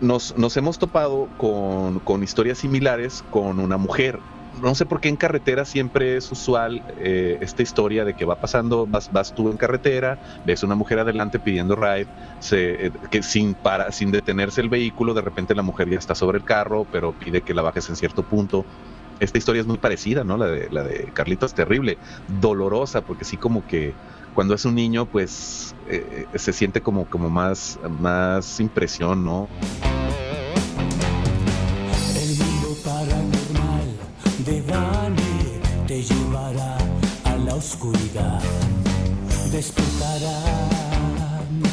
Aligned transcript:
nos, 0.00 0.36
nos 0.36 0.56
hemos 0.56 0.78
topado 0.78 1.28
con, 1.38 2.00
con 2.00 2.22
historias 2.22 2.58
similares 2.58 3.24
con 3.30 3.60
una 3.60 3.76
mujer 3.76 4.20
no 4.62 4.74
sé 4.74 4.86
por 4.86 5.00
qué 5.00 5.08
en 5.08 5.16
carretera 5.16 5.64
siempre 5.64 6.16
es 6.16 6.30
usual 6.30 6.82
eh, 6.98 7.38
esta 7.40 7.62
historia 7.62 8.04
de 8.04 8.14
que 8.14 8.24
va 8.24 8.36
pasando, 8.36 8.86
vas, 8.86 9.10
vas 9.12 9.34
tú 9.34 9.50
en 9.50 9.56
carretera, 9.56 10.18
ves 10.44 10.62
una 10.62 10.74
mujer 10.74 10.98
adelante 10.98 11.38
pidiendo 11.38 11.76
ride, 11.76 12.06
se, 12.40 12.86
eh, 12.86 12.92
que 13.10 13.22
sin, 13.22 13.54
para, 13.54 13.92
sin 13.92 14.10
detenerse 14.10 14.60
el 14.60 14.68
vehículo, 14.68 15.14
de 15.14 15.22
repente 15.22 15.54
la 15.54 15.62
mujer 15.62 15.88
ya 15.88 15.98
está 15.98 16.14
sobre 16.14 16.38
el 16.38 16.44
carro, 16.44 16.86
pero 16.90 17.12
pide 17.12 17.42
que 17.42 17.54
la 17.54 17.62
bajes 17.62 17.88
en 17.88 17.96
cierto 17.96 18.22
punto. 18.22 18.64
Esta 19.18 19.38
historia 19.38 19.60
es 19.60 19.66
muy 19.66 19.78
parecida, 19.78 20.24
¿no? 20.24 20.36
La 20.36 20.46
de, 20.46 20.68
la 20.70 20.82
de 20.82 21.10
Carlitos, 21.14 21.54
terrible, 21.54 21.96
dolorosa, 22.40 23.00
porque 23.00 23.24
sí 23.24 23.38
como 23.38 23.66
que 23.66 23.94
cuando 24.36 24.54
es 24.54 24.64
un 24.64 24.76
niño, 24.76 25.06
pues 25.06 25.74
eh, 25.88 26.26
se 26.36 26.52
siente 26.52 26.80
como, 26.80 27.06
como 27.06 27.28
más, 27.28 27.80
más 27.98 28.60
impresión, 28.60 29.24
¿no? 29.24 29.48
oscuridad 37.56 38.40
despertará 39.50 40.38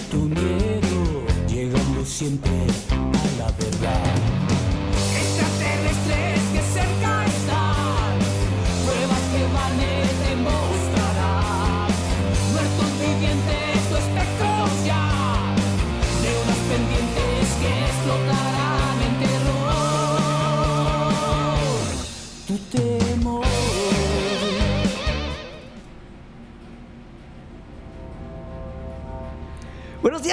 tu 0.09 0.21
miedo, 0.21 1.25
llegando 1.47 2.05
siempre 2.05 2.72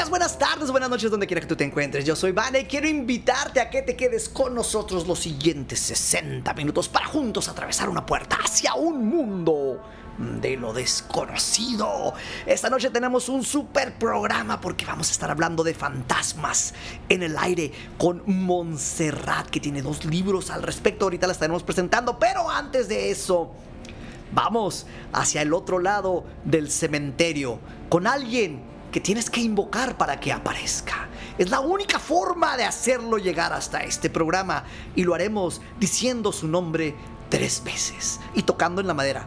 buenas 0.08 0.38
tardes, 0.38 0.70
buenas 0.70 0.88
noches, 0.88 1.10
donde 1.10 1.26
quiera 1.26 1.40
que 1.40 1.46
tú 1.48 1.56
te 1.56 1.64
encuentres. 1.64 2.04
Yo 2.04 2.14
soy 2.14 2.30
Vane 2.32 2.60
y 2.60 2.64
quiero 2.64 2.88
invitarte 2.88 3.60
a 3.60 3.68
que 3.68 3.82
te 3.82 3.96
quedes 3.96 4.28
con 4.28 4.54
nosotros 4.54 5.06
los 5.06 5.18
siguientes 5.18 5.80
60 5.80 6.54
minutos 6.54 6.88
para 6.88 7.06
juntos 7.06 7.48
atravesar 7.48 7.88
una 7.88 8.06
puerta 8.06 8.38
hacia 8.42 8.74
un 8.74 9.06
mundo 9.06 9.82
de 10.40 10.56
lo 10.56 10.72
desconocido. 10.72 12.14
Esta 12.46 12.70
noche 12.70 12.90
tenemos 12.90 13.28
un 13.28 13.42
super 13.42 13.98
programa 13.98 14.60
porque 14.60 14.86
vamos 14.86 15.08
a 15.08 15.12
estar 15.12 15.30
hablando 15.30 15.64
de 15.64 15.74
fantasmas 15.74 16.72
en 17.08 17.24
el 17.24 17.36
aire 17.36 17.72
con 17.98 18.22
Montserrat, 18.26 19.48
que 19.50 19.60
tiene 19.60 19.82
dos 19.82 20.04
libros 20.04 20.50
al 20.50 20.62
respecto. 20.62 21.06
Ahorita 21.06 21.26
la 21.26 21.32
estaremos 21.32 21.64
presentando, 21.64 22.18
pero 22.18 22.48
antes 22.48 22.88
de 22.88 23.10
eso, 23.10 23.52
vamos 24.32 24.86
hacia 25.12 25.42
el 25.42 25.52
otro 25.52 25.80
lado 25.80 26.24
del 26.44 26.70
cementerio 26.70 27.58
con 27.88 28.06
alguien 28.06 28.69
que 28.90 29.00
tienes 29.00 29.30
que 29.30 29.40
invocar 29.40 29.96
para 29.96 30.18
que 30.18 30.32
aparezca. 30.32 31.08
Es 31.38 31.50
la 31.50 31.60
única 31.60 31.98
forma 31.98 32.56
de 32.56 32.64
hacerlo 32.64 33.18
llegar 33.18 33.52
hasta 33.52 33.80
este 33.80 34.10
programa 34.10 34.64
y 34.94 35.04
lo 35.04 35.14
haremos 35.14 35.60
diciendo 35.78 36.32
su 36.32 36.48
nombre 36.48 36.94
tres 37.28 37.62
veces 37.64 38.20
y 38.34 38.42
tocando 38.42 38.80
en 38.80 38.86
la 38.86 38.94
madera. 38.94 39.26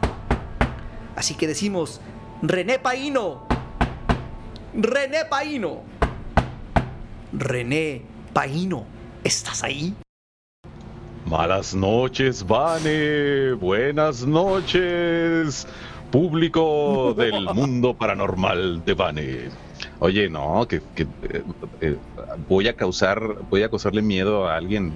Así 1.16 1.36
que 1.36 1.48
decimos, 1.48 2.02
René 2.42 2.80
Paino. 2.80 3.48
René 4.74 5.26
Paino. 5.26 5.84
René 7.32 8.04
Paino, 8.34 8.86
¿estás 9.24 9.64
ahí? 9.64 9.96
Malas 11.26 11.74
noches, 11.74 12.46
Vane. 12.46 13.54
Buenas 13.54 14.26
noches 14.26 15.66
público 16.14 17.16
del 17.18 17.46
mundo 17.56 17.96
paranormal 17.96 18.84
de 18.86 18.94
Bane. 18.94 19.50
Oye, 19.98 20.30
no, 20.30 20.68
que, 20.68 20.76
eh, 20.76 21.44
eh, 21.82 21.98
voy 22.48 22.68
a 22.68 22.76
causar, 22.76 23.20
voy 23.50 23.64
a 23.64 23.70
causarle 23.70 24.04
miedo 24.04 24.48
a 24.48 24.56
alguien. 24.56 24.94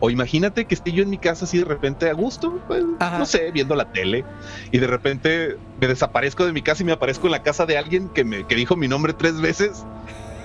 O, 0.00 0.10
imagínate 0.10 0.66
que 0.66 0.74
esté 0.74 0.90
yo 0.90 1.04
en 1.04 1.10
mi 1.10 1.18
casa 1.18 1.44
así 1.44 1.58
de 1.58 1.64
repente 1.64 2.10
a 2.10 2.12
gusto, 2.12 2.52
pues, 2.66 2.84
no 3.00 3.24
sé, 3.24 3.52
viendo 3.52 3.76
la 3.76 3.84
tele, 3.84 4.24
y 4.72 4.78
de 4.78 4.86
repente 4.88 5.56
me 5.76 5.86
desaparezco 5.86 6.44
de 6.44 6.52
mi 6.52 6.60
casa 6.60 6.82
y 6.82 6.86
me 6.86 6.92
aparezco 6.92 7.28
en 7.28 7.32
la 7.32 7.42
casa 7.42 7.64
de 7.64 7.78
alguien 7.78 8.10
que 8.12 8.24
me 8.24 8.44
que 8.44 8.56
dijo 8.56 8.76
mi 8.76 8.88
nombre 8.88 9.14
tres 9.14 9.40
veces 9.40 9.86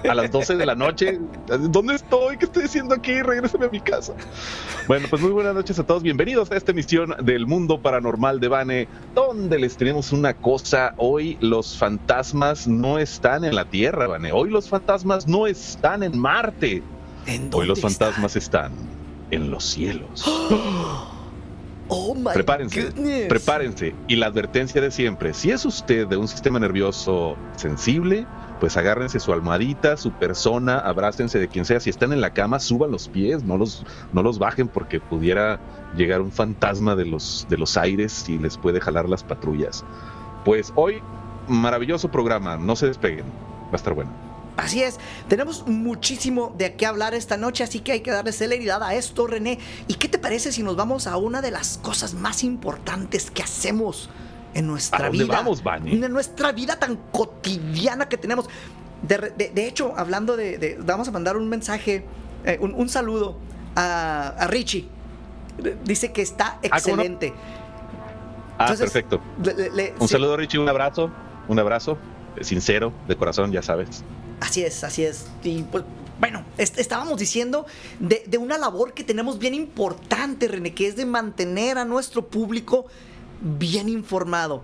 a 0.09 0.13
las 0.13 0.31
12 0.31 0.55
de 0.55 0.65
la 0.65 0.75
noche. 0.75 1.19
¿Dónde 1.47 1.95
estoy? 1.95 2.37
¿Qué 2.37 2.45
estoy 2.45 2.63
haciendo 2.63 2.95
aquí? 2.95 3.21
Regrésame 3.21 3.65
a 3.65 3.69
mi 3.69 3.79
casa. 3.79 4.13
Bueno, 4.87 5.07
pues 5.09 5.21
muy 5.21 5.31
buenas 5.31 5.55
noches 5.55 5.79
a 5.79 5.85
todos. 5.85 6.03
Bienvenidos 6.03 6.51
a 6.51 6.57
esta 6.57 6.71
emisión 6.71 7.15
del 7.21 7.45
Mundo 7.45 7.81
Paranormal 7.81 8.39
de 8.39 8.47
Bane, 8.47 8.87
donde 9.15 9.59
les 9.59 9.77
tenemos 9.77 10.11
una 10.11 10.33
cosa. 10.33 10.93
Hoy 10.97 11.37
los 11.41 11.77
fantasmas 11.77 12.67
no 12.67 12.99
están 12.99 13.43
en 13.43 13.55
la 13.55 13.65
Tierra, 13.65 14.07
Bane. 14.07 14.31
Hoy 14.31 14.49
los 14.49 14.69
fantasmas 14.69 15.27
no 15.27 15.47
están 15.47 16.03
en 16.03 16.17
Marte. 16.17 16.83
Hoy 17.51 17.67
los 17.67 17.81
fantasmas 17.81 18.35
están? 18.35 18.71
en 19.31 19.51
los 19.51 19.63
cielos. 19.63 20.25
Oh 21.89 22.13
my 22.13 22.33
prepárense, 22.33 22.91
prepárense. 23.29 23.95
Y 24.09 24.17
la 24.17 24.25
advertencia 24.25 24.81
de 24.81 24.91
siempre, 24.91 25.33
si 25.33 25.51
es 25.51 25.63
usted 25.63 26.05
de 26.05 26.17
un 26.17 26.27
sistema 26.27 26.59
nervioso 26.59 27.37
sensible, 27.55 28.25
pues 28.59 28.77
agárrense 28.77 29.19
su 29.19 29.33
almohadita, 29.33 29.97
su 29.97 30.11
persona, 30.11 30.79
abrácense 30.79 31.39
de 31.39 31.47
quien 31.47 31.65
sea. 31.65 31.79
Si 31.79 31.89
están 31.89 32.13
en 32.13 32.21
la 32.21 32.33
cama, 32.33 32.59
suban 32.59 32.91
los 32.91 33.07
pies, 33.07 33.43
no 33.43 33.57
los, 33.57 33.85
no 34.13 34.23
los 34.23 34.39
bajen 34.39 34.67
porque 34.67 34.99
pudiera 34.99 35.59
llegar 35.95 36.21
un 36.21 36.31
fantasma 36.31 36.95
de 36.95 37.05
los, 37.05 37.45
de 37.49 37.57
los 37.57 37.77
aires 37.77 38.27
y 38.27 38.37
les 38.37 38.57
puede 38.57 38.81
jalar 38.81 39.07
las 39.07 39.23
patrullas. 39.23 39.85
Pues 40.45 40.71
hoy, 40.75 41.01
maravilloso 41.47 42.09
programa, 42.09 42.57
no 42.57 42.75
se 42.75 42.87
despeguen, 42.87 43.25
va 43.65 43.73
a 43.73 43.75
estar 43.75 43.93
bueno. 43.93 44.11
Así 44.57 44.81
es, 44.81 44.97
tenemos 45.27 45.67
muchísimo 45.67 46.55
de 46.57 46.73
qué 46.73 46.87
hablar 46.87 47.13
esta 47.13 47.37
noche, 47.37 47.63
así 47.63 47.79
que 47.79 47.91
hay 47.91 47.99
que 48.01 48.09
darle 48.09 48.31
celeridad 48.31 48.81
a 48.81 48.95
esto, 48.95 49.27
René. 49.27 49.59
¿Y 49.87 49.95
qué 49.95 50.07
te 50.07 50.17
parece 50.17 50.51
si 50.51 50.63
nos 50.63 50.75
vamos 50.75 51.05
a 51.05 51.15
una 51.17 51.43
de 51.43 51.51
las 51.51 51.77
cosas 51.77 52.15
más 52.15 52.43
importantes 52.43 53.29
que 53.29 53.43
hacemos? 53.43 54.09
En 54.57 54.65
nuestra 54.65 55.09
vida. 55.09 55.25
vamos, 55.27 55.61
En 55.85 56.11
nuestra 56.11 56.51
vida 56.51 56.79
tan 56.79 56.97
cotidiana 57.11 58.09
que 58.09 58.17
tenemos. 58.17 58.49
De, 59.03 59.67
hecho, 59.67 59.93
hablando 59.95 60.35
de, 60.35 60.77
Vamos 60.83 61.07
a 61.07 61.11
mandar 61.11 61.37
un 61.37 61.47
mensaje, 61.47 62.05
eh, 62.43 62.57
un, 62.59 62.89
saludo 62.89 63.37
a, 63.75 64.47
Richie. 64.49 64.87
Dice 65.83 66.11
que 66.11 66.23
está 66.23 66.55
ah, 66.55 66.59
excelente. 66.63 67.33
Ah, 68.57 68.73
perfecto. 68.75 69.21
un 69.99 70.07
saludo, 70.07 70.35
Richie, 70.35 70.59
un 70.59 70.69
abrazo. 70.69 71.11
Un 71.47 71.59
abrazo 71.59 71.97
eh, 72.35 72.43
sincero, 72.43 72.91
de 73.07 73.15
corazón, 73.15 73.51
ya 73.51 73.61
sabes. 73.61 74.03
Así 74.39 74.63
es, 74.63 74.83
así 74.83 75.03
es. 75.03 75.27
Y 75.43 75.61
pues, 75.63 75.83
bueno, 76.19 76.43
estábamos 76.57 77.19
diciendo 77.19 77.67
de, 77.99 78.23
de, 78.25 78.37
una 78.39 78.57
labor 78.57 78.93
que 78.93 79.03
tenemos 79.03 79.37
bien 79.37 79.53
importante, 79.53 80.47
René, 80.47 80.73
que 80.73 80.87
es 80.87 80.95
de 80.95 81.05
mantener 81.05 81.77
a 81.77 81.85
nuestro 81.85 82.27
público 82.27 82.87
bien 83.41 83.89
informado. 83.89 84.63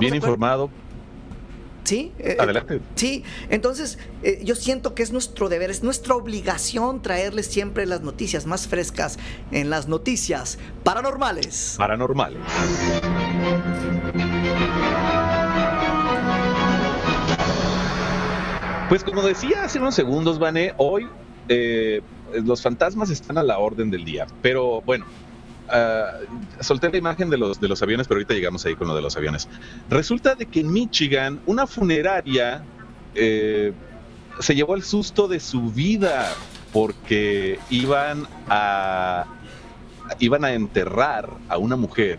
bien 0.00 0.14
informado. 0.14 0.70
Sí, 1.88 2.12
eh, 2.18 2.32
eh, 2.32 2.36
adelante. 2.38 2.82
sí, 2.96 3.24
entonces 3.48 3.98
eh, 4.22 4.42
yo 4.44 4.54
siento 4.54 4.94
que 4.94 5.02
es 5.02 5.10
nuestro 5.10 5.48
deber, 5.48 5.70
es 5.70 5.82
nuestra 5.82 6.16
obligación 6.16 7.00
traerles 7.00 7.46
siempre 7.46 7.86
las 7.86 8.02
noticias 8.02 8.44
más 8.44 8.68
frescas 8.68 9.18
en 9.52 9.70
las 9.70 9.88
noticias 9.88 10.58
paranormales. 10.84 11.76
Paranormales. 11.78 12.42
Pues 18.90 19.02
como 19.02 19.22
decía 19.22 19.64
hace 19.64 19.78
unos 19.78 19.94
segundos, 19.94 20.38
Vané, 20.38 20.74
hoy 20.76 21.08
los 22.44 22.60
fantasmas 22.60 23.08
están 23.08 23.38
a 23.38 23.42
la 23.42 23.58
orden 23.58 23.90
del 23.90 24.04
día. 24.04 24.26
Pero 24.42 24.82
bueno, 24.82 25.06
uh, 25.68 26.62
solté 26.62 26.90
la 26.90 26.98
imagen 26.98 27.30
de 27.30 27.38
los, 27.38 27.60
de 27.60 27.68
los 27.68 27.82
aviones, 27.82 28.08
pero 28.08 28.18
ahorita 28.18 28.34
llegamos 28.34 28.64
ahí 28.66 28.74
con 28.74 28.88
lo 28.88 28.96
de 28.96 29.02
los 29.02 29.16
aviones. 29.16 29.48
Resulta 29.88 30.34
de 30.34 30.46
que 30.46 30.60
en 30.60 30.72
Michigan, 30.72 31.40
una 31.46 31.66
funeraria 31.66 32.62
eh, 33.14 33.72
se 34.40 34.54
llevó 34.54 34.74
el 34.74 34.82
susto 34.82 35.28
de 35.28 35.40
su 35.40 35.70
vida 35.70 36.32
porque 36.72 37.58
iban 37.70 38.26
a, 38.48 39.26
iban 40.18 40.44
a 40.44 40.52
enterrar 40.52 41.30
a 41.48 41.58
una 41.58 41.76
mujer 41.76 42.18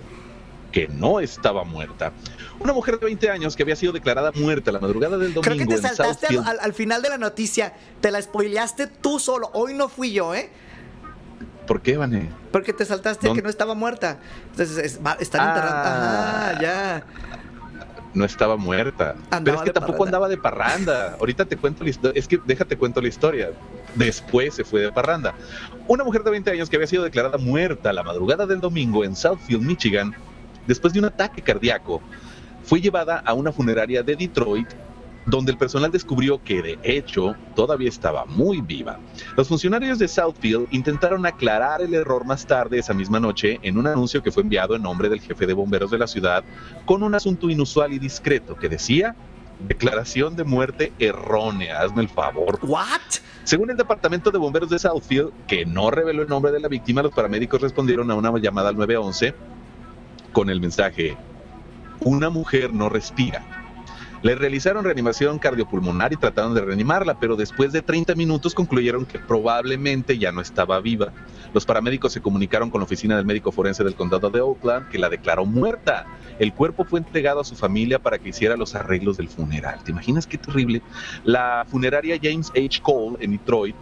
que 0.71 0.87
no 0.87 1.19
estaba 1.19 1.63
muerta. 1.63 2.11
Una 2.59 2.73
mujer 2.73 2.99
de 2.99 3.05
20 3.05 3.29
años 3.29 3.55
que 3.55 3.63
había 3.63 3.75
sido 3.75 3.93
declarada 3.93 4.31
muerta 4.35 4.71
la 4.71 4.79
madrugada 4.79 5.17
del 5.17 5.33
domingo. 5.33 5.41
Creo 5.41 5.57
que 5.57 5.65
te 5.65 5.77
saltaste 5.81 6.27
al, 6.37 6.59
al, 6.59 6.73
final 6.73 7.01
de 7.01 7.09
la 7.09 7.17
noticia. 7.17 7.73
Te 8.01 8.11
la 8.11 8.21
spoileaste 8.21 8.87
tú 8.87 9.19
solo. 9.19 9.49
Hoy 9.53 9.73
no 9.73 9.87
fui 9.87 10.11
yo, 10.11 10.35
¿eh? 10.35 10.49
¿Por 11.69 11.81
qué, 11.81 11.97
Vané? 11.97 12.27
Porque 12.51 12.73
te 12.73 12.83
saltaste 12.83 13.31
que 13.31 13.43
no 13.43 13.49
estaba 13.49 13.75
muerta. 13.75 14.17
Entonces, 14.49 14.99
están 15.19 15.41
ah. 15.41 15.49
enterrando. 15.49 15.81
Ah, 15.85 16.57
ya. 16.59 17.03
no 18.15 18.25
estaba 18.25 18.57
muerta. 18.57 19.13
Andaba 19.29 19.43
Pero 19.43 19.57
es 19.57 19.63
que 19.65 19.73
tampoco 19.73 19.99
parranda. 19.99 20.17
andaba 20.17 20.29
de 20.29 20.37
parranda. 20.37 21.15
Ahorita 21.19 21.45
te 21.45 21.57
cuento 21.57 21.83
la 21.83 21.91
historia. 21.91 22.19
Es 22.19 22.27
que 22.27 22.39
déjate 22.43 22.75
cuento 22.75 22.99
la 23.01 23.07
historia. 23.07 23.51
Después 23.93 24.55
se 24.55 24.63
fue 24.63 24.81
de 24.81 24.91
parranda. 24.91 25.35
Una 25.87 26.03
mujer 26.03 26.23
de 26.23 26.31
20 26.31 26.49
años 26.49 26.71
que 26.71 26.75
había 26.75 26.87
sido 26.87 27.03
declarada 27.03 27.37
muerta 27.37 27.93
la 27.93 28.01
madrugada 28.01 28.47
del 28.47 28.61
domingo 28.61 29.03
en 29.03 29.15
Southfield, 29.15 29.61
Michigan, 29.61 30.15
después 30.65 30.91
de 30.91 30.97
un 30.97 31.05
ataque 31.05 31.43
cardíaco, 31.43 32.01
fue 32.63 32.81
llevada 32.81 33.19
a 33.23 33.35
una 33.35 33.51
funeraria 33.51 34.01
de 34.01 34.15
Detroit 34.15 34.69
donde 35.29 35.51
el 35.51 35.57
personal 35.57 35.91
descubrió 35.91 36.43
que 36.43 36.61
de 36.61 36.79
hecho 36.83 37.35
todavía 37.55 37.89
estaba 37.89 38.25
muy 38.25 38.61
viva. 38.61 38.99
Los 39.37 39.47
funcionarios 39.47 39.99
de 39.99 40.07
Southfield 40.07 40.67
intentaron 40.71 41.25
aclarar 41.25 41.81
el 41.81 41.93
error 41.93 42.25
más 42.25 42.45
tarde 42.45 42.79
esa 42.79 42.93
misma 42.93 43.19
noche 43.19 43.59
en 43.61 43.77
un 43.77 43.87
anuncio 43.87 44.23
que 44.23 44.31
fue 44.31 44.43
enviado 44.43 44.75
en 44.75 44.81
nombre 44.81 45.09
del 45.09 45.21
jefe 45.21 45.45
de 45.45 45.53
bomberos 45.53 45.91
de 45.91 45.97
la 45.97 46.07
ciudad 46.07 46.43
con 46.85 47.03
un 47.03 47.15
asunto 47.15 47.49
inusual 47.49 47.93
y 47.93 47.99
discreto 47.99 48.55
que 48.55 48.69
decía 48.69 49.15
declaración 49.59 50.35
de 50.35 50.45
muerte 50.45 50.93
errónea, 50.99 51.81
hazme 51.81 52.01
el 52.01 52.09
favor. 52.09 52.59
¿What? 52.61 53.01
Según 53.43 53.69
el 53.69 53.77
departamento 53.77 54.31
de 54.31 54.37
bomberos 54.37 54.69
de 54.69 54.79
Southfield, 54.79 55.31
que 55.47 55.65
no 55.65 55.91
reveló 55.91 56.21
el 56.21 56.29
nombre 56.29 56.51
de 56.51 56.59
la 56.59 56.67
víctima, 56.67 57.01
los 57.01 57.13
paramédicos 57.13 57.61
respondieron 57.61 58.09
a 58.09 58.15
una 58.15 58.37
llamada 58.39 58.69
al 58.69 58.77
911 58.77 59.33
con 60.31 60.49
el 60.49 60.61
mensaje, 60.61 61.17
una 61.99 62.29
mujer 62.29 62.73
no 62.73 62.87
respira. 62.87 63.58
Le 64.21 64.35
realizaron 64.35 64.83
reanimación 64.83 65.39
cardiopulmonar 65.39 66.11
y 66.11 66.17
trataron 66.17 66.53
de 66.53 66.59
reanimarla, 66.59 67.19
pero 67.21 67.37
después 67.37 67.71
de 67.71 67.81
30 67.81 68.15
minutos 68.15 68.53
concluyeron 68.53 69.05
que 69.05 69.17
probablemente 69.17 70.17
ya 70.17 70.33
no 70.33 70.41
estaba 70.41 70.81
viva. 70.81 71.13
Los 71.53 71.65
paramédicos 71.65 72.11
se 72.11 72.21
comunicaron 72.21 72.69
con 72.69 72.81
la 72.81 72.85
oficina 72.85 73.15
del 73.15 73.25
médico 73.25 73.53
forense 73.53 73.83
del 73.85 73.95
condado 73.95 74.29
de 74.29 74.41
Oakland, 74.41 74.89
que 74.89 74.99
la 74.99 75.07
declaró 75.07 75.45
muerta. 75.45 76.05
El 76.37 76.53
cuerpo 76.53 76.83
fue 76.83 76.99
entregado 76.99 77.39
a 77.39 77.45
su 77.45 77.55
familia 77.55 77.99
para 77.99 78.19
que 78.19 78.29
hiciera 78.29 78.57
los 78.57 78.75
arreglos 78.75 79.15
del 79.15 79.29
funeral. 79.29 79.81
¿Te 79.85 79.91
imaginas 79.91 80.27
qué 80.27 80.37
terrible? 80.37 80.81
La 81.23 81.65
funeraria 81.69 82.19
James 82.21 82.51
H. 82.51 82.81
Cole 82.81 83.15
en 83.21 83.31
Detroit 83.31 83.75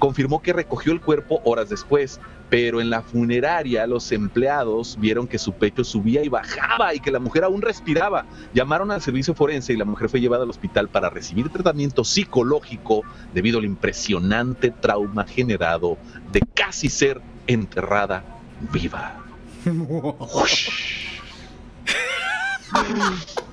confirmó 0.00 0.42
que 0.42 0.52
recogió 0.52 0.92
el 0.92 1.00
cuerpo 1.00 1.40
horas 1.44 1.68
después, 1.68 2.20
pero 2.50 2.80
en 2.80 2.90
la 2.90 3.02
funeraria 3.02 3.86
los 3.86 4.10
empleados 4.12 4.96
vieron 4.98 5.26
que 5.26 5.38
su 5.38 5.52
pecho 5.52 5.84
subía 5.84 6.24
y 6.24 6.28
bajaba 6.28 6.94
y 6.94 7.00
que 7.00 7.10
la 7.10 7.18
mujer 7.18 7.44
aún 7.44 7.62
respiraba. 7.62 8.26
Llamaron 8.54 8.90
al 8.90 9.02
servicio 9.02 9.34
forense 9.34 9.72
y 9.72 9.76
la 9.76 9.84
mujer 9.84 10.08
fue 10.08 10.20
llevada 10.20 10.44
al 10.44 10.50
hospital 10.50 10.88
para 10.88 11.10
recibir 11.10 11.50
tratamiento 11.50 12.04
psicológico 12.04 13.02
debido 13.34 13.58
al 13.58 13.64
impresionante 13.64 14.70
trauma 14.70 15.26
generado 15.26 15.98
de 16.32 16.40
casi 16.54 16.88
ser 16.88 17.20
enterrada 17.46 18.24
viva. 18.72 19.16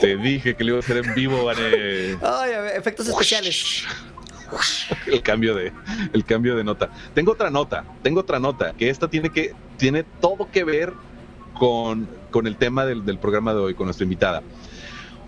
Te 0.00 0.16
dije 0.16 0.54
que 0.54 0.64
le 0.64 0.70
iba 0.70 0.78
a 0.78 0.80
hacer 0.80 0.98
en 0.98 1.14
vivo, 1.14 1.44
Vane. 1.44 2.18
Ay, 2.22 2.52
a 2.52 2.60
ver, 2.60 2.76
efectos 2.76 3.08
especiales. 3.08 3.84
el 5.06 5.22
cambio 5.22 5.54
de 5.54 5.72
el 6.12 6.24
cambio 6.24 6.56
de 6.56 6.64
nota. 6.64 6.90
Tengo 7.14 7.32
otra 7.32 7.50
nota, 7.50 7.84
tengo 8.02 8.20
otra 8.20 8.38
nota, 8.38 8.72
que 8.74 8.90
esta 8.90 9.08
tiene 9.08 9.30
que 9.30 9.54
tiene 9.76 10.04
todo 10.20 10.48
que 10.50 10.64
ver 10.64 10.92
con, 11.54 12.08
con 12.30 12.46
el 12.46 12.56
tema 12.56 12.84
del, 12.84 13.04
del 13.04 13.18
programa 13.18 13.54
de 13.54 13.60
hoy, 13.60 13.74
con 13.74 13.86
nuestra 13.86 14.04
invitada. 14.04 14.42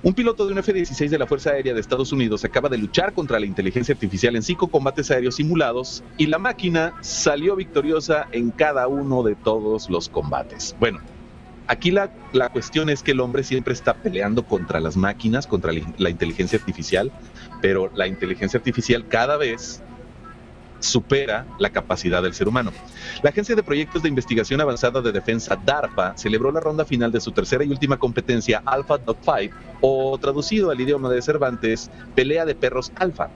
Un 0.00 0.14
piloto 0.14 0.46
de 0.46 0.52
un 0.52 0.58
F-16 0.58 1.08
de 1.08 1.18
la 1.18 1.26
Fuerza 1.26 1.50
Aérea 1.50 1.74
de 1.74 1.80
Estados 1.80 2.12
Unidos 2.12 2.44
acaba 2.44 2.68
de 2.68 2.78
luchar 2.78 3.12
contra 3.14 3.40
la 3.40 3.46
inteligencia 3.46 3.92
artificial 3.92 4.36
en 4.36 4.44
cinco 4.44 4.68
combates 4.68 5.10
aéreos 5.10 5.34
simulados 5.34 6.04
y 6.16 6.26
la 6.26 6.38
máquina 6.38 6.94
salió 7.00 7.56
victoriosa 7.56 8.28
en 8.30 8.52
cada 8.52 8.86
uno 8.86 9.24
de 9.24 9.34
todos 9.34 9.90
los 9.90 10.08
combates. 10.08 10.76
Bueno, 10.78 11.00
aquí 11.68 11.90
la, 11.90 12.10
la 12.32 12.48
cuestión 12.48 12.90
es 12.90 13.02
que 13.02 13.12
el 13.12 13.20
hombre 13.20 13.44
siempre 13.44 13.74
está 13.74 13.94
peleando 13.94 14.44
contra 14.44 14.80
las 14.80 14.96
máquinas, 14.96 15.46
contra 15.46 15.72
la, 15.72 16.10
inteligencia 16.10 16.58
artificial, 16.58 17.12
pero 17.62 17.90
la 17.94 18.06
inteligencia 18.06 18.58
artificial 18.58 19.06
cada 19.06 19.36
vez 19.36 19.82
supera 20.80 21.46
la 21.58 21.70
capacidad 21.70 22.22
del 22.22 22.34
ser 22.34 22.48
humano. 22.48 22.72
La 23.22 23.30
Agencia 23.30 23.54
de 23.54 23.62
Proyectos 23.62 24.02
de 24.02 24.08
Investigación 24.08 24.60
Avanzada 24.60 25.00
de 25.02 25.12
Defensa, 25.12 25.56
DARPA, 25.56 26.16
celebró 26.16 26.52
la 26.52 26.60
ronda 26.60 26.84
final 26.84 27.12
de 27.12 27.20
su 27.20 27.32
tercera 27.32 27.64
y 27.64 27.68
última 27.68 27.98
competencia 27.98 28.62
Alpha 28.64 28.98
Dogfight, 28.98 29.52
o 29.80 30.16
traducido 30.18 30.70
al 30.70 30.80
idioma 30.80 31.10
de 31.10 31.20
Cervantes, 31.20 31.90
pelea 32.14 32.44
de 32.44 32.54
perros 32.54 32.92
alfa, 32.96 33.28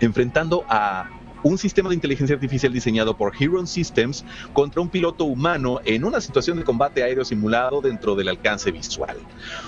enfrentando 0.00 0.64
a 0.68 1.08
un 1.42 1.58
sistema 1.58 1.88
de 1.88 1.94
inteligencia 1.94 2.34
artificial 2.34 2.72
diseñado 2.72 3.16
por 3.16 3.32
Heron 3.38 3.66
Systems 3.66 4.24
contra 4.52 4.80
un 4.80 4.88
piloto 4.88 5.24
humano 5.24 5.80
en 5.84 6.04
una 6.04 6.20
situación 6.20 6.58
de 6.58 6.64
combate 6.64 7.02
aéreo 7.02 7.24
simulado 7.24 7.80
dentro 7.80 8.14
del 8.14 8.28
alcance 8.28 8.70
visual. 8.70 9.16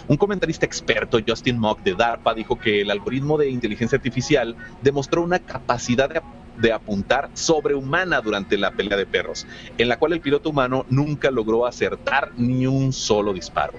Un 0.08 0.16
comentarista 0.16 0.66
experto, 0.66 1.18
Justin 1.26 1.58
Mock 1.58 1.82
de 1.82 1.94
DARPA, 1.94 2.34
dijo 2.34 2.58
que 2.58 2.82
el 2.82 2.90
algoritmo 2.90 3.38
de 3.38 3.50
inteligencia 3.50 3.96
artificial 3.96 4.56
demostró 4.82 5.22
una 5.22 5.38
capacidad 5.38 6.08
de, 6.08 6.20
de 6.58 6.72
apuntar 6.72 7.30
sobrehumana 7.32 8.20
durante 8.20 8.58
la 8.58 8.72
pelea 8.72 8.98
de 8.98 9.06
perros, 9.06 9.46
en 9.78 9.88
la 9.88 9.98
cual 9.98 10.12
el 10.12 10.20
piloto 10.20 10.50
humano 10.50 10.84
nunca 10.90 11.30
logró 11.30 11.66
acertar 11.66 12.32
ni 12.36 12.66
un 12.66 12.92
solo 12.92 13.32
disparo. 13.32 13.72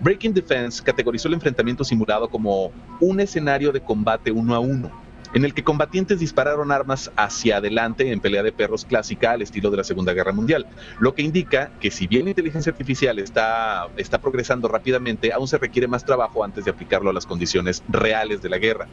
Breaking 0.00 0.34
Defense 0.34 0.82
categorizó 0.82 1.28
el 1.28 1.34
enfrentamiento 1.34 1.82
simulado 1.82 2.28
como 2.28 2.72
un 3.00 3.20
escenario 3.20 3.72
de 3.72 3.80
combate 3.80 4.30
uno 4.30 4.54
a 4.54 4.58
uno 4.58 5.07
en 5.34 5.44
el 5.44 5.54
que 5.54 5.62
combatientes 5.62 6.18
dispararon 6.18 6.72
armas 6.72 7.10
hacia 7.16 7.58
adelante 7.58 8.10
en 8.10 8.20
pelea 8.20 8.42
de 8.42 8.52
perros 8.52 8.84
clásica 8.84 9.32
al 9.32 9.42
estilo 9.42 9.70
de 9.70 9.76
la 9.76 9.84
Segunda 9.84 10.12
Guerra 10.12 10.32
Mundial, 10.32 10.66
lo 11.00 11.14
que 11.14 11.22
indica 11.22 11.70
que 11.80 11.90
si 11.90 12.06
bien 12.06 12.24
la 12.24 12.30
inteligencia 12.30 12.72
artificial 12.72 13.18
está, 13.18 13.88
está 13.96 14.18
progresando 14.18 14.68
rápidamente, 14.68 15.32
aún 15.32 15.48
se 15.48 15.58
requiere 15.58 15.88
más 15.88 16.04
trabajo 16.04 16.44
antes 16.44 16.64
de 16.64 16.70
aplicarlo 16.70 17.10
a 17.10 17.12
las 17.12 17.26
condiciones 17.26 17.82
reales 17.88 18.42
de 18.42 18.48
la 18.48 18.58
guerra. 18.58 18.88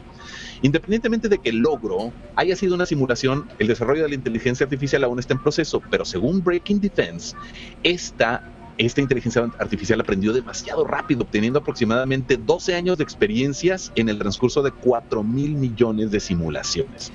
Independientemente 0.62 1.28
de 1.28 1.38
que 1.38 1.50
el 1.50 1.58
logro 1.58 2.12
haya 2.34 2.56
sido 2.56 2.74
una 2.74 2.86
simulación, 2.86 3.48
el 3.58 3.68
desarrollo 3.68 4.02
de 4.02 4.08
la 4.10 4.14
inteligencia 4.14 4.64
artificial 4.64 5.04
aún 5.04 5.18
está 5.18 5.34
en 5.34 5.42
proceso, 5.42 5.82
pero 5.90 6.04
según 6.04 6.42
Breaking 6.42 6.80
Defense, 6.80 7.36
esta 7.82 8.55
esta 8.78 9.00
inteligencia 9.00 9.48
artificial 9.58 10.00
aprendió 10.00 10.32
demasiado 10.32 10.84
rápido, 10.84 11.22
obteniendo 11.22 11.58
aproximadamente 11.58 12.36
12 12.36 12.74
años 12.74 12.98
de 12.98 13.04
experiencias 13.04 13.92
en 13.94 14.08
el 14.08 14.18
transcurso 14.18 14.62
de 14.62 14.70
4 14.70 15.22
mil 15.22 15.54
millones 15.54 16.10
de 16.10 16.20
simulaciones. 16.20 17.12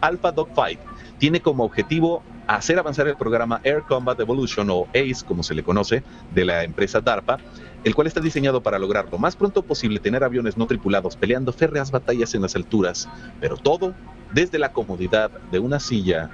Alpha 0.00 0.32
Dogfight 0.32 0.80
tiene 1.18 1.40
como 1.40 1.64
objetivo 1.64 2.22
hacer 2.46 2.78
avanzar 2.78 3.06
el 3.06 3.16
programa 3.16 3.60
Air 3.62 3.82
Combat 3.82 4.18
Evolution 4.18 4.70
o 4.70 4.86
ACE, 4.90 5.24
como 5.26 5.42
se 5.42 5.54
le 5.54 5.62
conoce, 5.62 6.02
de 6.34 6.44
la 6.44 6.64
empresa 6.64 7.00
DARPA, 7.00 7.38
el 7.84 7.94
cual 7.94 8.06
está 8.06 8.20
diseñado 8.20 8.62
para 8.62 8.78
lograr 8.78 9.08
lo 9.12 9.18
más 9.18 9.36
pronto 9.36 9.62
posible 9.62 10.00
tener 10.00 10.24
aviones 10.24 10.56
no 10.56 10.66
tripulados 10.66 11.16
peleando 11.16 11.52
férreas 11.52 11.90
batallas 11.90 12.34
en 12.34 12.42
las 12.42 12.56
alturas, 12.56 13.08
pero 13.40 13.56
todo 13.56 13.94
desde 14.32 14.58
la 14.58 14.72
comodidad 14.72 15.30
de 15.52 15.58
una 15.58 15.78
silla 15.78 16.30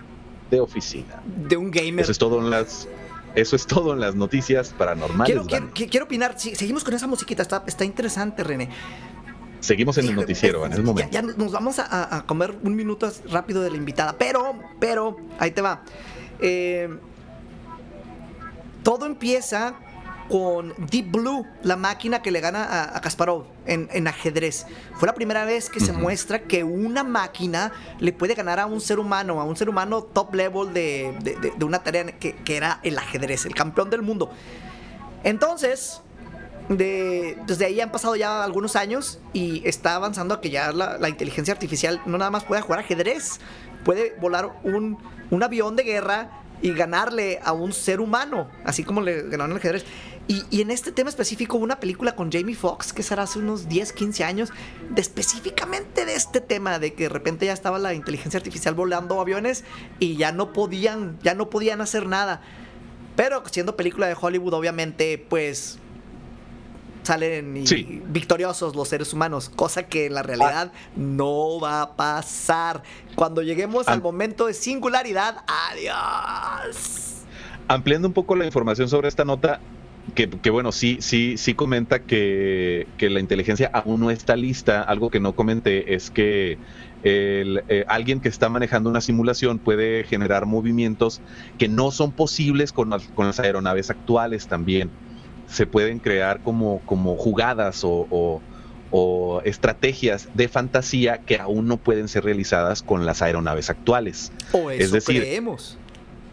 de 0.51 0.61
oficina. 0.61 1.23
De 1.49 1.57
un 1.57 1.71
gamer. 1.71 2.01
Eso 2.01 2.13
es 2.13 2.19
todo 2.19 2.39
en 2.39 2.51
las 2.51 2.89
eso 3.35 3.57
es 3.57 3.67
todo 3.67 3.93
en 3.93 4.01
las 4.01 4.15
noticias 4.15 4.75
paranormales. 4.77 5.27
Quiero, 5.47 5.71
quiero, 5.73 5.91
quiero 5.91 6.07
opinar, 6.07 6.35
sí, 6.39 6.55
seguimos 6.55 6.85
con 6.85 6.95
esa 6.95 7.07
musiquita, 7.07 7.43
está, 7.43 7.65
está 7.67 7.85
interesante, 7.85 8.45
René. 8.45 8.71
Seguimos 9.61 9.97
en 9.97 10.09
el 10.09 10.15
noticiero, 10.15 10.67
en 10.67 10.75
el 10.75 10.83
momento. 10.83 11.11
Ya, 11.11 11.23
ya 11.23 11.27
nos 11.27 11.53
vamos 11.53 11.79
a, 11.79 12.17
a, 12.17 12.27
comer 12.27 12.55
un 12.63 12.77
minuto 12.77 13.11
rápido 13.31 13.63
de 13.63 13.71
la 13.71 13.77
invitada, 13.79 14.15
pero, 14.19 14.59
pero, 14.79 15.17
ahí 15.39 15.53
te 15.53 15.63
va. 15.63 15.83
Eh, 16.41 16.91
todo 18.83 19.07
empieza 19.07 19.75
con 20.29 20.75
Deep 20.79 21.11
Blue, 21.13 21.47
la 21.63 21.77
máquina 21.77 22.23
que 22.23 22.31
le 22.31 22.41
gana 22.41 22.65
a, 22.65 22.97
a 22.97 23.01
Kasparov 23.01 23.45
en, 23.67 23.89
en, 23.93 24.07
ajedrez. 24.07 24.67
Fue 24.95 25.07
la 25.07 25.15
primera 25.15 25.45
vez 25.45 25.69
que 25.69 25.79
uh 25.79 25.83
-huh. 25.83 25.87
se 25.87 25.93
muestra 25.93 26.39
que 26.41 26.65
una 26.65 27.05
máquina 27.05 27.73
le 28.01 28.13
puede 28.13 28.35
ganar 28.35 28.59
a 28.59 28.67
un 28.67 28.81
ser 28.81 28.99
humano, 28.99 29.41
a 29.41 29.45
un 29.45 29.57
ser 29.57 29.69
humano 29.69 30.03
top 30.03 30.35
level 30.35 30.73
de, 30.73 31.15
de, 31.23 31.37
de, 31.37 31.53
de 31.57 31.65
una 31.65 31.83
tarea 31.83 32.05
que, 32.19 32.37
que, 32.37 32.57
era 32.57 32.81
el 32.83 32.99
ajedrez, 32.99 33.47
el 33.47 33.55
campeón 33.55 33.91
del 33.91 34.03
mundo. 34.03 34.31
Entonces, 35.23 36.01
de, 36.69 37.37
desde 37.47 37.67
ahí 37.67 37.81
han 37.81 37.93
pasado 37.93 38.17
ya 38.17 38.43
algunos 38.43 38.77
años 38.77 39.19
y 39.33 39.67
está 39.69 39.95
avanzando 39.97 40.35
a 40.35 40.41
que 40.41 40.51
ya 40.51 40.73
la, 40.73 40.99
la 40.99 41.09
inteligencia 41.09 41.53
artificial 41.53 42.01
no 42.07 42.17
nada 42.17 42.31
más 42.31 42.45
pueda 42.45 42.63
jugar 42.63 42.81
ajedrez, 42.81 43.41
puede 43.85 44.17
volar 44.21 44.51
un, 44.63 44.99
un 45.31 45.43
avión 45.43 45.77
de 45.77 45.83
guerra 45.83 46.31
y 46.63 46.73
ganarle 46.73 47.41
a 47.43 47.53
un 47.53 47.73
ser 47.73 48.01
humano, 48.01 48.49
así 48.65 48.85
como 48.85 49.01
le 49.01 49.23
ganaron 49.23 49.53
el 49.53 49.59
ajedrez. 49.59 49.85
Y, 50.27 50.43
y, 50.51 50.63
en 50.63 50.71
este 50.71 50.91
tema 50.91 51.11
específico 51.11 51.59
hubo 51.59 51.65
una 51.65 51.81
película 51.81 52.17
con 52.17 52.33
Jamie 52.33 52.55
Foxx, 52.55 52.95
que 52.95 53.03
será 53.03 53.25
hace 53.25 53.39
unos 53.39 53.69
10, 53.69 53.93
15 53.93 54.25
años, 54.25 54.53
de 54.89 55.03
específicamente 55.03 56.07
de 56.07 56.15
este 56.15 56.41
tema, 56.41 56.79
de 56.79 56.95
que 56.95 57.05
de 57.05 57.09
repente 57.11 57.45
ya 57.45 57.53
estaba 57.53 57.79
la 57.79 57.93
inteligencia 57.93 58.39
artificial 58.39 58.75
volando 58.75 59.21
aviones 59.21 59.65
y 59.99 60.17
ya 60.17 60.33
no 60.33 60.55
podían, 60.55 61.19
ya 61.23 61.35
no 61.35 61.51
podían 61.51 61.83
hacer 61.83 62.07
nada. 62.07 62.41
Pero 63.17 63.43
siendo 63.51 63.77
película 63.77 64.07
de 64.07 64.17
Hollywood, 64.19 64.55
obviamente, 64.55 65.19
pues 65.29 65.79
salen 67.05 67.67
sí. 67.67 68.03
victoriosos 68.07 68.75
los 68.75 68.89
seres 68.89 69.13
humanos, 69.13 69.51
cosa 69.55 69.85
que 69.85 70.07
en 70.07 70.15
la 70.15 70.23
realidad 70.23 70.73
ah. 70.75 70.79
no 70.97 71.61
va 71.61 71.83
a 71.83 71.97
pasar. 71.97 72.83
Cuando 73.15 73.43
lleguemos 73.43 73.89
al 73.89 74.03
momento 74.03 74.47
de 74.47 74.55
singularidad, 74.55 75.45
adiós. 75.47 77.23
Ampliando 77.69 78.09
un 78.09 78.15
poco 78.15 78.37
la 78.37 78.45
información 78.45 78.89
sobre 78.89 79.09
esta 79.09 79.25
nota, 79.25 79.61
que, 80.15 80.51
bueno, 80.51 80.71
sí, 80.71 80.99
sí, 81.01 81.37
sí 81.39 81.55
comenta 81.55 82.01
que, 82.01 82.87
la 82.99 83.21
inteligencia 83.21 83.71
aún 83.73 84.01
no 84.01 84.11
está 84.11 84.37
lista. 84.37 84.83
Algo 84.83 85.11
que 85.11 85.21
no 85.21 85.35
comenté 85.35 85.95
es 85.95 86.11
que 86.11 86.59
eh, 87.03 87.85
alguien 87.89 88.21
que 88.21 88.29
está 88.29 88.49
manejando 88.49 88.91
una 88.91 89.01
simulación 89.01 89.59
puede 89.59 90.05
generar 90.05 90.47
movimientos 90.47 91.21
que 91.59 91.69
no 91.69 91.91
son 91.91 92.13
posibles 92.13 92.73
con 92.73 92.91
las, 92.91 93.05
con 93.09 93.27
las 93.27 93.41
aeronaves 93.41 93.91
actuales 93.91 94.47
también. 94.47 94.91
Se 95.49 95.67
pueden 95.67 95.99
crear 95.99 96.41
como, 96.41 96.81
como 96.87 97.17
jugadas 97.17 97.83
o, 97.85 98.41
estrategias 99.45 100.29
de 100.35 100.47
fantasía 100.47 101.19
que 101.19 101.39
aún 101.39 101.67
no 101.67 101.79
pueden 101.79 102.07
ser 102.07 102.25
realizadas 102.25 102.83
con 102.83 103.05
las 103.05 103.23
aeronaves 103.23 103.69
actuales. 103.69 104.31
O 104.53 104.71
eso 104.71 104.85
es 104.85 104.93
decir, 104.93 105.21
creemos 105.21 105.79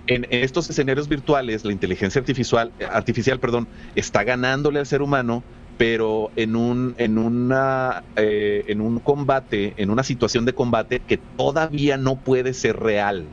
en 0.07 0.27
estos 0.29 0.69
escenarios 0.69 1.07
virtuales, 1.07 1.63
la 1.63 1.71
inteligencia 1.71 2.19
artificial, 2.19 2.71
artificial 2.91 3.39
perdón, 3.39 3.67
está 3.95 4.23
ganándole 4.23 4.79
al 4.79 4.85
ser 4.85 5.01
humano, 5.01 5.43
pero 5.77 6.31
en 6.35 6.55
un, 6.55 6.95
en, 6.97 7.17
una, 7.17 8.03
eh, 8.15 8.65
en 8.67 8.81
un 8.81 8.99
combate, 8.99 9.73
en 9.77 9.89
una 9.89 10.03
situación 10.03 10.45
de 10.45 10.53
combate 10.53 10.99
que 10.99 11.17
todavía 11.17 11.97
no 11.97 12.17
puede 12.17 12.53
ser 12.53 12.77
real. 12.77 13.25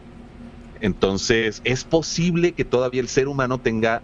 Entonces, 0.80 1.60
es 1.64 1.84
posible 1.84 2.52
que 2.52 2.64
todavía 2.64 3.00
el 3.00 3.08
ser 3.08 3.28
humano 3.28 3.58
tenga 3.58 4.02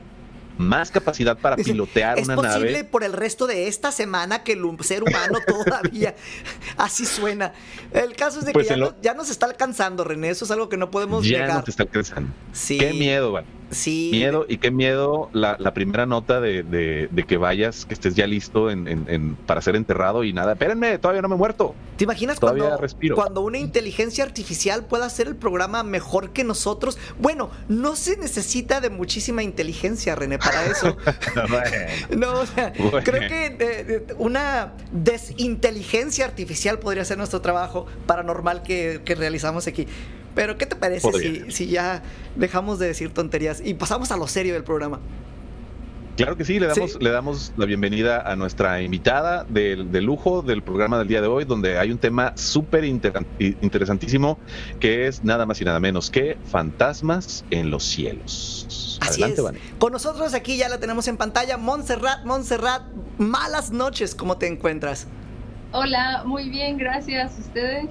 más 0.58 0.90
capacidad 0.90 1.36
para 1.36 1.56
pilotear 1.56 2.18
una 2.18 2.36
nave. 2.36 2.48
Es 2.48 2.54
posible 2.54 2.84
por 2.84 3.04
el 3.04 3.12
resto 3.12 3.46
de 3.46 3.68
esta 3.68 3.92
semana 3.92 4.42
que 4.42 4.52
el 4.52 4.62
ser 4.80 5.02
humano 5.02 5.38
todavía 5.46 6.14
así 6.76 7.06
suena. 7.06 7.52
El 7.92 8.14
caso 8.16 8.40
es 8.40 8.44
de 8.46 8.52
que 8.52 8.64
pues 8.64 8.94
ya, 9.02 9.14
nos 9.14 9.30
está 9.30 9.46
alcanzando, 9.46 10.04
René. 10.04 10.30
Eso 10.30 10.44
es 10.44 10.50
algo 10.50 10.68
que 10.68 10.76
no 10.76 10.90
podemos 10.90 11.24
ya 11.24 11.38
negar. 11.38 11.48
Ya 11.48 11.58
nos 11.60 11.68
está 11.68 11.82
alcanzando. 11.84 12.32
Sí. 12.52 12.78
Qué 12.78 12.92
miedo, 12.92 13.32
Van. 13.32 13.44
Sí. 13.74 14.10
Miedo 14.12 14.46
y 14.48 14.58
qué 14.58 14.70
miedo 14.70 15.28
la, 15.32 15.56
primera 15.74 16.06
nota 16.06 16.40
de, 16.40 17.08
que 17.26 17.36
vayas, 17.36 17.84
que 17.84 17.94
estés 17.94 18.14
ya 18.14 18.26
listo 18.26 18.70
en, 18.70 19.36
para 19.46 19.60
ser 19.60 19.76
enterrado 19.76 20.24
y 20.24 20.32
nada. 20.32 20.52
Espérenme, 20.52 20.98
todavía 20.98 21.22
no 21.22 21.28
me 21.28 21.34
he 21.34 21.38
muerto. 21.38 21.74
¿Te 21.96 22.04
imaginas 22.04 22.40
cuando, 22.40 22.78
cuando 23.14 23.40
una 23.42 23.58
inteligencia 23.58 24.24
artificial 24.24 24.84
pueda 24.86 25.06
hacer 25.06 25.28
el 25.28 25.36
programa 25.36 25.82
mejor 25.82 26.30
que 26.30 26.42
nosotros? 26.42 26.98
Bueno, 27.20 27.50
no 27.68 27.94
se 27.96 28.16
necesita 28.16 28.80
de 28.80 28.90
muchísima 28.90 29.42
inteligencia, 29.42 30.14
René, 30.14 30.38
para 30.38 30.66
eso. 30.66 30.96
no, 32.16 32.40
o 32.40 32.46
sea, 32.46 32.72
creo 32.72 33.28
que 33.28 33.46
eh, 33.46 33.56
eh, 33.60 34.06
una 34.18 34.72
desinteligencia 34.92 36.24
artificial 36.24 36.78
podría 36.78 37.04
ser 37.04 37.18
nuestro 37.18 37.40
trabajo 37.40 37.86
paranormal 38.06 38.62
que, 38.62 39.02
que 39.04 39.14
realizamos 39.14 39.66
aquí. 39.66 39.86
Pero, 40.34 40.58
¿qué 40.58 40.66
te 40.66 40.76
parece 40.76 41.12
si, 41.12 41.50
si, 41.50 41.66
ya 41.68 42.02
dejamos 42.36 42.78
de 42.78 42.88
decir 42.88 43.12
tonterías 43.12 43.60
y 43.64 43.74
pasamos 43.74 44.10
a 44.10 44.16
lo 44.16 44.26
serio 44.26 44.54
del 44.54 44.64
programa? 44.64 45.00
Claro 46.16 46.36
que 46.36 46.44
sí, 46.44 46.60
le 46.60 46.68
damos, 46.68 46.96
le 47.00 47.10
damos 47.10 47.52
la 47.56 47.66
bienvenida 47.66 48.20
a 48.20 48.36
nuestra 48.36 48.80
invitada 48.82 49.42
del, 49.44 49.90
de 49.90 50.00
lujo 50.00 50.42
del 50.42 50.62
programa 50.62 50.96
del 50.98 51.08
día 51.08 51.20
de 51.20 51.26
hoy, 51.26 51.44
donde 51.44 51.76
hay 51.76 51.90
un 51.90 51.98
tema 51.98 52.36
súper 52.36 52.84
interesantísimo 52.84 54.38
que 54.78 55.08
es 55.08 55.24
nada 55.24 55.44
más 55.44 55.60
y 55.60 55.64
nada 55.64 55.80
menos 55.80 56.10
que 56.10 56.38
fantasmas 56.44 57.44
en 57.50 57.70
los 57.70 57.82
cielos. 57.82 59.00
Adelante, 59.00 59.42
Con 59.78 59.92
nosotros 59.92 60.34
aquí 60.34 60.56
ya 60.56 60.68
la 60.68 60.78
tenemos 60.78 61.08
en 61.08 61.16
pantalla, 61.16 61.56
Montserrat, 61.56 62.24
Montserrat, 62.24 62.82
malas 63.18 63.72
noches, 63.72 64.14
¿cómo 64.14 64.38
te 64.38 64.46
encuentras? 64.46 65.08
Hola, 65.76 66.22
muy 66.24 66.50
bien, 66.50 66.78
gracias. 66.78 67.32
¿Ustedes? 67.36 67.86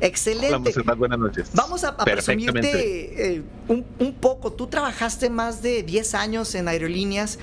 Excelente. 0.00 0.74
Hola, 0.76 0.94
buenas 0.94 1.20
noches. 1.20 1.50
Vamos 1.54 1.84
a, 1.84 1.96
presumirte 1.96 3.36
eh, 3.36 3.42
un, 3.68 3.84
un, 4.00 4.12
poco. 4.14 4.52
Tú 4.52 4.66
trabajaste 4.66 5.30
más 5.30 5.62
de 5.62 5.84
10 5.84 6.14
años 6.16 6.52
en 6.56 6.66
aerolíneas 6.66 7.38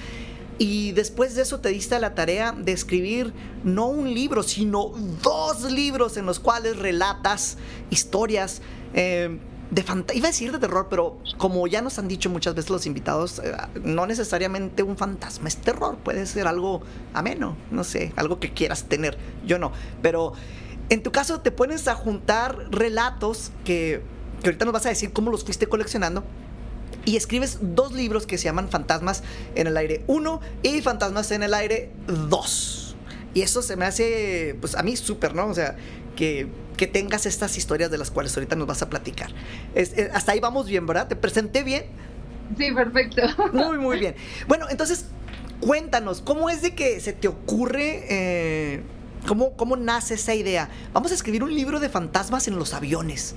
y 0.57 0.91
después 0.91 1.35
de 1.35 1.43
eso 1.43 1.61
te 1.61 1.69
diste 1.69 1.97
la 1.97 2.13
tarea 2.13 2.51
de 2.51 2.73
escribir 2.73 3.31
no 3.63 3.87
un 3.87 4.13
libro, 4.13 4.43
sino 4.43 4.91
dos 5.23 5.71
libros 5.71 6.17
en 6.17 6.25
los 6.25 6.41
cuales 6.41 6.77
relatas 6.77 7.57
historias. 7.89 8.61
Eh, 8.93 9.39
de 9.71 9.83
iba 10.13 10.27
a 10.27 10.31
decir 10.31 10.51
de 10.51 10.59
terror, 10.59 10.87
pero 10.89 11.17
como 11.37 11.65
ya 11.67 11.81
nos 11.81 11.97
han 11.97 12.07
dicho 12.07 12.29
muchas 12.29 12.55
veces 12.55 12.69
los 12.69 12.85
invitados, 12.85 13.39
eh, 13.39 13.51
no 13.83 14.05
necesariamente 14.05 14.83
un 14.83 14.97
fantasma 14.97 15.47
es 15.47 15.57
terror, 15.57 15.97
puede 15.97 16.25
ser 16.25 16.47
algo 16.47 16.81
ameno, 17.13 17.57
no 17.71 17.83
sé, 17.83 18.13
algo 18.15 18.39
que 18.39 18.53
quieras 18.53 18.83
tener, 18.85 19.17
yo 19.45 19.57
no, 19.57 19.71
pero 20.01 20.33
en 20.89 21.01
tu 21.01 21.11
caso 21.11 21.41
te 21.41 21.51
pones 21.51 21.87
a 21.87 21.95
juntar 21.95 22.67
relatos 22.69 23.51
que, 23.63 24.01
que 24.41 24.49
ahorita 24.49 24.65
nos 24.65 24.73
vas 24.73 24.85
a 24.85 24.89
decir 24.89 25.11
cómo 25.11 25.31
los 25.31 25.43
fuiste 25.43 25.67
coleccionando. 25.67 26.23
Y 27.03 27.17
escribes 27.17 27.59
dos 27.61 27.93
libros 27.93 28.25
que 28.25 28.39
se 28.39 28.45
llaman 28.45 28.69
Fantasmas 28.69 29.21
en 29.53 29.67
el 29.67 29.77
aire 29.77 30.03
1 30.07 30.41
y 30.63 30.81
Fantasmas 30.81 31.29
en 31.29 31.43
el 31.43 31.53
aire 31.53 31.91
2. 32.07 32.95
Y 33.35 33.41
eso 33.41 33.61
se 33.61 33.75
me 33.75 33.85
hace, 33.85 34.57
pues 34.59 34.75
a 34.75 34.81
mí 34.81 34.95
súper, 34.95 35.35
¿no? 35.35 35.45
O 35.45 35.53
sea, 35.53 35.75
que 36.15 36.47
que 36.75 36.87
tengas 36.87 37.25
estas 37.25 37.57
historias 37.57 37.89
de 37.89 37.97
las 37.97 38.11
cuales 38.11 38.35
ahorita 38.35 38.55
nos 38.55 38.67
vas 38.67 38.81
a 38.81 38.89
platicar. 38.89 39.31
hasta 40.13 40.31
ahí 40.31 40.39
vamos 40.39 40.67
bien, 40.67 40.85
¿verdad? 40.85 41.07
¿Te 41.07 41.15
presenté 41.15 41.63
bien? 41.63 41.85
Sí, 42.57 42.71
perfecto. 42.71 43.21
Muy, 43.53 43.77
muy 43.77 43.99
bien. 43.99 44.15
Bueno, 44.47 44.67
entonces, 44.69 45.05
cuéntanos, 45.59 46.21
¿cómo 46.21 46.49
es 46.49 46.61
de 46.61 46.75
que 46.75 46.99
se 46.99 47.13
te 47.13 47.27
ocurre, 47.27 48.05
eh, 48.09 48.83
cómo, 49.27 49.53
cómo 49.53 49.75
nace 49.75 50.15
esa 50.15 50.35
idea? 50.35 50.69
Vamos 50.93 51.11
a 51.11 51.15
escribir 51.15 51.43
un 51.43 51.53
libro 51.53 51.79
de 51.79 51.89
fantasmas 51.89 52.47
en 52.47 52.57
los 52.57 52.73
aviones. 52.73 53.35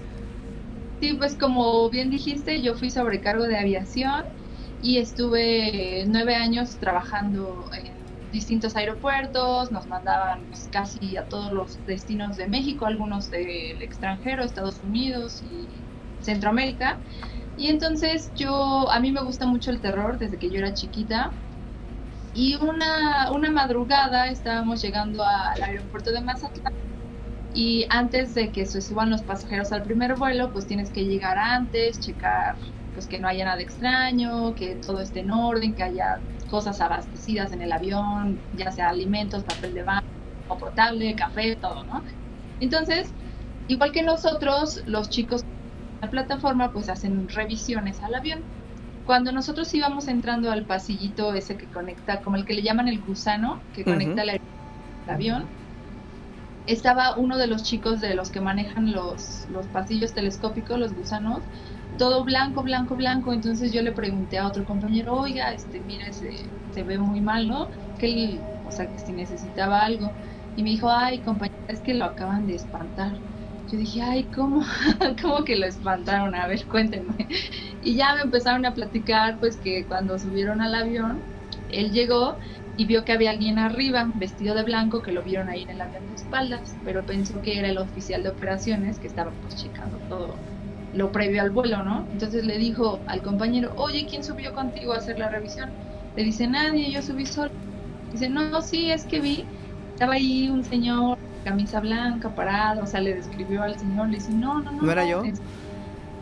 Sí, 1.00 1.14
pues 1.14 1.34
como 1.34 1.88
bien 1.90 2.10
dijiste, 2.10 2.60
yo 2.60 2.76
fui 2.76 2.90
sobrecargo 2.90 3.44
de 3.44 3.56
aviación 3.56 4.24
y 4.82 4.98
estuve 4.98 6.04
nueve 6.06 6.34
años 6.34 6.76
trabajando 6.80 7.70
en 7.72 7.97
distintos 8.30 8.76
aeropuertos, 8.76 9.70
nos 9.70 9.86
mandaban 9.86 10.46
pues, 10.46 10.68
casi 10.70 11.16
a 11.16 11.24
todos 11.24 11.52
los 11.52 11.84
destinos 11.86 12.36
de 12.36 12.48
México, 12.48 12.86
algunos 12.86 13.30
del 13.30 13.82
extranjero, 13.82 14.44
Estados 14.44 14.80
Unidos 14.82 15.42
y 15.42 15.68
Centroamérica. 16.22 16.98
Y 17.56 17.68
entonces 17.68 18.30
yo, 18.34 18.90
a 18.90 19.00
mí 19.00 19.12
me 19.12 19.22
gusta 19.22 19.46
mucho 19.46 19.70
el 19.70 19.80
terror 19.80 20.18
desde 20.18 20.38
que 20.38 20.50
yo 20.50 20.58
era 20.58 20.74
chiquita. 20.74 21.32
Y 22.34 22.56
una, 22.56 23.32
una 23.32 23.50
madrugada 23.50 24.28
estábamos 24.28 24.80
llegando 24.82 25.24
al 25.24 25.62
aeropuerto 25.62 26.12
de 26.12 26.20
Mazatlán 26.20 26.72
y 27.54 27.86
antes 27.90 28.34
de 28.34 28.52
que 28.52 28.66
se 28.66 28.80
suban 28.80 29.10
los 29.10 29.22
pasajeros 29.22 29.72
al 29.72 29.82
primer 29.82 30.14
vuelo, 30.16 30.52
pues 30.52 30.66
tienes 30.66 30.90
que 30.90 31.04
llegar 31.04 31.38
antes, 31.38 31.98
checar 31.98 32.56
pues 32.92 33.06
que 33.06 33.18
no 33.18 33.28
haya 33.28 33.44
nada 33.44 33.60
extraño, 33.60 34.54
que 34.54 34.76
todo 34.76 35.00
esté 35.00 35.20
en 35.20 35.30
orden, 35.30 35.74
que 35.74 35.82
haya 35.82 36.20
cosas 36.48 36.80
abastecidas 36.80 37.52
en 37.52 37.62
el 37.62 37.72
avión, 37.72 38.38
ya 38.56 38.70
sea 38.72 38.88
alimentos, 38.88 39.44
papel 39.44 39.74
de 39.74 39.82
baño, 39.82 40.02
potable, 40.48 41.14
café, 41.14 41.56
todo, 41.56 41.84
¿no? 41.84 42.02
Entonces, 42.60 43.12
igual 43.68 43.92
que 43.92 44.02
nosotros, 44.02 44.82
los 44.86 45.10
chicos 45.10 45.42
de 45.42 45.48
la 46.06 46.10
plataforma 46.10 46.72
pues 46.72 46.88
hacen 46.88 47.28
revisiones 47.28 48.00
al 48.02 48.14
avión. 48.14 48.40
Cuando 49.06 49.32
nosotros 49.32 49.72
íbamos 49.72 50.08
entrando 50.08 50.50
al 50.50 50.64
pasillito 50.66 51.32
ese 51.34 51.56
que 51.56 51.66
conecta, 51.66 52.20
como 52.20 52.36
el 52.36 52.44
que 52.44 52.54
le 52.54 52.62
llaman 52.62 52.88
el 52.88 53.00
gusano, 53.00 53.60
que 53.72 53.84
conecta 53.84 54.22
el 54.22 54.40
avión, 55.06 55.46
estaba 56.66 57.16
uno 57.16 57.38
de 57.38 57.46
los 57.46 57.62
chicos 57.62 58.00
de 58.00 58.14
los 58.14 58.30
que 58.30 58.42
manejan 58.42 58.92
los, 58.92 59.46
los 59.50 59.66
pasillos 59.68 60.12
telescópicos, 60.12 60.78
los 60.78 60.92
gusanos, 60.92 61.40
todo 61.98 62.24
blanco, 62.24 62.62
blanco, 62.64 62.96
blanco. 62.96 63.32
Entonces 63.34 63.72
yo 63.72 63.82
le 63.82 63.92
pregunté 63.92 64.38
a 64.38 64.48
otro 64.48 64.64
compañero, 64.64 65.14
oiga, 65.16 65.52
este, 65.54 65.82
mira, 65.82 66.12
se, 66.12 66.54
se 66.70 66.84
ve 66.84 66.98
muy 66.98 67.20
mal, 67.22 67.48
¿no? 67.48 67.70
Que 67.98 68.46
o 68.62 68.72
sea, 68.72 68.88
que 68.90 68.98
si 69.00 69.12
necesitaba 69.14 69.82
algo. 69.84 70.16
Y 70.54 70.62
me 70.64 70.70
dijo, 70.70 70.90
ay, 70.90 71.22
compañera, 71.22 71.54
es 71.68 71.82
que 71.82 71.94
lo 71.94 72.04
acaban 72.06 72.46
de 72.46 72.54
espantar. 72.56 73.22
Yo 73.66 73.76
dije, 73.78 74.02
ay, 74.02 74.30
¿cómo? 74.30 74.62
¿Cómo 75.22 75.44
que 75.44 75.56
lo 75.56 75.66
espantaron? 75.66 76.34
A 76.34 76.46
ver, 76.46 76.66
cuéntenme. 76.68 77.28
Y 77.80 77.96
ya 77.96 78.14
me 78.14 78.22
empezaron 78.22 78.64
a 78.66 78.74
platicar, 78.74 79.38
pues 79.38 79.58
que 79.60 79.86
cuando 79.86 80.18
subieron 80.18 80.60
al 80.60 80.74
avión, 80.74 81.26
él 81.68 81.90
llegó 81.92 82.38
y 82.76 82.86
vio 82.86 83.04
que 83.04 83.12
había 83.12 83.30
alguien 83.30 83.58
arriba, 83.58 84.10
vestido 84.14 84.54
de 84.54 84.62
blanco, 84.64 85.02
que 85.02 85.12
lo 85.12 85.22
vieron 85.22 85.48
ahí 85.48 85.62
en 85.64 85.70
el 85.70 85.80
avión 85.80 86.06
de 86.06 86.14
espaldas, 86.14 86.78
pero 86.82 87.04
pensó 87.06 87.40
que 87.42 87.58
era 87.58 87.68
el 87.68 87.78
oficial 87.78 88.22
de 88.22 88.30
operaciones 88.30 88.98
que 89.00 89.08
estaba 89.08 89.34
pues 89.40 89.56
checando 89.56 90.00
todo 90.00 90.42
lo 90.94 91.12
previo 91.12 91.42
al 91.42 91.50
vuelo, 91.50 91.82
¿no? 91.82 92.06
Entonces 92.12 92.44
le 92.44 92.58
dijo 92.58 93.00
al 93.06 93.22
compañero, 93.22 93.72
oye, 93.76 94.06
¿quién 94.08 94.24
subió 94.24 94.52
contigo 94.54 94.92
a 94.92 94.98
hacer 94.98 95.18
la 95.18 95.28
revisión? 95.28 95.70
Le 96.16 96.24
dice, 96.24 96.46
nadie, 96.46 96.90
yo 96.90 97.02
subí 97.02 97.26
solo. 97.26 97.50
Dice, 98.12 98.28
no, 98.28 98.60
sí, 98.62 98.90
es 98.90 99.04
que 99.04 99.20
vi, 99.20 99.44
estaba 99.92 100.14
ahí 100.14 100.48
un 100.48 100.64
señor, 100.64 101.18
camisa 101.44 101.80
blanca, 101.80 102.34
parado, 102.34 102.82
o 102.82 102.86
sea, 102.86 103.00
le 103.00 103.14
describió 103.14 103.62
al 103.62 103.78
señor, 103.78 104.08
le 104.08 104.16
dice, 104.16 104.32
no, 104.32 104.60
no, 104.60 104.72
no. 104.72 104.82
¿No 104.82 104.92
era 104.92 105.04
yo? 105.04 105.22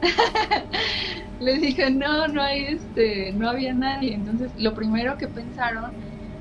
le 1.41 1.59
dije, 1.59 1.91
no, 1.91 2.29
no 2.29 2.43
hay, 2.43 2.65
este, 2.67 3.33
no 3.33 3.49
había 3.49 3.73
nadie. 3.73 4.15
Entonces, 4.15 4.53
lo 4.57 4.75
primero 4.75 5.17
que 5.17 5.29
pensaron 5.29 5.93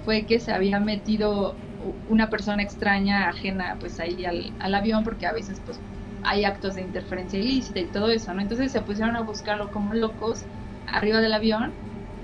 fue 0.03 0.25
que 0.25 0.39
se 0.39 0.51
había 0.51 0.79
metido 0.79 1.55
una 2.07 2.29
persona 2.29 2.63
extraña, 2.63 3.29
ajena, 3.29 3.77
pues 3.79 3.99
ahí 3.99 4.25
al, 4.25 4.53
al 4.59 4.75
avión, 4.75 5.03
porque 5.03 5.27
a 5.27 5.33
veces, 5.33 5.61
pues, 5.65 5.79
hay 6.25 6.43
actos 6.45 6.75
de 6.75 6.81
interferencia 6.81 7.39
ilícita 7.39 7.79
y 7.79 7.85
todo 7.85 8.09
eso, 8.09 8.33
¿no? 8.33 8.41
Entonces 8.41 8.71
se 8.71 8.81
pusieron 8.81 9.15
a 9.15 9.21
buscarlo 9.21 9.71
como 9.71 9.93
locos 9.93 10.43
arriba 10.87 11.19
del 11.19 11.33
avión 11.33 11.71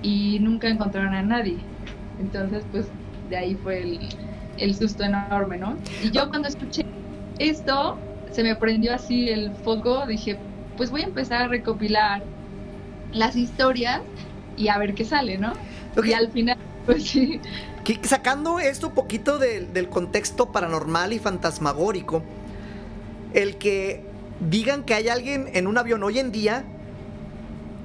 y 0.01 0.39
nunca 0.39 0.67
encontraron 0.67 1.13
a 1.13 1.22
nadie. 1.22 1.58
Entonces, 2.20 2.63
pues 2.72 2.88
de 3.29 3.38
ahí 3.38 3.55
fue 3.55 3.81
el, 3.84 4.00
el 4.58 4.75
susto 4.75 5.03
enorme, 5.03 5.58
¿no? 5.58 5.77
Y 6.03 6.12
yo 6.12 6.29
cuando 6.29 6.48
escuché 6.48 6.86
esto, 7.39 7.98
se 8.31 8.43
me 8.43 8.55
prendió 8.55 8.93
así 8.93 9.29
el 9.29 9.51
foco, 9.51 10.05
dije, 10.05 10.38
pues 10.77 10.91
voy 10.91 11.01
a 11.01 11.05
empezar 11.05 11.43
a 11.43 11.48
recopilar 11.48 12.24
las 13.13 13.36
historias 13.36 14.01
y 14.58 14.67
a 14.70 14.77
ver 14.77 14.93
qué 14.93 15.05
sale, 15.05 15.38
¿no? 15.38 15.53
Y 16.03 16.13
al 16.13 16.31
final, 16.31 16.58
pues 16.86 17.03
sí. 17.03 17.39
Sacando 18.03 18.60
esto 18.60 18.88
un 18.88 18.93
poquito 18.93 19.39
del 19.39 19.89
contexto 19.89 20.51
paranormal 20.51 21.13
y 21.13 21.20
fantasmagórico, 21.20 22.24
el 23.33 23.57
que 23.57 24.03
digan 24.50 24.83
que 24.83 24.93
hay 24.93 25.09
alguien 25.09 25.50
en 25.53 25.67
un 25.67 25.77
avión 25.77 26.03
hoy 26.03 26.19
en 26.19 26.31
día 26.31 26.63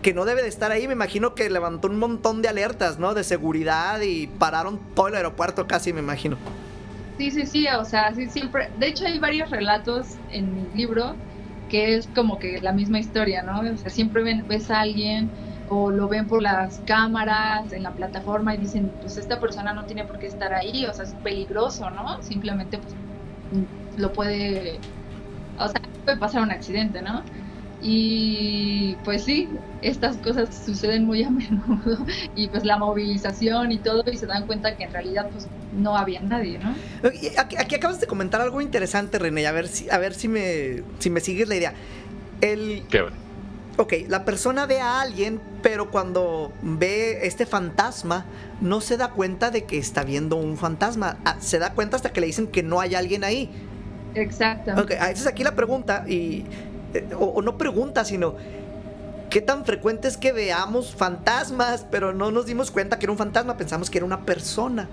que 0.03 0.15
no 0.15 0.25
debe 0.25 0.43
de 0.43 0.49
estar 0.49 0.71
ahí, 0.71 0.87
me 0.87 0.93
imagino 0.93 1.35
que 1.35 1.51
levantó 1.51 1.89
un 1.89 1.99
montón 1.99 2.41
de 2.41 2.49
alertas, 2.49 2.99
¿no? 2.99 3.15
De 3.15 3.25
seguridad 3.25 4.01
y 4.01 4.29
pararon 4.29 4.79
todo 4.95 5.09
el 5.09 5.17
aeropuerto 5.17 5.67
casi, 5.67 5.93
me 5.93 6.01
imagino. 6.01 6.37
Sí, 7.19 7.31
sí, 7.31 7.47
sí, 7.47 7.67
o 7.69 7.85
sea, 7.85 8.15
sí, 8.15 8.29
siempre. 8.29 8.71
De 8.79 8.89
hecho, 8.89 9.07
hay 9.07 9.19
varios 9.19 9.51
relatos 9.51 10.07
en 10.31 10.55
mi 10.55 10.77
libro 10.77 11.17
que 11.69 11.97
es 11.97 12.09
como 12.15 12.39
que 12.39 12.61
la 12.61 12.73
misma 12.73 13.01
historia, 13.01 13.43
¿no? 13.43 13.61
O 13.61 13.77
sea, 13.77 13.91
siempre 13.91 14.23
ves 14.47 14.71
a 14.71 14.83
alguien 14.83 15.31
o 15.69 15.91
lo 15.91 16.09
ven 16.09 16.27
por 16.27 16.43
las 16.43 16.81
cámaras 16.87 17.73
en 17.73 17.83
la 17.83 17.91
plataforma 17.91 18.55
y 18.55 18.59
dicen, 18.59 18.93
pues 19.01 19.17
esta 19.17 19.41
persona 19.41 19.73
no 19.73 19.85
tiene 19.85 20.05
por 20.05 20.19
qué 20.19 20.27
estar 20.27 20.55
ahí, 20.55 20.87
o 20.87 20.95
sea, 20.95 21.05
es 21.05 21.15
peligroso, 21.25 21.91
¿no? 21.91 22.23
Simplemente 22.23 22.79
pues 22.79 22.95
lo 23.97 24.13
puede, 24.13 24.79
o 25.59 25.69
sea, 25.69 25.81
puede 26.05 26.17
pasar 26.17 26.43
un 26.43 26.51
accidente, 26.51 27.03
¿no? 27.03 27.23
Y 27.83 28.97
pues 29.05 29.25
sí, 29.25 29.49
estas 29.83 30.17
cosas 30.17 30.49
suceden 30.65 31.05
muy 31.05 31.23
a 31.23 31.31
menudo 31.31 31.99
y 32.35 32.49
pues 32.49 32.65
la 32.65 32.79
movilización 32.79 33.71
y 33.71 33.79
todo 33.79 34.03
y 34.11 34.17
se 34.17 34.27
dan 34.27 34.47
cuenta 34.47 34.77
que 34.77 34.85
en 34.85 34.93
realidad 34.93 35.29
pues 35.31 35.47
no 35.77 35.97
había 35.97 36.21
nadie, 36.21 36.59
¿no? 36.59 36.75
Aquí, 37.09 37.57
aquí 37.59 37.75
acabas 37.75 38.01
de 38.01 38.07
comentar 38.07 38.41
algo 38.41 38.61
interesante, 38.61 39.19
René, 39.19 39.47
a 39.47 39.53
ver 39.53 39.69
si, 39.69 39.91
a 39.91 39.99
ver 39.99 40.15
si 40.15 40.29
me, 40.29 40.83
si 40.99 41.11
me 41.11 41.21
sigues 41.21 41.49
la 41.49 41.57
idea. 41.57 41.75
El, 42.41 42.83
Qué 42.91 43.05
Ok, 43.79 43.93
la 44.09 44.25
persona 44.25 44.65
ve 44.65 44.81
a 44.81 45.03
alguien, 45.03 45.39
pero 45.63 45.91
cuando 45.91 46.51
ve 46.63 47.27
este 47.27 47.45
fantasma, 47.45 48.25
no 48.63 48.81
se 48.81 48.97
da 48.97 49.11
cuenta 49.11 49.51
de 49.51 49.65
que 49.65 49.77
está 49.77 50.03
viendo 50.03 50.37
un 50.37 50.57
fantasma. 50.57 51.19
Ah, 51.27 51.37
se 51.41 51.59
da 51.59 51.75
cuenta 51.75 51.97
hasta 51.97 52.11
que 52.11 52.23
le 52.23 52.27
dicen 52.27 52.47
que 52.47 52.63
no 52.63 52.81
hay 52.81 52.95
alguien 52.95 53.23
ahí. 53.23 53.51
Exacto. 54.17 54.73
Ok, 54.81 54.93
ah, 54.99 55.11
esa 55.11 55.23
es 55.23 55.27
aquí 55.27 55.45
la 55.45 55.55
pregunta, 55.55 56.05
y, 56.09 56.45
eh, 56.95 57.07
o, 57.19 57.43
no 57.43 57.59
pregunta, 57.59 58.05
sino 58.05 58.35
¿qué 59.31 59.41
tan 59.41 59.65
frecuente 59.65 60.09
es 60.09 60.17
que 60.17 60.33
veamos 60.33 60.95
fantasmas, 60.95 61.87
pero 61.91 62.13
no 62.15 62.31
nos 62.31 62.47
dimos 62.47 62.71
cuenta 62.71 62.99
que 62.99 63.05
era 63.05 63.13
un 63.13 63.19
fantasma, 63.19 63.57
pensamos 63.57 63.91
que 63.91 63.99
era 63.99 64.07
una 64.07 64.23
persona? 64.23 64.89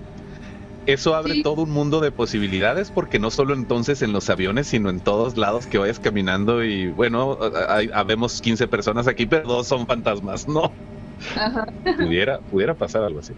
Eso 0.86 1.14
abre 1.14 1.42
todo 1.42 1.62
un 1.62 1.70
mundo 1.70 2.00
de 2.00 2.12
posibilidades 2.12 2.90
porque 2.90 3.18
no 3.18 3.30
solo 3.30 3.54
entonces 3.54 4.02
en 4.02 4.12
los 4.12 4.28
aviones, 4.28 4.66
sino 4.66 4.90
en 4.90 5.00
todos 5.00 5.38
lados 5.38 5.66
que 5.66 5.78
vayas 5.78 5.98
caminando 5.98 6.62
y 6.62 6.88
bueno, 6.88 7.38
hay, 7.70 7.88
habemos 7.94 8.42
15 8.42 8.68
personas 8.68 9.08
aquí, 9.08 9.24
pero 9.24 9.48
dos 9.48 9.66
son 9.66 9.86
fantasmas, 9.86 10.46
¿no? 10.46 10.70
Ajá. 11.36 11.66
Pudiera, 11.96 12.38
pudiera 12.40 12.74
pasar 12.74 13.02
algo 13.02 13.20
así. 13.20 13.32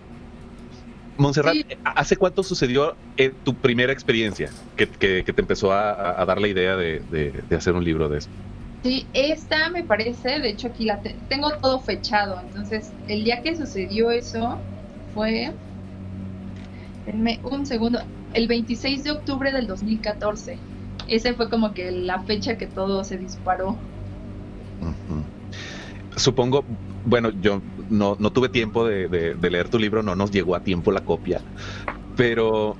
Montserrat, 1.18 1.56
¿hace 1.84 2.16
cuánto 2.16 2.42
sucedió 2.42 2.96
eh, 3.16 3.32
tu 3.44 3.54
primera 3.54 3.92
experiencia 3.92 4.50
que, 4.76 4.86
te 4.86 5.40
empezó 5.40 5.72
a, 5.72 6.24
dar 6.24 6.40
la 6.40 6.48
idea 6.48 6.76
de, 6.76 7.32
hacer 7.56 7.74
un 7.74 7.84
libro 7.84 8.08
de 8.08 8.18
eso? 8.18 8.28
Sí, 8.82 9.06
esta 9.14 9.70
me 9.70 9.82
parece, 9.82 10.40
de 10.40 10.50
hecho 10.50 10.68
aquí 10.68 10.84
la 10.84 11.00
tengo 11.28 11.50
todo 11.60 11.80
fechado, 11.80 12.38
entonces 12.40 12.92
el 13.08 13.24
día 13.24 13.42
que 13.42 13.56
sucedió 13.56 14.10
eso 14.10 14.58
fue 15.14 15.52
un 17.42 17.66
segundo, 17.66 18.00
el 18.34 18.46
26 18.48 19.04
de 19.04 19.10
octubre 19.12 19.52
del 19.52 19.66
2014. 19.66 20.58
Ese 21.08 21.34
fue 21.34 21.48
como 21.48 21.72
que 21.72 21.90
la 21.90 22.20
fecha 22.22 22.58
que 22.58 22.66
todo 22.66 23.04
se 23.04 23.16
disparó. 23.16 23.76
Supongo, 26.16 26.64
bueno, 27.06 27.30
yo 27.40 27.62
no, 27.88 28.16
tuve 28.32 28.48
tiempo 28.48 28.86
de, 28.86 29.36
leer 29.40 29.68
tu 29.68 29.78
libro, 29.78 30.02
no 30.02 30.14
nos 30.14 30.30
llegó 30.30 30.54
a 30.54 30.60
tiempo 30.60 30.92
la 30.92 31.00
copia, 31.00 31.42
pero 32.14 32.76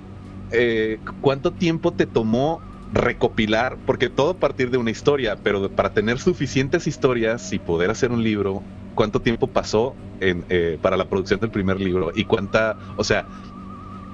eh, 0.51 1.01
¿cuánto 1.21 1.53
tiempo 1.53 1.95
te 1.95 2.07
tomó 2.07 2.61
recopilar? 2.93 3.79
Porque 3.85 4.11
todo 4.11 4.31
a 4.31 4.39
partir 4.39 4.71
de 4.71 4.79
una 4.79 4.91
historia, 4.91 5.37
pero 5.43 5.71
para 5.71 5.91
tener 5.91 6.19
suficientes 6.19 6.87
historias 6.87 7.53
y 7.53 7.59
poder 7.59 7.91
hacer 7.91 8.13
un 8.13 8.23
libro, 8.23 8.65
¿cuánto 8.95 9.21
tiempo 9.21 9.49
pasó 9.49 9.97
en, 10.21 10.45
eh, 10.49 10.79
para 10.81 10.97
la 10.97 11.09
producción 11.09 11.41
del 11.41 11.51
primer 11.51 11.81
libro? 11.81 12.13
Y 12.15 12.25
cuánta, 12.25 12.77
o 12.97 13.05
sea, 13.05 13.27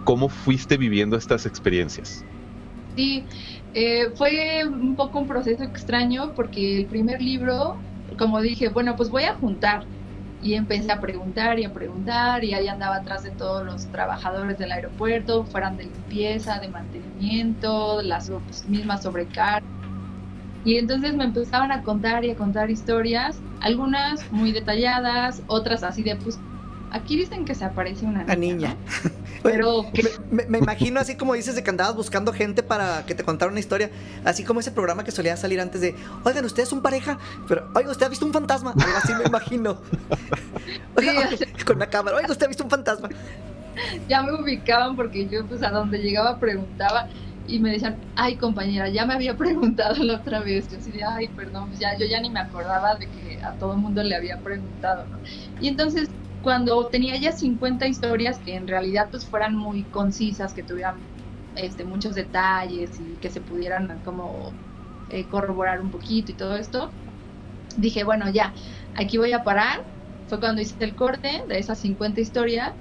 ¿Cómo 0.04 0.28
fuiste 0.28 0.76
viviendo 0.76 1.16
estas 1.16 1.46
experiencias? 1.46 2.24
Sí, 2.96 3.26
eh, 3.72 4.10
fue 4.16 4.64
un 4.66 4.96
poco 4.96 5.20
un 5.20 5.26
proceso 5.26 5.62
extraño 5.62 6.32
porque 6.34 6.78
el 6.78 6.86
primer 6.86 7.22
libro, 7.22 7.76
como 8.18 8.40
dije, 8.40 8.68
bueno, 8.68 8.96
pues 8.96 9.10
voy 9.10 9.24
a 9.24 9.34
juntar. 9.34 9.86
Y 10.42 10.54
empecé 10.54 10.90
a 10.92 11.00
preguntar 11.00 11.58
y 11.60 11.64
a 11.64 11.72
preguntar 11.72 12.44
y 12.44 12.52
ahí 12.54 12.68
andaba 12.68 12.96
atrás 12.96 13.22
de 13.22 13.30
todos 13.32 13.64
los 13.64 13.90
trabajadores 13.90 14.58
del 14.58 14.72
aeropuerto, 14.72 15.46
fueran 15.46 15.76
de 15.76 15.84
limpieza, 15.86 16.58
de 16.60 16.68
mantenimiento, 16.68 18.02
las 18.02 18.30
mismas 18.66 19.02
sobrecargas. 19.04 19.62
Y 20.64 20.76
entonces 20.78 21.14
me 21.14 21.24
empezaban 21.24 21.72
a 21.72 21.82
contar 21.82 22.24
y 22.24 22.30
a 22.30 22.36
contar 22.36 22.70
historias, 22.70 23.44
algunas 23.60 24.26
muy 24.30 24.52
detalladas, 24.52 25.42
otras 25.46 25.82
así 25.84 26.02
de, 26.04 26.16
pues 26.16 26.44
Aquí 26.92 27.16
dicen 27.16 27.46
que 27.46 27.54
se 27.54 27.64
aparece 27.64 28.04
una 28.04 28.22
niña. 28.22 28.36
niña. 28.36 28.76
Pero 29.42 29.86
me, 30.30 30.58
imagino 30.58 31.00
así 31.00 31.16
como 31.16 31.34
dices 31.34 31.56
de 31.56 31.64
que 31.64 31.70
andabas 31.70 31.96
buscando 31.96 32.32
gente 32.32 32.62
para 32.62 33.04
que 33.06 33.14
te 33.14 33.24
contara 33.24 33.50
una 33.50 33.58
historia, 33.58 33.90
así 34.24 34.44
como 34.44 34.60
ese 34.60 34.70
programa 34.70 35.02
que 35.02 35.10
solía 35.10 35.36
salir 35.36 35.60
antes 35.60 35.80
de, 35.80 35.96
oigan, 36.22 36.44
ustedes 36.44 36.68
son 36.68 36.80
pareja, 36.80 37.18
pero 37.48 37.68
oiga, 37.74 37.90
usted 37.90 38.06
ha 38.06 38.08
visto 38.08 38.24
un 38.24 38.32
fantasma, 38.32 38.72
algo 38.72 38.96
así 38.96 39.12
me 39.14 39.24
imagino. 39.24 39.78
con 41.66 41.78
la 41.78 41.86
cámara, 41.86 42.18
oiga, 42.18 42.30
usted 42.30 42.44
ha 42.44 42.48
visto 42.48 42.62
un 42.62 42.70
fantasma. 42.70 43.08
Ya 44.08 44.22
me 44.22 44.32
ubicaban 44.32 44.94
porque 44.94 45.26
yo 45.26 45.44
pues 45.46 45.62
a 45.62 45.70
donde 45.70 45.98
llegaba 45.98 46.38
preguntaba 46.38 47.08
y 47.48 47.58
me 47.58 47.72
decían, 47.72 47.96
ay 48.14 48.36
compañera, 48.36 48.88
ya 48.90 49.06
me 49.06 49.14
había 49.14 49.36
preguntado 49.36 50.04
la 50.04 50.16
otra 50.16 50.40
vez. 50.40 50.70
Yo 50.70 50.76
decía, 50.76 51.14
ay, 51.16 51.28
perdón, 51.28 51.68
pues 51.68 51.80
ya, 51.80 51.96
yo 51.98 52.06
ya 52.06 52.20
ni 52.20 52.30
me 52.30 52.38
acordaba 52.40 52.94
de 52.94 53.06
que 53.08 53.40
a 53.42 53.52
todo 53.54 53.72
el 53.72 53.78
mundo 53.78 54.02
le 54.02 54.14
había 54.14 54.38
preguntado, 54.38 55.04
¿no? 55.06 55.18
Y 55.60 55.68
entonces 55.68 56.08
cuando 56.42 56.88
tenía 56.90 57.16
ya 57.18 57.32
50 57.32 57.86
historias 57.88 58.40
que 58.40 58.56
en 58.56 58.66
realidad 58.68 59.08
pues 59.10 59.28
fueran 59.28 59.56
muy 59.56 59.86
concisas, 59.86 60.54
que 60.54 60.64
tuvieran 60.64 61.08
este, 61.54 61.84
muchos 61.84 62.14
detalles 62.14 63.00
y 63.00 63.18
que 63.18 63.30
se 63.30 63.40
pudieran 63.42 64.00
como 64.02 64.58
eh, 65.08 65.28
corroborar 65.28 65.80
un 65.80 65.90
poquito 65.90 66.32
y 66.32 66.36
todo 66.36 66.56
esto, 66.56 66.94
dije, 67.76 68.04
bueno, 68.04 68.30
ya, 68.30 68.54
aquí 68.94 69.18
voy 69.18 69.32
a 69.32 69.44
parar. 69.44 69.86
Fue 70.26 70.40
cuando 70.40 70.62
hice 70.62 70.76
el 70.84 70.94
corte 70.96 71.42
de 71.48 71.58
esas 71.58 71.80
50 71.80 72.20
historias 72.20 72.74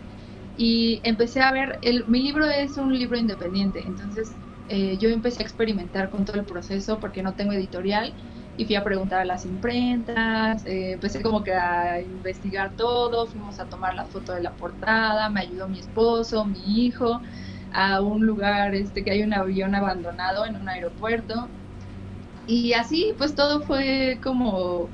y 0.56 1.02
empecé 1.04 1.41
a 1.41 1.52
ver, 1.52 1.80
el, 1.82 2.08
mi 2.08 2.24
libro 2.24 2.45
es 2.45 2.78
un 2.78 2.97
libro 2.97 3.17
independiente, 3.17 3.88
entonces 3.88 4.38
eh, 4.67 4.97
yo 4.97 5.10
empecé 5.10 5.43
a 5.43 5.45
experimentar 5.45 6.10
con 6.10 6.26
todo 6.26 6.38
el 6.39 6.45
proceso 6.45 7.00
porque 7.00 7.24
no 7.24 7.36
tengo 7.36 7.54
editorial 7.54 8.15
y 8.62 8.65
fui 8.65 8.76
a 8.76 8.84
preguntar 8.84 9.21
a 9.21 9.26
las 9.26 9.45
imprentas, 9.45 10.65
eh, 10.65 10.93
empecé 10.93 11.21
como 11.21 11.43
que 11.43 11.54
a 11.54 12.02
investigar 12.02 12.76
todo, 12.76 13.28
fuimos 13.28 13.60
a 13.60 13.67
tomar 13.69 13.95
la 13.95 14.06
foto 14.06 14.34
de 14.34 14.41
la 14.43 14.56
portada, 14.56 15.30
me 15.30 15.41
ayudó 15.41 15.67
mi 15.69 15.80
esposo, 15.80 16.45
mi 16.45 16.86
hijo, 16.86 17.21
a 17.71 18.02
un 18.02 18.26
lugar 18.26 18.76
este 18.76 19.04
que 19.04 19.12
hay 19.12 19.24
un 19.24 19.34
avión 19.34 19.76
abandonado 19.76 20.45
en 20.45 20.58
un 20.58 20.69
aeropuerto. 20.69 21.54
Y 22.45 22.74
así 22.74 23.15
pues 23.17 23.36
todo 23.36 23.62
fue 23.62 24.19
como 24.24 24.91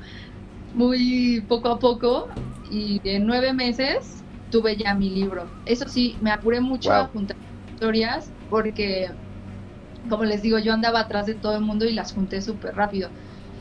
muy 0.72 1.42
poco 1.48 1.68
a 1.70 1.78
poco 1.78 2.34
y 2.62 3.00
en 3.04 3.26
nueve 3.26 3.52
meses 3.54 4.26
tuve 4.50 4.76
ya 4.76 4.94
mi 4.94 5.10
libro. 5.10 5.54
Eso 5.64 5.88
sí, 5.88 6.18
me 6.20 6.30
apuré 6.32 6.60
mucho 6.60 6.92
a 6.92 7.06
juntar 7.08 7.36
historias 7.74 8.34
porque, 8.48 9.16
como 10.08 10.24
les 10.24 10.42
digo, 10.42 10.58
yo 10.58 10.72
andaba 10.72 11.00
atrás 11.00 11.26
de 11.26 11.34
todo 11.36 11.54
el 11.56 11.62
mundo 11.62 11.84
y 11.86 11.92
las 11.94 12.12
junté 12.12 12.42
súper 12.42 12.74
rápido. 12.74 13.12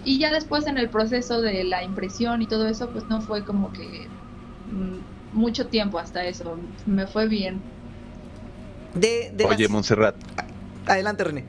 Y 0.07 0.19
ya 0.19 0.31
después 0.31 0.65
en 0.67 0.77
el 0.77 0.87
proceso 0.87 1.41
de 1.41 1.65
la 1.65 1.83
impresión 1.83 2.41
y 2.41 2.47
todo 2.47 2.65
eso, 2.69 2.89
pues 2.91 3.03
no 3.09 3.19
fue 3.19 3.43
como 3.43 3.73
que 3.73 4.07
mm, 4.71 5.37
mucho 5.37 5.67
tiempo 5.67 5.99
hasta 5.99 6.23
eso. 6.23 6.57
Me 6.85 7.05
fue 7.07 7.27
bien. 7.27 7.61
De, 8.93 9.35
Oye, 9.45 9.67
Montserrat. 9.67 10.15
Adelante, 10.85 11.25
René. 11.25 11.43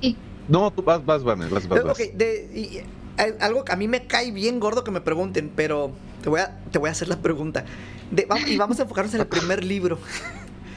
Sí. 0.00 0.16
No, 0.46 0.70
tú 0.70 0.84
vas, 0.84 1.04
vas, 1.04 1.24
vas, 1.24 1.50
vas, 1.50 1.68
vas. 1.68 1.80
Ok, 1.86 1.98
de, 2.14 2.86
algo 3.40 3.64
que 3.64 3.72
a 3.72 3.76
mí 3.76 3.88
me 3.88 4.06
cae 4.06 4.30
bien 4.30 4.60
gordo 4.60 4.84
que 4.84 4.92
me 4.92 5.00
pregunten, 5.00 5.50
pero 5.52 5.90
te 6.22 6.28
voy 6.28 6.38
a, 6.38 6.56
te 6.70 6.78
voy 6.78 6.90
a 6.90 6.92
hacer 6.92 7.08
la 7.08 7.16
pregunta. 7.16 7.64
y 8.46 8.56
vamos 8.56 8.78
a 8.78 8.82
enfocarnos 8.82 9.12
en 9.14 9.22
el 9.22 9.26
primer 9.26 9.64
libro. 9.64 9.98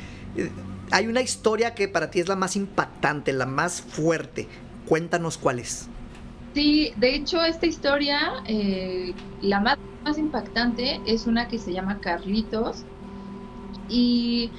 Hay 0.89 1.06
una 1.06 1.21
historia 1.21 1.76
que 1.76 1.88
para 1.88 2.10
ti 2.10 2.19
es 2.19 2.28
la 2.28 2.36
más 2.36 2.56
impactante, 2.56 3.32
la 3.32 3.45
más 3.45 3.80
fuerte. 3.80 4.47
Cuéntanos 4.88 5.38
cuál 5.38 5.60
es. 5.60 5.88
Sí, 6.53 6.93
de 6.97 7.15
hecho 7.15 7.43
esta 7.43 7.67
historia, 7.67 8.19
eh, 8.45 9.17
la 9.39 9.60
más, 9.62 9.75
más 10.05 10.17
impactante 10.17 11.01
es 11.05 11.27
una 11.27 11.47
que 11.47 11.60
se 11.60 11.71
llama 11.73 11.99
Carlitos 11.99 12.88
y 13.88 14.55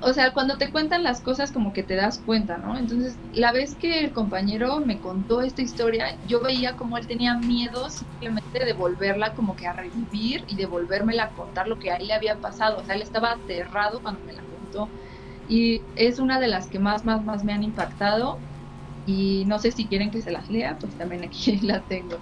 o 0.00 0.12
sea, 0.14 0.32
cuando 0.32 0.58
te 0.58 0.70
cuentan 0.72 1.02
las 1.04 1.22
cosas 1.22 1.52
como 1.52 1.72
que 1.72 1.82
te 1.84 1.96
das 1.96 2.22
cuenta, 2.22 2.58
¿no? 2.58 2.78
Entonces, 2.78 3.20
la 3.32 3.52
vez 3.52 3.76
que 3.78 4.00
el 4.00 4.12
compañero 4.12 4.80
me 4.80 5.00
contó 5.00 5.42
esta 5.42 5.62
historia, 5.62 6.06
yo 6.22 6.42
veía 6.42 6.76
como 6.76 6.98
él 6.98 7.06
tenía 7.06 7.38
miedo 7.38 7.90
simplemente 7.90 8.64
de 8.64 8.74
volverla 8.74 9.34
como 9.34 9.56
que 9.56 9.66
a 9.66 9.72
revivir 9.74 10.44
y 10.48 10.56
de 10.56 10.66
volvérmela 10.66 11.24
a 11.24 11.32
contar 11.34 11.68
lo 11.68 11.78
que 11.78 11.90
a 11.92 11.96
él 11.96 12.08
le 12.08 12.14
había 12.14 12.40
pasado. 12.40 12.78
O 12.80 12.84
sea, 12.84 12.96
él 12.96 13.02
estaba 13.02 13.32
aterrado 13.32 14.02
cuando 14.02 14.22
me 14.24 14.34
la 14.34 14.44
contó. 14.44 14.92
Y 15.46 15.86
es 15.94 16.18
una 16.18 16.40
de 16.40 16.48
las 16.48 16.68
que 16.68 16.78
más, 16.80 17.04
más, 17.04 17.24
más 17.24 17.44
me 17.44 17.52
han 17.54 17.62
impactado. 17.64 18.44
Y 19.06 19.44
no 19.46 19.58
sé 19.58 19.70
si 19.72 19.84
quieren 19.86 20.10
que 20.10 20.20
se 20.22 20.30
las 20.30 20.48
lea, 20.50 20.76
pues 20.78 20.92
también 20.94 21.24
aquí 21.24 21.58
la 21.62 21.80
tengo. 21.82 22.18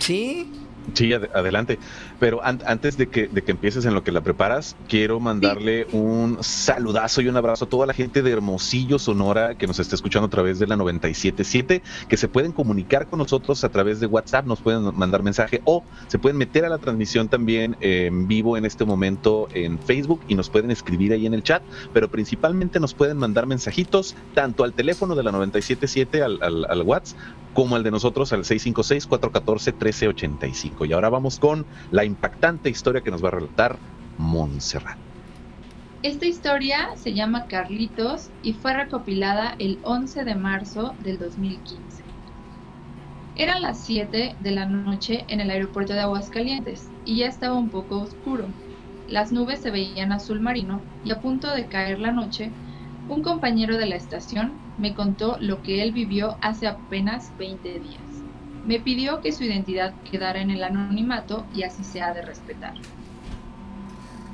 Sí, 0.00 0.50
Sí, 0.94 1.12
adelante. 1.12 1.78
Pero 2.20 2.40
antes 2.42 2.96
de 2.96 3.08
que, 3.08 3.28
de 3.28 3.42
que 3.42 3.52
empieces 3.52 3.84
en 3.84 3.94
lo 3.94 4.02
que 4.02 4.12
la 4.12 4.20
preparas, 4.20 4.76
quiero 4.88 5.20
mandarle 5.20 5.86
un 5.92 6.38
saludazo 6.40 7.20
y 7.20 7.28
un 7.28 7.36
abrazo 7.36 7.66
a 7.66 7.68
toda 7.68 7.86
la 7.86 7.94
gente 7.94 8.22
de 8.22 8.32
Hermosillo, 8.32 8.98
Sonora, 8.98 9.56
que 9.56 9.66
nos 9.66 9.78
está 9.78 9.94
escuchando 9.94 10.26
a 10.26 10.30
través 10.30 10.58
de 10.58 10.66
la 10.66 10.76
977, 10.76 11.82
que 12.08 12.16
se 12.16 12.28
pueden 12.28 12.52
comunicar 12.52 13.06
con 13.06 13.20
nosotros 13.20 13.62
a 13.64 13.68
través 13.68 14.00
de 14.00 14.06
WhatsApp, 14.06 14.46
nos 14.46 14.60
pueden 14.60 14.96
mandar 14.96 15.22
mensaje 15.22 15.62
o 15.64 15.84
se 16.08 16.18
pueden 16.18 16.36
meter 16.36 16.64
a 16.64 16.68
la 16.68 16.78
transmisión 16.78 17.28
también 17.28 17.76
en 17.80 18.26
vivo 18.26 18.56
en 18.56 18.64
este 18.64 18.84
momento 18.84 19.48
en 19.54 19.78
Facebook 19.78 20.20
y 20.28 20.34
nos 20.34 20.50
pueden 20.50 20.70
escribir 20.70 21.12
ahí 21.12 21.26
en 21.26 21.34
el 21.34 21.42
chat, 21.42 21.62
pero 21.92 22.10
principalmente 22.10 22.80
nos 22.80 22.94
pueden 22.94 23.16
mandar 23.16 23.46
mensajitos 23.46 24.16
tanto 24.34 24.64
al 24.64 24.72
teléfono 24.72 25.14
de 25.14 25.22
la 25.22 25.32
977 25.32 26.22
al, 26.22 26.42
al, 26.42 26.66
al 26.68 26.82
WhatsApp 26.82 27.18
como 27.54 27.76
al 27.76 27.82
de 27.82 27.90
nosotros 27.90 28.30
al 28.32 28.44
656-414-1385. 28.44 30.88
Y 30.88 30.92
ahora 30.92 31.08
vamos 31.08 31.40
con 31.40 31.66
la 31.90 32.04
impactante 32.08 32.70
historia 32.70 33.02
que 33.02 33.10
nos 33.10 33.22
va 33.22 33.28
a 33.28 33.32
relatar 33.32 33.80
Montserrat. 34.16 34.98
Esta 36.02 36.26
historia 36.26 36.88
se 36.96 37.14
llama 37.14 37.46
Carlitos 37.48 38.32
y 38.42 38.54
fue 38.54 38.72
recopilada 38.74 39.54
el 39.58 39.80
11 39.82 40.24
de 40.24 40.34
marzo 40.34 40.96
del 40.98 41.18
2015. 41.18 42.04
Eran 43.34 43.62
las 43.62 43.84
7 43.84 44.36
de 44.38 44.50
la 44.50 44.66
noche 44.66 45.24
en 45.28 45.40
el 45.40 45.50
aeropuerto 45.50 45.92
de 45.94 46.00
Aguascalientes 46.00 46.92
y 47.04 47.18
ya 47.18 47.26
estaba 47.28 47.56
un 47.58 47.70
poco 47.70 48.00
oscuro. 48.00 48.54
Las 49.06 49.32
nubes 49.32 49.62
se 49.62 49.70
veían 49.70 50.12
azul 50.12 50.40
marino 50.40 50.86
y 51.02 51.12
a 51.12 51.20
punto 51.20 51.54
de 51.54 51.68
caer 51.68 52.00
la 52.00 52.12
noche, 52.12 52.54
un 53.06 53.22
compañero 53.22 53.76
de 53.78 53.86
la 53.86 53.96
estación 53.96 54.60
me 54.76 54.94
contó 54.94 55.36
lo 55.40 55.62
que 55.62 55.82
él 55.82 55.92
vivió 55.92 56.38
hace 56.42 56.66
apenas 56.66 57.36
20 57.36 57.80
días. 57.80 58.07
Me 58.68 58.78
pidió 58.78 59.22
que 59.22 59.32
su 59.32 59.44
identidad 59.44 59.94
quedara 60.10 60.42
en 60.42 60.50
el 60.50 60.62
anonimato 60.62 61.46
y 61.54 61.62
así 61.62 61.82
se 61.84 62.02
ha 62.02 62.12
de 62.12 62.20
respetar. 62.20 62.74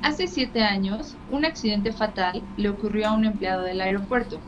Hace 0.01 0.27
siete 0.27 0.61
años, 0.61 1.15
un 1.31 1.45
accidente 1.45 1.93
fatal 1.93 2.43
le 2.57 2.67
ocurrió 2.67 3.07
a 3.07 3.13
un 3.13 3.23
empleado 3.23 3.63
del 3.63 3.79
aeropuerto. 3.79 4.41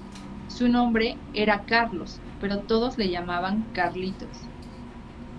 Su 0.50 0.68
nombre 0.68 1.16
era 1.34 1.62
Carlos, 1.62 2.20
pero 2.42 2.60
todos 2.60 2.98
le 2.98 3.10
llamaban 3.10 3.64
Carlitos. 3.74 4.28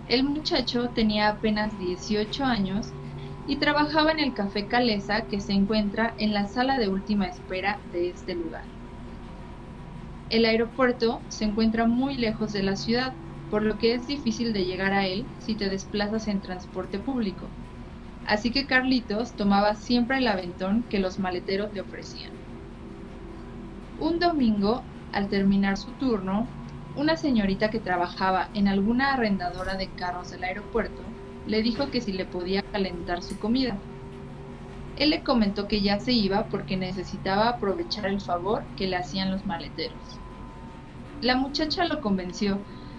El 0.09 0.25
muchacho 0.25 0.89
tenía 0.95 1.29
apenas 1.29 1.79
18 1.79 2.43
años 2.43 2.89
y 3.47 3.57
trabajaba 3.57 4.13
en 4.13 4.21
el 4.21 4.33
Café 4.33 4.67
Calesa 4.67 5.27
que 5.27 5.43
se 5.43 5.53
encuentra 5.53 6.15
en 6.17 6.33
la 6.33 6.47
sala 6.47 6.79
de 6.79 6.89
última 6.89 7.27
espera 7.27 7.79
de 7.93 8.09
este 8.09 8.35
lugar. 8.35 8.65
El 10.31 10.47
aeropuerto 10.47 11.21
se 11.29 11.45
encuentra 11.45 11.85
muy 11.85 12.15
lejos 12.15 12.55
de 12.55 12.63
la 12.63 12.77
ciudad, 12.77 13.13
por 13.51 13.63
lo 13.63 13.79
que 13.79 13.95
es 13.95 14.07
difícil 14.07 14.53
de 14.53 14.65
llegar 14.65 14.93
a 14.93 15.07
él 15.07 15.25
si 15.39 15.55
te 15.55 15.69
desplazas 15.69 16.29
en 16.29 16.41
transporte 16.41 16.99
público. 16.99 17.47
Así 18.27 18.51
que 18.51 18.67
Carlitos 18.67 19.33
tomaba 19.33 19.75
siempre 19.75 20.19
el 20.19 20.29
aventón 20.29 20.85
que 20.91 20.99
los 20.99 21.19
maleteros 21.19 21.73
le 21.73 21.81
ofrecían. 21.81 22.31
Un 24.01 24.19
domingo, 24.19 24.83
al 25.13 25.29
terminar 25.29 25.77
su 25.77 25.91
turno, 25.93 26.47
una 26.95 27.17
señorita 27.17 27.71
que 27.71 27.79
trabajaba 27.79 28.49
en 28.55 28.69
alguna 28.69 29.15
arrendadora 29.15 29.77
de 29.77 29.89
carros 29.89 30.31
del 30.31 30.45
aeropuerto 30.45 31.01
le 31.47 31.63
dijo 31.63 31.91
que 31.91 32.01
si 32.01 32.13
le 32.13 32.27
podía 32.27 32.63
calentar 32.63 33.23
su 33.23 33.39
comida. 33.39 33.77
Él 34.99 35.11
le 35.11 35.23
comentó 35.23 35.67
que 35.67 35.81
ya 35.81 35.99
se 35.99 36.13
iba 36.13 36.45
porque 36.47 36.77
necesitaba 36.77 37.49
aprovechar 37.49 38.07
el 38.07 38.21
favor 38.21 38.65
que 38.77 38.89
le 38.89 38.97
hacían 38.97 39.31
los 39.31 39.47
maleteros. 39.47 40.19
La 41.23 41.37
muchacha 41.37 41.85
lo 41.85 42.01
convenció 42.01 42.59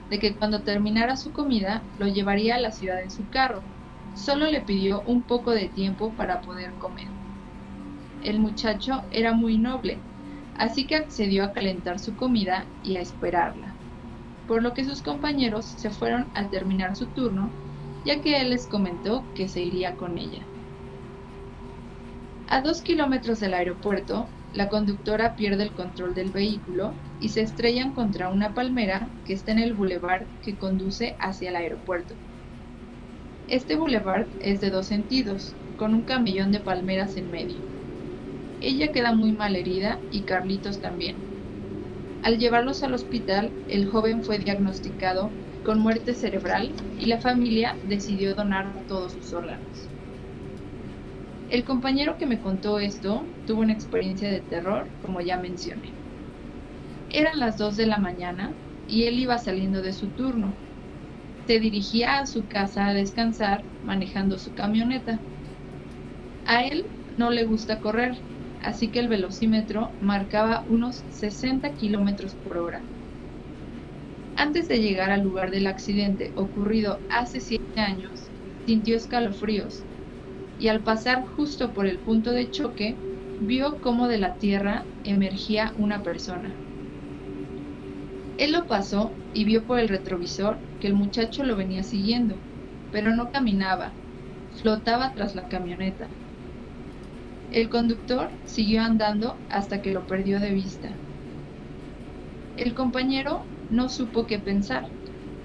de 0.10 0.20
que 0.20 0.36
cuando 0.36 0.64
terminara 0.64 1.18
su 1.18 1.32
comida 1.32 1.84
lo 1.98 2.08
llevaría 2.08 2.56
a 2.56 2.60
la 2.60 2.72
ciudad 2.72 3.02
en 3.02 3.12
su 3.12 3.30
carro. 3.30 3.64
Solo 4.14 4.48
le 4.48 4.62
pidió 4.62 5.02
un 5.04 5.24
poco 5.24 5.52
de 5.52 5.70
tiempo 5.70 6.16
para 6.16 6.42
poder 6.42 6.74
comer. 6.78 7.08
El 8.22 8.40
muchacho 8.40 9.04
era 9.12 9.34
muy 9.34 9.58
noble, 9.58 10.02
así 10.56 10.88
que 10.88 10.96
accedió 10.96 11.44
a 11.44 11.54
calentar 11.54 12.00
su 12.00 12.16
comida 12.16 12.66
y 12.82 12.98
a 12.98 13.02
esperarla, 13.02 13.76
por 14.48 14.62
lo 14.62 14.74
que 14.74 14.84
sus 14.84 15.02
compañeros 15.02 15.66
se 15.78 15.90
fueron 15.90 16.30
al 16.34 16.50
terminar 16.50 16.96
su 16.96 17.08
turno, 17.08 17.52
ya 18.04 18.22
que 18.22 18.42
él 18.42 18.50
les 18.50 18.68
comentó 18.68 19.26
que 19.34 19.48
se 19.48 19.62
iría 19.62 19.96
con 19.96 20.18
ella. 20.18 20.46
A 22.48 22.62
dos 22.62 22.82
kilómetros 22.82 23.40
del 23.40 23.54
aeropuerto, 23.54 24.28
la 24.52 24.70
conductora 24.70 25.36
pierde 25.36 25.64
el 25.64 25.74
control 25.74 26.14
del 26.14 26.32
vehículo 26.32 27.02
y 27.20 27.30
se 27.30 27.42
estrellan 27.42 27.94
contra 27.94 28.30
una 28.30 28.54
palmera 28.54 29.12
que 29.24 29.34
está 29.34 29.52
en 29.52 29.60
el 29.60 29.74
bulevar 29.74 30.30
que 30.42 30.58
conduce 30.58 31.16
hacia 31.20 31.50
el 31.50 31.56
aeropuerto. 31.56 32.16
Este 33.48 33.76
bulevar 33.76 34.32
es 34.40 34.62
de 34.62 34.70
dos 34.70 34.88
sentidos, 34.88 35.58
con 35.76 35.94
un 35.94 36.04
camellón 36.06 36.52
de 36.52 36.62
palmeras 36.62 37.18
en 37.18 37.30
medio. 37.30 37.66
Ella 38.62 38.92
queda 38.94 39.14
muy 39.14 39.34
mal 39.34 39.56
herida 39.58 40.06
y 40.10 40.24
Carlitos 40.26 40.80
también. 40.80 41.26
Al 42.22 42.38
llevarlos 42.38 42.82
al 42.84 42.94
hospital, 42.94 43.58
el 43.68 43.88
joven 43.88 44.24
fue 44.24 44.40
diagnosticado 44.40 45.38
con 45.64 45.80
muerte 45.80 46.14
cerebral 46.16 46.78
y 46.96 47.08
la 47.08 47.20
familia 47.20 47.78
decidió 47.84 48.36
donar 48.36 48.86
todos 48.88 49.14
sus 49.14 49.34
órganos. 49.34 49.89
El 51.50 51.66
compañero 51.66 52.16
que 52.18 52.28
me 52.28 52.40
contó 52.40 52.80
esto 52.80 53.34
tuvo 53.44 53.62
una 53.62 53.74
experiencia 53.74 54.30
de 54.30 54.42
terror, 54.42 54.94
como 55.02 55.20
ya 55.20 55.38
mencioné. 55.38 55.98
Eran 57.10 57.40
las 57.40 57.58
2 57.58 57.76
de 57.76 57.88
la 57.88 57.98
mañana 57.98 58.56
y 58.86 59.06
él 59.06 59.20
iba 59.20 59.38
saliendo 59.40 59.82
de 59.82 59.94
su 59.94 60.12
turno. 60.14 60.60
Se 61.48 61.60
dirigía 61.60 62.20
a 62.20 62.28
su 62.28 62.48
casa 62.48 62.86
a 62.88 62.94
descansar 62.94 63.66
manejando 63.82 64.38
su 64.38 64.54
camioneta. 64.54 65.26
A 66.46 66.64
él 66.66 66.86
no 67.18 67.32
le 67.32 67.46
gusta 67.46 67.80
correr, 67.80 68.24
así 68.60 68.92
que 68.92 69.00
el 69.00 69.08
velocímetro 69.08 69.96
marcaba 70.00 70.64
unos 70.68 71.06
60 71.10 71.74
kilómetros 71.74 72.36
por 72.36 72.60
hora. 72.60 72.86
Antes 74.36 74.68
de 74.68 74.80
llegar 74.82 75.10
al 75.10 75.22
lugar 75.22 75.50
del 75.50 75.66
accidente 75.68 76.32
ocurrido 76.36 77.04
hace 77.10 77.42
7 77.42 77.80
años, 77.82 78.32
sintió 78.66 78.96
escalofríos 78.96 79.89
y 80.60 80.68
al 80.68 80.84
pasar 80.84 81.26
justo 81.26 81.74
por 81.74 81.88
el 81.88 82.02
punto 82.04 82.34
de 82.34 82.52
choque, 82.52 83.02
vio 83.40 83.80
cómo 83.82 84.08
de 84.08 84.20
la 84.20 84.38
tierra 84.38 84.92
emergía 85.04 85.74
una 85.76 86.04
persona. 86.04 86.62
Él 88.38 88.54
lo 88.54 88.66
pasó 88.66 89.20
y 89.34 89.46
vio 89.46 89.68
por 89.68 89.78
el 89.78 89.88
retrovisor 89.88 90.66
que 90.80 90.88
el 90.88 90.96
muchacho 90.96 91.44
lo 91.44 91.56
venía 91.56 91.84
siguiendo, 91.84 92.44
pero 92.90 93.16
no 93.16 93.30
caminaba, 93.30 94.00
flotaba 94.50 95.14
tras 95.14 95.36
la 95.36 95.48
camioneta. 95.48 96.16
El 97.50 97.68
conductor 97.68 98.40
siguió 98.46 98.82
andando 98.82 99.44
hasta 99.50 99.82
que 99.82 99.92
lo 99.92 100.08
perdió 100.08 100.40
de 100.40 100.52
vista. 100.54 101.02
El 102.56 102.76
compañero 102.76 103.50
no 103.70 103.90
supo 103.90 104.28
qué 104.28 104.38
pensar, 104.38 104.94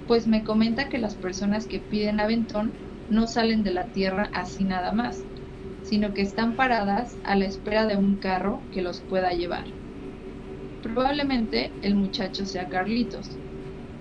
pues 0.05 0.27
me 0.27 0.43
comenta 0.43 0.87
que 0.87 0.99
las 0.99 1.15
personas 1.17 1.65
que 1.65 1.79
piden 1.79 2.19
aventón 2.19 2.77
no 3.09 3.27
salen 3.27 3.63
de 3.63 3.71
la 3.71 3.85
tierra 3.85 4.29
así 4.33 4.63
nada 4.63 4.91
más, 4.91 5.23
sino 5.83 6.13
que 6.13 6.21
están 6.21 6.55
paradas 6.55 7.15
a 7.23 7.35
la 7.35 7.45
espera 7.45 7.85
de 7.85 7.95
un 7.95 8.15
carro 8.15 8.59
que 8.73 8.81
los 8.81 8.99
pueda 9.01 9.31
llevar. 9.31 9.65
Probablemente 10.81 11.71
el 11.81 11.95
muchacho 11.95 12.45
sea 12.45 12.69
Carlitos, 12.69 13.29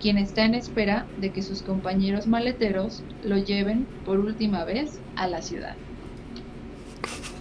quien 0.01 0.19
está 0.19 0.45
en 0.45 0.55
espera 0.55 1.07
de 1.19 1.31
que 1.33 1.43
sus 1.43 1.63
compañeros 1.63 2.27
maleteros 2.27 3.03
lo 3.23 3.39
lleven 3.39 3.87
por 4.05 4.19
última 4.19 4.65
vez 4.65 4.99
a 5.17 5.27
la 5.27 5.41
ciudad. 5.43 5.77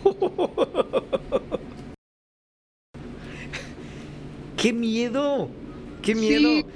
¡Qué 4.58 4.72
miedo! 4.74 5.50
¡Qué 6.02 6.16
miedo! 6.16 6.68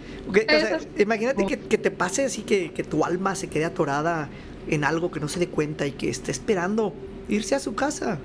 imagínate 0.97 1.45
que, 1.45 1.77
te 1.77 1.89
pase 1.89 2.25
así, 2.25 2.41
que, 2.41 2.73
que 2.73 2.83
tu 2.83 3.05
alma 3.05 3.33
se 3.35 3.47
quede 3.47 3.63
atorada 3.63 4.27
en 4.67 4.83
algo 4.83 5.11
que 5.11 5.19
no 5.19 5.27
se 5.27 5.39
dé 5.39 5.47
cuenta 5.47 5.87
y 5.87 5.91
que 5.91 6.09
esté 6.09 6.31
esperando 6.31 6.93
irse 7.29 7.55
a 7.55 7.59
su 7.59 7.75
casa, 7.75 8.19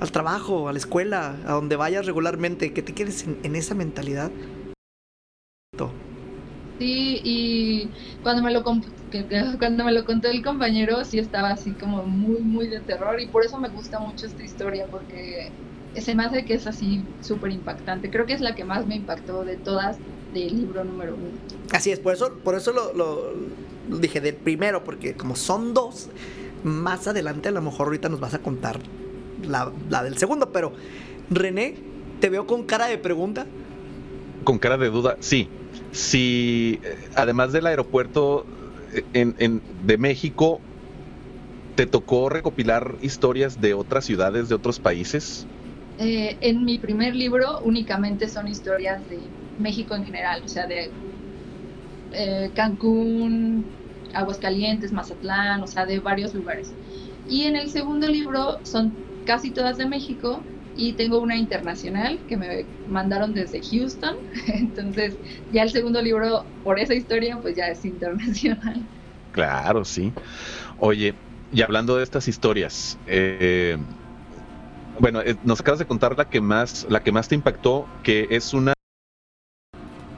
al 0.00 0.12
trabajo, 0.12 0.68
a 0.68 0.72
la 0.72 0.78
escuela, 0.78 1.36
a 1.46 1.52
donde 1.52 1.76
vayas 1.76 2.06
regularmente, 2.06 2.72
que 2.72 2.82
te 2.82 2.92
quedes 2.92 3.24
en, 3.42 3.56
esa 3.56 3.74
mentalidad. 3.74 4.30
Sí, 6.78 7.20
y 7.22 7.88
cuando 8.22 8.42
me 8.42 8.52
lo 8.52 8.64
cuando 8.64 9.84
me 9.84 9.92
lo 9.92 10.04
contó 10.04 10.28
el 10.28 10.42
compañero 10.42 11.04
sí 11.04 11.18
estaba 11.18 11.50
así 11.50 11.72
como 11.72 12.02
muy 12.02 12.40
muy 12.40 12.66
de 12.66 12.80
terror 12.80 13.20
y 13.20 13.26
por 13.28 13.44
eso 13.44 13.58
me 13.58 13.68
gusta 13.68 14.00
mucho 14.00 14.26
esta 14.26 14.42
historia 14.42 14.86
porque 14.90 15.52
se 16.00 16.14
me 16.14 16.24
hace 16.24 16.44
que 16.44 16.54
es 16.54 16.66
así 16.66 17.04
súper 17.20 17.52
impactante. 17.52 18.10
Creo 18.10 18.26
que 18.26 18.32
es 18.32 18.40
la 18.40 18.54
que 18.54 18.64
más 18.64 18.86
me 18.86 18.96
impactó 18.96 19.44
de 19.44 19.56
todas 19.56 19.98
del 20.32 20.56
libro 20.56 20.84
número 20.84 21.14
uno. 21.14 21.28
Así 21.72 21.90
es, 21.90 22.00
por 22.00 22.14
eso, 22.14 22.34
por 22.42 22.54
eso 22.54 22.72
lo, 22.72 22.94
lo 22.94 23.34
dije 23.88 24.20
del 24.20 24.34
primero, 24.36 24.84
porque 24.84 25.14
como 25.14 25.36
son 25.36 25.74
dos, 25.74 26.08
más 26.64 27.06
adelante 27.08 27.48
a 27.48 27.52
lo 27.52 27.62
mejor 27.62 27.86
ahorita 27.88 28.08
nos 28.08 28.20
vas 28.20 28.34
a 28.34 28.38
contar 28.40 28.80
la, 29.46 29.72
la 29.90 30.02
del 30.02 30.16
segundo, 30.18 30.50
pero 30.52 30.72
René, 31.30 31.74
te 32.20 32.30
veo 32.30 32.46
con 32.46 32.64
cara 32.64 32.86
de 32.86 32.98
pregunta. 32.98 33.46
Con 34.44 34.58
cara 34.58 34.76
de 34.76 34.90
duda, 34.90 35.16
sí. 35.20 35.48
Si 35.92 36.80
eh, 36.82 36.96
además 37.16 37.52
del 37.52 37.66
aeropuerto 37.66 38.46
eh, 38.92 39.04
en, 39.14 39.34
en- 39.38 39.62
de 39.84 39.98
México, 39.98 40.60
¿te 41.76 41.86
tocó 41.86 42.28
recopilar 42.28 42.94
historias 43.02 43.60
de 43.60 43.74
otras 43.74 44.04
ciudades, 44.04 44.48
de 44.48 44.54
otros 44.54 44.78
países? 44.78 45.46
Eh, 45.98 46.36
en 46.40 46.64
mi 46.64 46.78
primer 46.78 47.14
libro 47.14 47.60
únicamente 47.60 48.28
son 48.28 48.48
historias 48.48 49.06
de 49.08 49.18
México 49.58 49.94
en 49.94 50.04
general, 50.04 50.42
o 50.44 50.48
sea, 50.48 50.66
de 50.66 50.90
eh, 52.14 52.50
Cancún, 52.54 53.64
Aguascalientes, 54.14 54.92
Mazatlán, 54.92 55.62
o 55.62 55.66
sea, 55.66 55.86
de 55.86 55.98
varios 56.00 56.34
lugares. 56.34 56.72
Y 57.28 57.42
en 57.42 57.56
el 57.56 57.70
segundo 57.70 58.08
libro 58.08 58.60
son 58.64 58.92
casi 59.24 59.50
todas 59.50 59.78
de 59.78 59.86
México 59.86 60.42
y 60.76 60.92
tengo 60.92 61.18
una 61.18 61.36
internacional 61.36 62.18
que 62.28 62.36
me 62.36 62.64
mandaron 62.88 63.34
desde 63.34 63.60
Houston. 63.62 64.16
Entonces, 64.48 65.16
ya 65.52 65.62
el 65.62 65.70
segundo 65.70 66.02
libro, 66.02 66.44
por 66.64 66.78
esa 66.78 66.94
historia, 66.94 67.38
pues 67.40 67.56
ya 67.56 67.66
es 67.66 67.84
internacional. 67.84 68.82
Claro, 69.32 69.84
sí. 69.84 70.12
Oye, 70.78 71.14
y 71.52 71.62
hablando 71.62 71.96
de 71.96 72.04
estas 72.04 72.28
historias, 72.28 72.98
eh, 73.06 73.76
bueno, 74.98 75.20
eh, 75.20 75.36
nos 75.44 75.60
acabas 75.60 75.78
de 75.78 75.86
contar 75.86 76.16
la 76.16 76.28
que 76.28 76.40
más, 76.40 76.86
la 76.88 77.00
que 77.00 77.12
más 77.12 77.28
te 77.28 77.34
impactó, 77.34 77.86
que 78.02 78.26
es 78.30 78.52
una. 78.54 78.74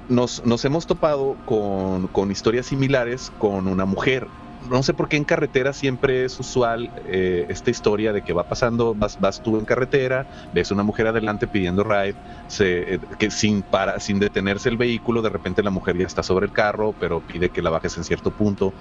Nos, 0.08 0.44
nos 0.44 0.64
hemos 0.64 0.86
topado 0.86 1.36
con, 1.46 2.08
con 2.08 2.30
historias 2.30 2.66
similares 2.66 3.32
con 3.38 3.66
una 3.68 3.86
mujer. 3.86 4.28
No 4.68 4.82
sé 4.82 4.94
por 4.94 5.08
qué 5.08 5.16
en 5.16 5.24
carretera 5.24 5.72
siempre 5.72 6.24
es 6.24 6.38
usual 6.40 6.90
eh, 7.06 7.46
esta 7.48 7.70
historia 7.70 8.12
de 8.12 8.22
que 8.22 8.32
va 8.32 8.44
pasando, 8.44 8.94
vas, 8.94 9.18
vas 9.18 9.42
tú 9.42 9.58
en 9.58 9.64
carretera, 9.64 10.26
ves 10.52 10.70
una 10.70 10.82
mujer 10.82 11.06
adelante 11.06 11.46
pidiendo 11.46 11.84
ride, 11.84 12.16
se, 12.48 12.94
eh, 12.94 13.00
que 13.18 13.30
sin, 13.30 13.62
para, 13.62 14.00
sin 14.00 14.18
detenerse 14.18 14.68
el 14.70 14.76
vehículo, 14.78 15.20
de 15.22 15.28
repente 15.30 15.62
la 15.62 15.70
mujer 15.70 15.98
ya 15.98 16.06
está 16.06 16.22
sobre 16.22 16.46
el 16.46 16.52
carro, 16.52 16.94
pero 16.98 17.20
pide 17.20 17.50
que 17.50 17.62
la 17.62 17.70
bajes 17.70 17.96
en 17.98 18.04
cierto 18.04 18.30
punto 18.30 18.72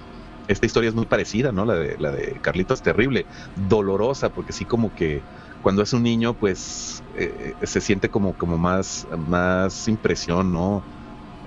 esta 0.46 0.66
historia 0.66 0.88
es 0.88 0.94
muy 0.94 1.06
parecida, 1.06 1.52
¿no? 1.52 1.64
La 1.64 1.74
de, 1.74 1.96
la 1.98 2.10
de 2.10 2.38
Carlitos, 2.40 2.82
terrible, 2.82 3.26
dolorosa, 3.54 4.28
porque 4.30 4.52
sí 4.52 4.64
como 4.66 4.94
que 4.94 5.22
cuando 5.62 5.82
es 5.82 5.92
un 5.92 6.02
niño, 6.02 6.34
pues 6.34 7.02
eh, 7.16 7.54
se 7.62 7.80
siente 7.80 8.10
como, 8.10 8.34
como 8.34 8.58
más, 8.58 9.06
más 9.16 9.88
impresión, 9.88 10.52
¿no? 10.52 10.82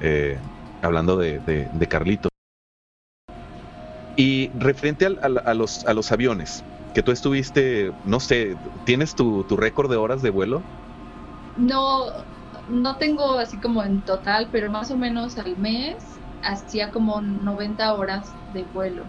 Eh, 0.01 0.37
hablando 0.81 1.17
de, 1.17 1.39
de, 1.39 1.65
de 1.71 1.87
Carlitos. 1.87 2.29
Y 4.15 4.49
referente 4.59 5.05
al- 5.05 5.19
al- 5.21 5.41
a, 5.45 5.53
los, 5.53 5.85
a 5.85 5.93
los 5.93 6.11
aviones, 6.11 6.63
que 6.93 7.03
tú 7.03 7.11
estuviste, 7.11 7.91
no 8.05 8.19
sé, 8.19 8.55
¿tienes 8.85 9.15
tu, 9.15 9.43
tu 9.43 9.57
récord 9.57 9.89
de 9.89 9.97
horas 9.97 10.21
de 10.21 10.31
vuelo? 10.31 10.63
No, 11.57 12.05
no 12.67 12.97
tengo 12.97 13.37
así 13.37 13.59
como 13.59 13.83
en 13.83 14.01
total, 14.03 14.49
pero 14.51 14.71
más 14.71 14.91
o 14.91 14.97
menos 14.97 15.37
al 15.37 15.57
mes 15.57 16.19
hacía 16.41 16.91
como 16.91 17.21
90 17.21 17.93
horas 17.93 18.35
de 18.53 18.63
vuelo. 18.65 19.05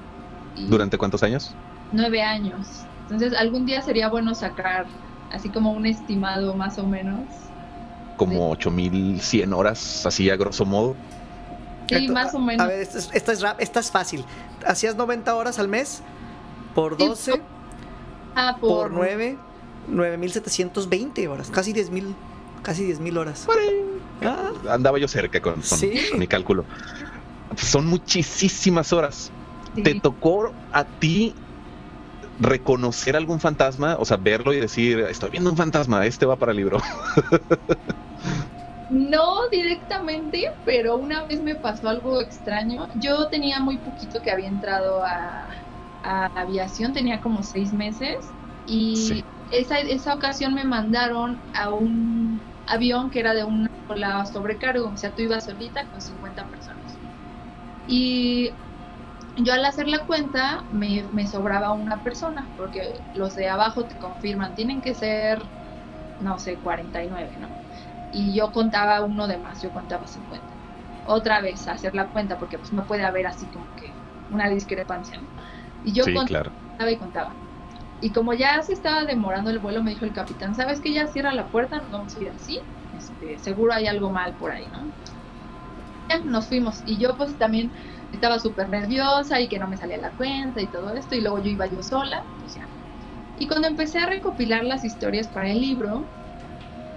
¿Durante 0.69 0.99
cuántos 0.99 1.23
años? 1.23 1.57
nueve 1.91 2.23
años. 2.23 2.87
Entonces, 3.03 3.35
algún 3.35 3.65
día 3.67 3.83
sería 3.83 4.09
bueno 4.09 4.35
sacar 4.35 4.89
así 5.31 5.51
como 5.51 5.73
un 5.73 5.87
estimado 5.87 6.57
más 6.57 6.79
o 6.79 6.87
menos. 6.87 7.48
Como 8.19 8.51
8100 8.51 9.53
horas, 9.55 10.05
así 10.05 10.29
a 10.29 10.37
grosso 10.37 10.67
modo. 10.67 10.95
Sí, 11.89 12.07
más 12.09 12.35
o 12.35 12.39
A 12.39 12.41
menos. 12.43 12.67
ver, 12.67 12.81
esta 12.81 12.99
es, 12.99 13.09
esta 13.15 13.33
es, 13.33 13.41
rap- 13.41 13.61
esta 13.61 13.81
es 13.81 13.91
fácil. 13.91 14.23
Hacías 14.67 14.95
90 14.97 15.35
horas 15.35 15.59
al 15.59 15.69
mes 15.69 16.03
por 16.75 16.99
Sí, 16.99 17.07
12, 17.07 17.43
Ah, 18.35 18.59
por 18.61 18.91
9, 18.91 19.39
9720 19.89 21.27
horas. 21.29 21.51
Casi 21.51 21.73
10.000 21.73 22.15
casi 22.63 22.85
10.000 22.93 23.17
horas. 23.17 23.47
Ah, 24.23 24.51
Andaba 24.71 24.99
yo 24.99 25.09
cerca 25.09 25.41
con, 25.41 25.55
con- 25.55 25.63
Sí. 25.63 25.93
con 26.11 26.19
mi 26.19 26.27
cálculo. 26.27 26.65
Son 27.57 27.87
muchísimas 27.87 28.93
horas. 28.93 29.31
sí. 29.75 29.83
¿Te 29.83 29.99
tocó 30.01 30.53
a 30.73 30.85
ti 30.85 31.35
reconocer 32.41 33.17
algún 33.17 33.41
fantasma? 33.41 33.97
O 33.99 34.05
sea, 34.05 34.17
verlo 34.19 34.53
y 34.53 34.61
decir, 34.61 34.99
estoy 35.01 35.31
viendo 35.31 35.51
un 35.51 35.57
fantasma, 35.57 36.05
este 36.05 36.27
va 36.27 36.37
para 36.37 36.51
el 36.53 36.59
libro. 36.59 36.83
No 38.89 39.35
directamente, 39.53 40.45
pero 40.65 40.97
una 40.99 41.27
vez 41.27 41.43
me 41.43 41.57
pasó 41.57 41.89
algo 41.89 42.21
extraño. 42.23 42.89
Yo 42.95 43.29
tenía 43.29 43.61
muy 43.61 43.79
poquito 43.81 44.21
que 44.23 44.31
había 44.31 44.49
entrado 44.49 45.03
a, 45.05 45.49
a 46.03 46.31
aviación, 46.35 46.93
tenía 46.95 47.21
como 47.21 47.43
seis 47.43 47.73
meses 47.75 48.35
y 48.65 49.23
Sí. 49.23 49.25
esa, 49.51 49.79
esa 49.81 50.15
ocasión 50.15 50.55
me 50.55 50.65
mandaron 50.65 51.45
a 51.53 51.75
un 51.75 52.47
avión 52.67 53.11
que 53.11 53.21
era 53.21 53.35
de 53.35 53.45
una 53.45 53.69
sola 53.87 54.25
sobrecargo, 54.27 54.91
o 54.91 54.97
sea, 54.97 55.15
tú 55.15 55.23
ibas 55.23 55.45
solita 55.47 55.87
con 55.89 56.01
50 56.01 56.49
personas. 56.49 57.01
Y 57.87 58.59
yo 59.37 59.55
al 59.55 59.65
hacer 59.67 59.89
la 59.89 60.07
cuenta 60.07 60.67
me, 60.71 61.09
me 61.13 61.27
sobraba 61.29 61.73
una 61.75 62.03
persona, 62.03 62.53
porque 62.57 63.05
los 63.13 63.35
de 63.37 63.49
abajo 63.49 63.87
te 63.89 63.99
confirman, 63.99 64.55
tienen 64.55 64.81
que 64.83 64.95
ser, 64.95 65.43
no 66.19 66.39
sé, 66.41 66.61
49, 66.61 67.37
¿no? 67.39 67.58
Y 68.11 68.35
yo 68.35 68.53
contaba 68.53 69.05
uno 69.05 69.27
de 69.27 69.39
más, 69.39 69.61
yo 69.63 69.73
contaba 69.73 70.07
50. 70.07 70.55
Otra 71.03 71.41
vez 71.41 71.67
a 71.69 71.73
hacer 71.73 71.95
la 71.95 72.09
cuenta 72.11 72.39
porque 72.39 72.59
pues 72.59 72.73
no 72.73 72.87
puede 72.87 73.05
haber 73.05 73.27
así 73.27 73.51
como 73.51 73.75
que 73.75 74.03
una 74.29 74.49
discrepancia. 74.51 75.21
¿no? 75.21 75.29
Y 75.83 75.93
yo 75.95 76.05
sí, 76.05 76.15
contaba 76.15 76.29
claro. 76.29 76.91
y 76.91 76.99
contaba. 76.99 77.39
Y 78.01 78.13
como 78.13 78.35
ya 78.35 78.63
se 78.63 78.73
estaba 78.75 79.05
demorando 79.05 79.51
el 79.51 79.59
vuelo, 79.61 79.83
me 79.83 79.91
dijo 79.93 80.05
el 80.05 80.13
capitán, 80.13 80.55
¿sabes 80.55 80.81
que 80.81 80.93
ya 80.93 81.07
cierra 81.09 81.33
la 81.35 81.49
puerta? 81.51 81.79
Nos 81.79 81.91
vamos 81.91 82.17
a 82.17 82.21
ir 82.21 82.31
así. 82.31 82.61
Este, 82.93 83.39
seguro 83.39 83.75
hay 83.75 83.87
algo 83.87 84.11
mal 84.13 84.37
por 84.37 84.53
ahí, 84.53 84.69
¿no? 84.71 84.93
Ya, 86.09 86.21
nos 86.25 86.49
fuimos. 86.49 86.83
Y 86.85 86.99
yo 86.99 87.17
pues 87.17 87.37
también 87.37 87.73
estaba 88.11 88.39
súper 88.39 88.69
nerviosa 88.71 89.41
y 89.41 89.49
que 89.49 89.59
no 89.59 89.69
me 89.69 89.77
salía 89.77 89.99
la 89.99 90.15
cuenta 90.15 90.63
y 90.63 90.71
todo 90.71 90.95
esto. 90.95 91.15
Y 91.15 91.21
luego 91.21 91.39
yo 91.41 91.51
iba 91.51 91.67
yo 91.67 91.83
sola, 91.83 92.29
pues 92.39 92.55
ya. 92.55 92.73
Y 93.37 93.47
cuando 93.49 93.69
empecé 93.69 93.99
a 93.99 94.07
recopilar 94.07 94.65
las 94.65 94.85
historias 94.85 95.29
para 95.29 95.51
el 95.51 95.61
libro, 95.61 96.13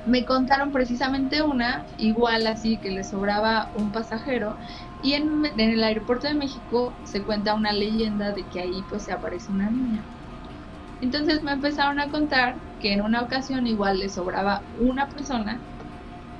me 0.05 0.25
contaron 0.25 0.71
precisamente 0.71 1.41
una, 1.41 1.85
igual 1.97 2.47
así, 2.47 2.77
que 2.77 2.89
le 2.89 3.03
sobraba 3.03 3.69
un 3.75 3.91
pasajero. 3.91 4.55
Y 5.03 5.13
en, 5.13 5.45
en 5.45 5.59
el 5.59 5.83
aeropuerto 5.83 6.27
de 6.27 6.33
México 6.33 6.93
se 7.03 7.21
cuenta 7.21 7.53
una 7.53 7.71
leyenda 7.71 8.31
de 8.31 8.43
que 8.43 8.61
ahí 8.61 8.83
pues 8.89 9.03
se 9.03 9.11
aparece 9.11 9.51
una 9.51 9.69
niña. 9.69 10.01
Entonces 11.01 11.41
me 11.41 11.51
empezaron 11.51 11.99
a 11.99 12.09
contar 12.09 12.55
que 12.79 12.93
en 12.93 13.01
una 13.01 13.21
ocasión 13.21 13.65
igual 13.65 13.99
le 13.99 14.09
sobraba 14.09 14.61
una 14.79 15.07
persona 15.07 15.59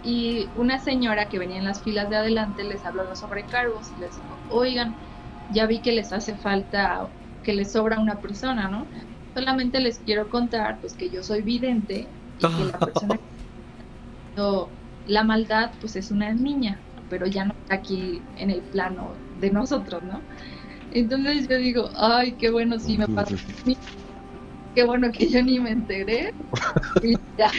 y 0.03 0.47
una 0.55 0.79
señora 0.79 1.29
que 1.29 1.39
venía 1.39 1.57
en 1.57 1.65
las 1.65 1.81
filas 1.81 2.09
de 2.09 2.17
adelante 2.17 2.63
les 2.63 2.83
habló 2.85 3.03
los 3.03 3.19
sobrecargos 3.19 3.91
y 3.97 4.01
les 4.01 4.15
dijo, 4.15 4.37
oigan, 4.49 4.95
ya 5.51 5.65
vi 5.65 5.79
que 5.79 5.91
les 5.91 6.11
hace 6.11 6.35
falta, 6.35 7.07
que 7.43 7.53
les 7.53 7.71
sobra 7.71 7.99
una 7.99 8.19
persona, 8.19 8.67
¿no? 8.67 8.85
Solamente 9.33 9.79
les 9.79 9.99
quiero 9.99 10.29
contar 10.29 10.79
pues 10.79 10.93
que 10.93 11.09
yo 11.09 11.23
soy 11.23 11.41
vidente 11.41 12.07
y 12.39 12.47
que 12.47 12.65
la 12.65 12.79
persona 12.79 13.19
la 15.07 15.23
maldad 15.23 15.71
pues 15.79 15.95
es 15.95 16.11
una 16.11 16.31
niña, 16.33 16.79
pero 17.09 17.25
ya 17.27 17.45
no 17.45 17.53
está 17.61 17.75
aquí 17.75 18.21
en 18.37 18.49
el 18.51 18.61
plano 18.61 19.13
de 19.39 19.51
nosotros, 19.51 20.01
¿no? 20.03 20.21
Entonces 20.93 21.47
yo 21.47 21.57
digo, 21.57 21.89
ay, 21.95 22.33
qué 22.33 22.49
bueno 22.49 22.79
si 22.79 22.97
me 22.97 23.07
mí. 23.07 23.77
Qué 24.75 24.83
bueno 24.85 25.11
que 25.11 25.29
yo 25.29 25.43
ni 25.43 25.59
me 25.59 25.71
enteré. 25.71 26.33
Y 27.03 27.17
ya. 27.37 27.51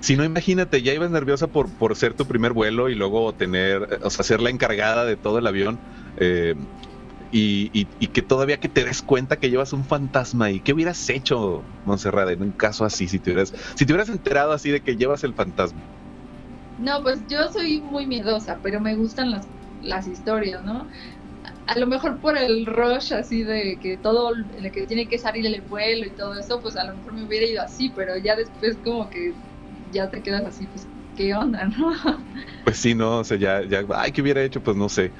Si 0.00 0.16
no, 0.16 0.24
imagínate, 0.24 0.82
ya 0.82 0.92
ibas 0.92 1.10
nerviosa 1.10 1.46
por, 1.46 1.68
por 1.70 1.96
ser 1.96 2.14
tu 2.14 2.26
primer 2.26 2.52
vuelo 2.52 2.88
y 2.88 2.94
luego 2.94 3.32
tener, 3.34 3.88
eh, 3.90 3.98
o 4.02 4.10
sea, 4.10 4.24
ser 4.24 4.40
la 4.40 4.50
encargada 4.50 5.04
de 5.04 5.16
todo 5.16 5.38
el 5.38 5.46
avión. 5.46 5.78
eh, 6.16 6.54
y, 7.30 7.70
y- 7.78 7.90
y 7.98 8.08
que 8.08 8.22
todavía 8.22 8.58
que 8.58 8.68
te 8.68 8.84
des 8.84 9.02
cuenta 9.02 9.38
que 9.38 9.50
llevas 9.50 9.72
un 9.72 9.84
fantasma 9.86 10.50
y 10.50 10.62
qué 10.62 10.72
hubieras 10.72 11.08
hecho, 11.10 11.70
Montserrat, 11.84 12.30
en 12.30 12.42
un 12.42 12.52
caso 12.52 12.84
así, 12.84 13.08
si 13.08 13.20
te 13.20 13.30
hubieras, 13.30 13.52
si 13.76 13.86
te 13.86 13.92
hubieras 13.92 14.08
enterado 14.10 14.52
así 14.52 14.70
de 14.70 14.82
que 14.82 14.96
llevas 14.96 15.24
el 15.24 15.34
fantasma. 15.34 15.82
No, 16.76 17.02
pues 17.02 17.26
yo 17.26 17.48
soy 17.52 17.82
muy 17.82 18.06
miedosa, 18.06 18.60
pero 18.62 18.80
me 18.80 18.96
gustan 18.96 19.30
las, 19.30 19.50
las 19.80 20.06
historias, 20.06 20.62
¿no? 20.64 20.88
A, 21.44 21.54
a 21.74 21.78
lo 21.78 21.86
mejor 21.86 22.20
por 22.20 22.38
el 22.38 22.66
rush 22.66 23.12
así 23.14 23.42
de 23.44 23.78
que 23.80 23.98
todo, 23.98 24.32
el 24.34 24.72
que 24.72 24.86
tiene 24.86 25.08
que 25.08 25.18
salir 25.18 25.46
el 25.46 25.62
vuelo 25.62 26.06
y 26.06 26.14
todo 26.14 26.34
eso, 26.38 26.60
pues 26.62 26.76
a 26.76 26.84
lo 26.84 26.96
mejor 26.96 27.14
me 27.14 27.24
hubiera 27.24 27.46
ido 27.46 27.62
así, 27.62 27.90
pero 27.90 28.16
ya 28.18 28.36
después 28.36 28.80
como 28.82 29.10
que 29.10 29.38
ya 29.90 30.10
te 30.10 30.22
quedas 30.22 30.44
así, 30.46 30.68
pues, 30.68 30.90
¿qué 31.14 31.34
onda, 31.34 31.66
no? 31.78 31.92
Pues 32.62 32.78
sí, 32.78 32.94
no, 32.94 33.18
o 33.20 33.24
sea, 33.24 33.36
ya, 33.38 33.62
ya, 33.66 33.84
ay, 33.96 34.12
¿qué 34.12 34.22
hubiera 34.22 34.42
hecho? 34.44 34.62
Pues 34.62 34.76
no 34.76 34.88
sé. 34.88 35.14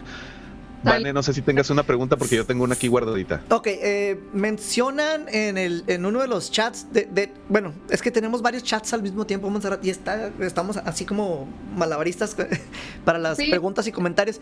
Vale, 0.83 1.13
no 1.13 1.23
sé 1.23 1.33
si 1.35 1.43
tengas 1.43 1.69
una 1.71 1.83
pregunta 1.83 2.17
porque 2.17 2.37
yo 2.37 2.47
tengo 2.47 2.65
una 2.65 2.75
aquí 2.75 2.89
guardadita. 2.89 3.43
Ok, 3.51 3.67
eh, 3.67 4.19
mencionan 4.33 5.27
en, 5.29 5.59
el, 5.59 5.85
en 5.87 6.07
uno 6.07 6.21
de 6.21 6.29
los 6.29 6.51
chats 6.51 6.87
de, 6.93 7.33
Bueno, 7.49 7.75
es 7.91 8.01
que 8.01 8.11
tenemos 8.11 8.43
varios 8.43 8.63
chats 8.63 8.93
al 8.93 9.03
mismo 9.03 9.27
tiempo, 9.27 9.51
Montserrat, 9.51 9.85
y 9.85 9.91
está, 9.91 10.31
estamos 10.41 10.77
así 10.79 11.05
como 11.05 11.49
malabaristas 11.77 12.37
para 13.05 13.19
las 13.19 13.37
preguntas 13.37 13.87
y 13.87 13.93
comentarios. 13.93 14.41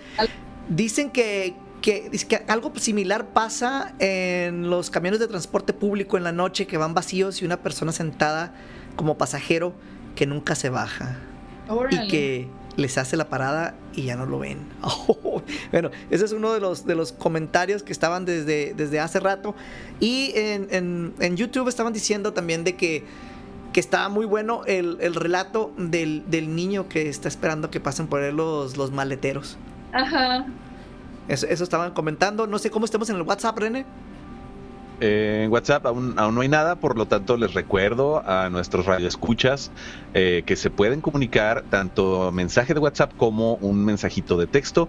Dicen 0.68 1.10
que, 1.10 1.54
que, 1.80 2.10
que 2.10 2.36
algo 2.48 2.72
similar 2.76 3.32
pasa 3.32 3.94
en 3.98 4.70
los 4.70 4.90
camiones 4.90 5.20
de 5.20 5.28
transporte 5.28 5.72
público 5.72 6.16
en 6.16 6.24
la 6.24 6.32
noche 6.32 6.66
que 6.66 6.76
van 6.76 6.94
vacíos 6.94 7.42
y 7.42 7.44
una 7.44 7.62
persona 7.62 7.92
sentada 7.92 8.54
como 8.96 9.18
pasajero 9.18 9.74
que 10.14 10.26
nunca 10.26 10.54
se 10.54 10.70
baja. 10.70 11.18
Y 11.90 12.08
que 12.08 12.48
les 12.78 12.96
hace 12.96 13.16
la 13.16 13.28
parada 13.28 13.74
y 13.92 14.04
ya 14.04 14.16
no 14.16 14.24
lo 14.24 14.38
ven. 14.38 14.60
bueno, 15.72 15.90
ese 16.10 16.24
es 16.24 16.32
uno 16.32 16.52
de 16.52 16.60
los, 16.60 16.86
de 16.86 16.94
los 16.94 17.12
comentarios 17.12 17.82
que 17.82 17.92
estaban 17.92 18.24
desde, 18.24 18.72
desde 18.74 19.00
hace 19.00 19.18
rato. 19.18 19.54
Y 19.98 20.32
en, 20.34 21.36
YouTube 21.36 21.68
estaban 21.68 21.92
diciendo 21.92 22.32
también 22.32 22.62
de 22.62 22.76
que, 22.76 23.04
que 23.72 23.80
estaba 23.80 24.08
muy 24.08 24.26
bueno 24.26 24.62
el, 24.66 25.14
relato 25.14 25.72
del, 25.76 26.24
niño 26.54 26.88
que 26.88 27.08
está 27.08 27.26
esperando 27.26 27.70
que 27.70 27.80
pasen 27.80 28.06
por 28.06 28.22
él 28.22 28.36
los, 28.36 28.76
los 28.76 28.92
maleteros. 28.92 29.58
Ajá. 29.92 30.46
Eso, 31.26 31.46
eso 31.48 31.64
estaban 31.64 31.92
comentando. 31.92 32.46
No 32.46 32.58
sé 32.58 32.70
cómo 32.70 32.84
estemos 32.84 33.10
en 33.10 33.16
el 33.16 33.22
WhatsApp, 33.22 33.58
René 33.58 33.86
en 35.00 35.50
WhatsApp 35.50 35.86
aún, 35.86 36.14
aún, 36.18 36.34
no 36.34 36.40
hay 36.40 36.48
nada, 36.48 36.76
por 36.76 36.96
lo 36.96 37.06
tanto 37.06 37.36
les 37.36 37.54
recuerdo 37.54 38.22
a 38.28 38.50
nuestros 38.50 38.86
radioescuchas 38.86 39.70
eh, 40.14 40.42
que 40.44 40.56
se 40.56 40.70
pueden 40.70 41.00
comunicar 41.00 41.64
tanto 41.70 42.32
mensaje 42.32 42.74
de 42.74 42.80
WhatsApp 42.80 43.12
como 43.16 43.54
un 43.54 43.84
mensajito 43.84 44.36
de 44.36 44.46
texto 44.46 44.88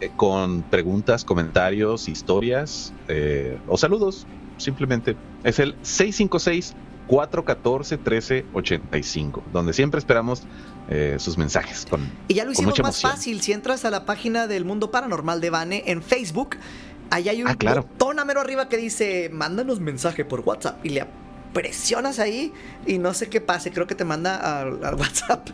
eh, 0.00 0.10
con 0.16 0.62
preguntas, 0.62 1.24
comentarios, 1.24 2.08
historias 2.08 2.92
eh, 3.08 3.58
o 3.68 3.76
saludos, 3.76 4.26
simplemente. 4.56 5.16
Es 5.44 5.58
el 5.58 5.76
656 5.82 6.74
414 7.10 7.96
1385, 7.96 9.42
donde 9.52 9.72
siempre 9.72 9.98
esperamos 9.98 10.44
eh, 10.88 11.16
sus 11.18 11.36
mensajes. 11.36 11.86
Con, 11.88 12.08
y 12.28 12.34
ya 12.34 12.44
lo 12.44 12.52
hicimos 12.52 12.80
más 12.80 13.02
fácil. 13.02 13.40
Si 13.42 13.52
entras 13.52 13.84
a 13.84 13.90
la 13.90 14.04
página 14.04 14.46
del 14.46 14.64
Mundo 14.64 14.90
Paranormal 14.90 15.40
de 15.40 15.50
Bane 15.50 15.82
en 15.86 16.02
Facebook, 16.02 16.56
Ahí 17.10 17.28
hay 17.28 17.42
un 17.42 17.48
ah, 17.48 17.74
botón 17.74 18.18
a 18.18 18.24
mero 18.24 18.40
arriba 18.40 18.68
que 18.68 18.76
dice, 18.76 19.30
mándanos 19.32 19.80
mensaje 19.80 20.24
por 20.24 20.40
WhatsApp. 20.40 20.84
Y 20.84 20.90
le 20.90 21.06
presionas 21.52 22.18
ahí 22.18 22.52
y 22.86 22.98
no 22.98 23.14
sé 23.14 23.28
qué 23.28 23.40
pase, 23.40 23.70
creo 23.72 23.86
que 23.86 23.94
te 23.94 24.04
manda 24.04 24.60
al 24.60 24.94
WhatsApp. 24.96 25.48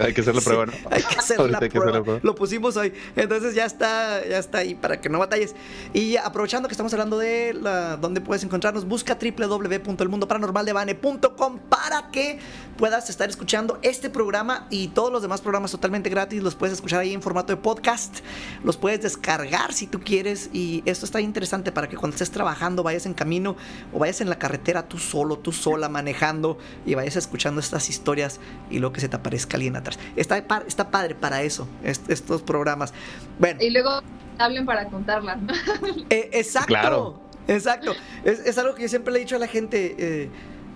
hay 0.00 0.12
que 0.12 0.22
hacer 0.22 0.34
la 0.34 0.40
prueba, 0.40 0.64
Hay 0.90 1.00
que 1.02 1.18
hacer 1.18 1.38
la 1.50 1.60
prueba. 1.60 2.18
Lo 2.22 2.34
pusimos 2.34 2.76
hoy. 2.76 2.92
Entonces 3.14 3.54
ya 3.54 3.64
está, 3.64 4.26
ya 4.26 4.38
está 4.38 4.58
ahí 4.58 4.74
para 4.74 5.00
que 5.00 5.08
no 5.08 5.20
batalles. 5.20 5.54
Y 5.92 6.16
aprovechando 6.16 6.66
que 6.68 6.72
estamos 6.72 6.92
hablando 6.92 7.16
de 7.18 7.54
la, 7.54 7.96
dónde 7.96 8.20
puedes 8.20 8.42
encontrarnos, 8.42 8.84
busca 8.84 9.16
www.elmundoparanormaldevane.com 9.20 11.58
para 11.68 12.10
que 12.10 12.40
puedas 12.76 13.10
estar 13.10 13.28
escuchando 13.28 13.78
este 13.82 14.10
programa 14.10 14.66
y 14.70 14.88
todos 14.88 15.12
los 15.12 15.22
demás 15.22 15.40
programas 15.40 15.70
totalmente 15.70 16.10
gratis. 16.10 16.42
Los 16.42 16.54
puedes 16.54 16.74
escuchar 16.74 17.00
ahí 17.00 17.12
en 17.12 17.22
formato 17.22 17.52
de 17.52 17.56
podcast. 17.56 18.18
Los 18.62 18.76
puedes 18.76 19.02
descargar 19.02 19.72
si 19.72 19.86
tú 19.86 20.00
quieres. 20.00 20.50
Y 20.52 20.82
esto 20.86 21.04
está 21.04 21.20
interesante 21.20 21.72
para 21.72 21.88
que 21.88 21.96
cuando 21.96 22.14
estés 22.14 22.30
trabajando, 22.30 22.82
vayas 22.82 23.06
en 23.06 23.14
camino 23.14 23.56
o 23.92 23.98
vayas 23.98 24.20
en 24.20 24.28
la 24.28 24.38
carretera 24.38 24.88
tú 24.88 24.98
solo, 24.98 25.38
tú 25.38 25.52
sola, 25.52 25.88
manejando 25.88 26.58
y 26.84 26.94
vayas 26.94 27.16
escuchando 27.16 27.60
estas 27.60 27.88
historias 27.88 28.40
y 28.70 28.78
luego 28.78 28.92
que 28.92 29.00
se 29.00 29.08
te 29.08 29.16
aparezca 29.16 29.56
alguien 29.56 29.76
atrás. 29.76 29.98
Está, 30.16 30.38
está 30.66 30.90
padre 30.90 31.14
para 31.14 31.42
eso, 31.42 31.66
estos 31.82 32.42
programas. 32.42 32.92
Bueno. 33.38 33.62
Y 33.62 33.70
luego 33.70 34.02
hablen 34.38 34.66
para 34.66 34.86
contarlas, 34.86 35.38
eh, 36.10 36.30
exacto. 36.32 37.22
Exacto. 37.48 37.94
Es, 38.24 38.58
algo 38.58 38.74
que 38.74 38.82
yo 38.82 38.88
siempre 38.88 39.12
le 39.12 39.20
he 39.20 39.22
dicho 39.22 39.36
a 39.36 39.38
la 39.38 39.46
gente. 39.46 39.94
Eh, 39.98 40.30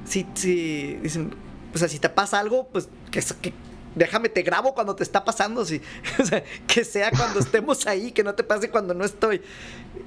si, 0.04 0.26
si, 0.34 0.94
dicen, 1.02 1.34
o 1.74 1.78
sea, 1.78 1.88
si 1.88 1.98
te 1.98 2.09
pasa 2.09 2.38
algo, 2.38 2.68
pues 2.68 2.88
que, 3.11 3.22
que 3.40 3.52
déjame 3.94 4.28
te 4.28 4.42
grabo 4.42 4.74
cuando 4.74 4.94
te 4.94 5.02
está 5.02 5.24
pasando, 5.24 5.64
sí. 5.64 5.80
o 6.18 6.24
sea, 6.24 6.42
que 6.66 6.85
sea 6.85 7.11
cuando 7.11 7.40
estemos 7.40 7.87
ahí, 7.87 8.12
que 8.12 8.24
no 8.24 8.35
te 8.35 8.44
pase 8.44 8.70
cuando 8.70 8.94
no 8.94 9.04
estoy. 9.04 9.42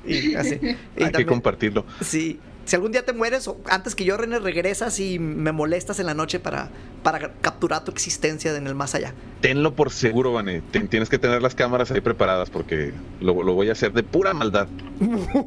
Y 0.06 0.36
así. 0.36 0.60
Hay 0.98 1.12
que 1.12 1.26
compartirlo. 1.26 1.86
Sí 2.02 2.40
si 2.66 2.76
algún 2.76 2.92
día 2.92 3.04
te 3.04 3.14
mueres, 3.14 3.48
o 3.48 3.58
antes 3.70 3.96
que 3.96 4.06
yo, 4.06 4.18
René, 4.18 4.40
regresas 4.40 5.00
y 5.00 5.20
me 5.20 5.52
molestas 5.52 6.00
en 6.00 6.06
la 6.06 6.14
noche 6.14 6.40
para, 6.40 6.70
para 7.04 7.34
capturar 7.34 7.84
tu 7.84 7.92
existencia 7.92 8.56
en 8.56 8.68
el 8.68 8.76
más 8.76 8.96
allá. 8.96 9.14
Tenlo 9.42 9.76
por 9.76 9.92
seguro, 9.92 10.32
Vane. 10.32 10.62
tienes 10.90 11.10
que 11.10 11.20
tener 11.20 11.42
las 11.42 11.54
cámaras 11.54 11.92
ahí 11.92 12.00
preparadas 12.00 12.50
porque 12.50 12.94
lo, 13.20 13.34
voy 13.34 13.70
a 13.70 13.74
hacer 13.74 13.92
de 13.92 14.04
pura 14.04 14.34
maldad. 14.34 14.68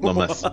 no 0.02 0.14
más. 0.14 0.42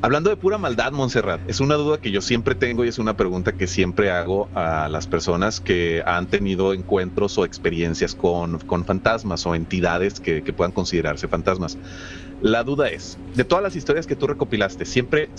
Hablando 0.00 0.30
de 0.30 0.36
pura 0.36 0.58
maldad, 0.58 0.92
Montserrat, 0.92 1.40
es 1.48 1.60
una 1.60 1.74
duda 1.74 1.98
que 1.98 2.10
yo 2.10 2.20
siempre 2.20 2.54
tengo 2.54 2.84
y 2.84 2.88
es 2.88 2.98
una 2.98 3.16
pregunta 3.16 3.52
que 3.52 3.66
siempre 3.66 4.10
hago 4.10 4.48
a 4.54 4.88
las 4.88 5.06
personas 5.06 5.60
que 5.60 6.02
han 6.04 6.26
tenido 6.26 6.72
encuentros 6.72 7.38
o 7.38 7.44
experiencias 7.44 8.14
con, 8.14 8.60
fantasmas 8.84 9.46
o 9.46 9.54
entidades 9.54 10.20
que, 10.20 10.42
que 10.42 10.52
puedan 10.52 10.72
considerarse 10.72 11.28
fantasmas. 11.28 11.78
La 12.44 12.62
duda 12.62 12.88
es, 12.88 13.16
de 13.34 13.42
todas 13.42 13.64
las 13.64 13.74
historias 13.74 14.06
que 14.06 14.16
tú 14.16 14.26
recopilaste, 14.26 14.84
siempre 14.84 15.30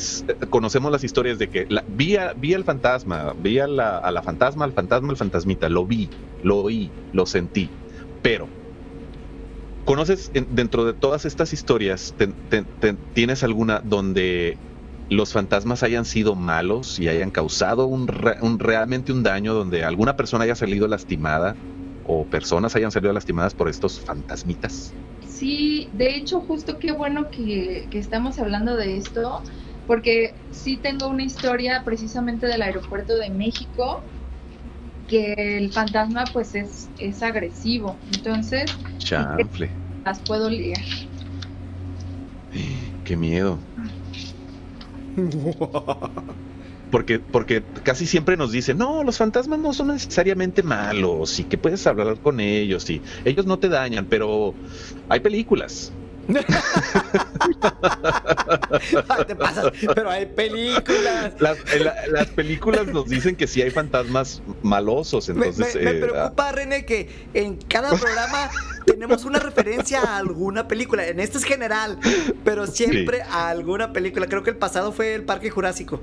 conocemos 0.50 0.92
las 0.92 1.04
historias 1.04 1.38
de 1.38 1.48
que 1.50 1.68
vi, 1.90 2.18
vi 2.38 2.54
al 2.56 2.64
fantasma, 2.64 3.36
vi 3.38 3.60
a 3.60 3.68
la, 3.68 4.24
fantasma, 4.24 4.66
al 4.66 4.74
fantasma, 4.74 5.12
al 5.12 5.18
fantasmita, 5.18 5.70
lo 5.70 5.86
vi, 5.86 6.10
lo 6.42 6.64
oí, 6.64 6.90
lo 7.14 7.28
sentí, 7.28 7.70
pero 8.24 8.48
¿Conoces 9.86 10.32
dentro 10.50 10.84
de 10.84 10.94
todas 10.94 11.26
estas 11.26 11.54
historias, 11.54 12.16
tienes 13.14 13.44
alguna 13.44 13.82
donde 13.84 14.58
los 15.12 15.32
fantasmas 15.32 15.84
hayan 15.84 16.06
sido 16.06 16.34
malos 16.34 16.98
y 16.98 17.08
hayan 17.08 17.30
causado 17.30 17.86
un, 17.86 18.08
realmente 18.08 19.14
un 19.14 19.22
daño, 19.22 19.54
donde 19.54 19.84
alguna 19.84 20.18
persona 20.18 20.46
haya 20.46 20.56
salido 20.56 20.88
lastimada 20.88 21.56
o 22.04 22.26
personas 22.26 22.76
hayan 22.76 22.92
salido 22.92 23.14
lastimadas 23.14 23.54
por 23.54 23.70
estos 23.70 24.00
fantasmitas? 24.00 24.96
Sí, 25.36 25.90
de 25.92 26.16
hecho, 26.16 26.40
justo 26.40 26.80
qué 26.80 26.94
bueno 26.94 27.30
que, 27.30 27.90
estamos 27.92 28.40
hablando 28.40 28.78
de 28.78 28.96
esto, 28.96 29.44
porque 29.86 30.34
sí 30.50 30.78
tengo 30.78 31.10
una 31.10 31.24
historia 31.24 31.84
precisamente 31.84 32.48
del 32.48 32.62
aeropuerto 32.62 33.18
de 33.18 33.32
México, 33.32 34.06
que 35.10 35.34
el 35.58 35.74
fantasma 35.74 36.24
pues 36.32 36.56
es, 36.56 36.90
es 37.00 37.22
agresivo, 37.22 38.00
entonces 38.14 38.72
las 40.06 40.24
puedo 40.26 40.50
ligar. 40.50 40.86
Qué 43.04 43.18
miedo. 43.18 43.60
Porque, 46.96 47.20
porque 47.20 47.62
casi 47.84 48.06
siempre 48.06 48.38
nos 48.38 48.54
dicen, 48.54 48.78
no, 48.78 49.04
los 49.04 49.18
fantasmas 49.18 49.60
no 49.60 49.74
son 49.74 49.88
necesariamente 49.88 50.64
malos 50.64 51.38
y 51.40 51.44
que 51.44 51.58
puedes 51.58 51.86
hablar 51.88 52.16
con 52.24 52.40
ellos 52.40 52.90
y 52.90 53.02
ellos 53.26 53.46
no 53.46 53.60
te 53.60 53.68
dañan, 53.68 54.06
pero 54.06 54.54
hay 55.10 55.20
películas. 55.20 55.92
te 59.28 59.36
pasas, 59.36 59.74
pero 59.94 60.10
hay 60.10 60.26
películas. 60.26 61.34
Las, 61.38 61.58
películas 62.34 62.88
nos 62.88 63.10
dicen 63.10 63.36
que 63.36 63.46
sí 63.46 63.62
hay 63.62 63.72
fantasmas 63.72 64.42
malosos. 64.62 65.28
Entonces, 65.28 65.76
me, 65.76 65.82
eh, 65.92 65.96
preocupa, 65.96 66.54
René, 66.54 66.86
que 66.86 67.10
en 67.34 67.58
cada 67.58 67.90
programa 67.90 68.50
tenemos 68.86 69.26
una 69.26 69.40
referencia 69.40 70.00
a 70.00 70.16
alguna 70.16 70.70
película. 70.70 71.06
En 71.06 71.20
este 71.20 71.40
es 71.40 71.44
general, 71.44 72.00
pero 72.46 72.68
siempre 72.68 73.22
a 73.24 73.50
alguna 73.50 73.92
película. 73.92 74.28
Creo 74.28 74.44
que 74.44 74.52
el 74.52 74.58
pasado 74.58 74.94
fue 74.94 75.14
el 75.14 75.24
Parque 75.24 75.50
Jurásico. 75.50 76.00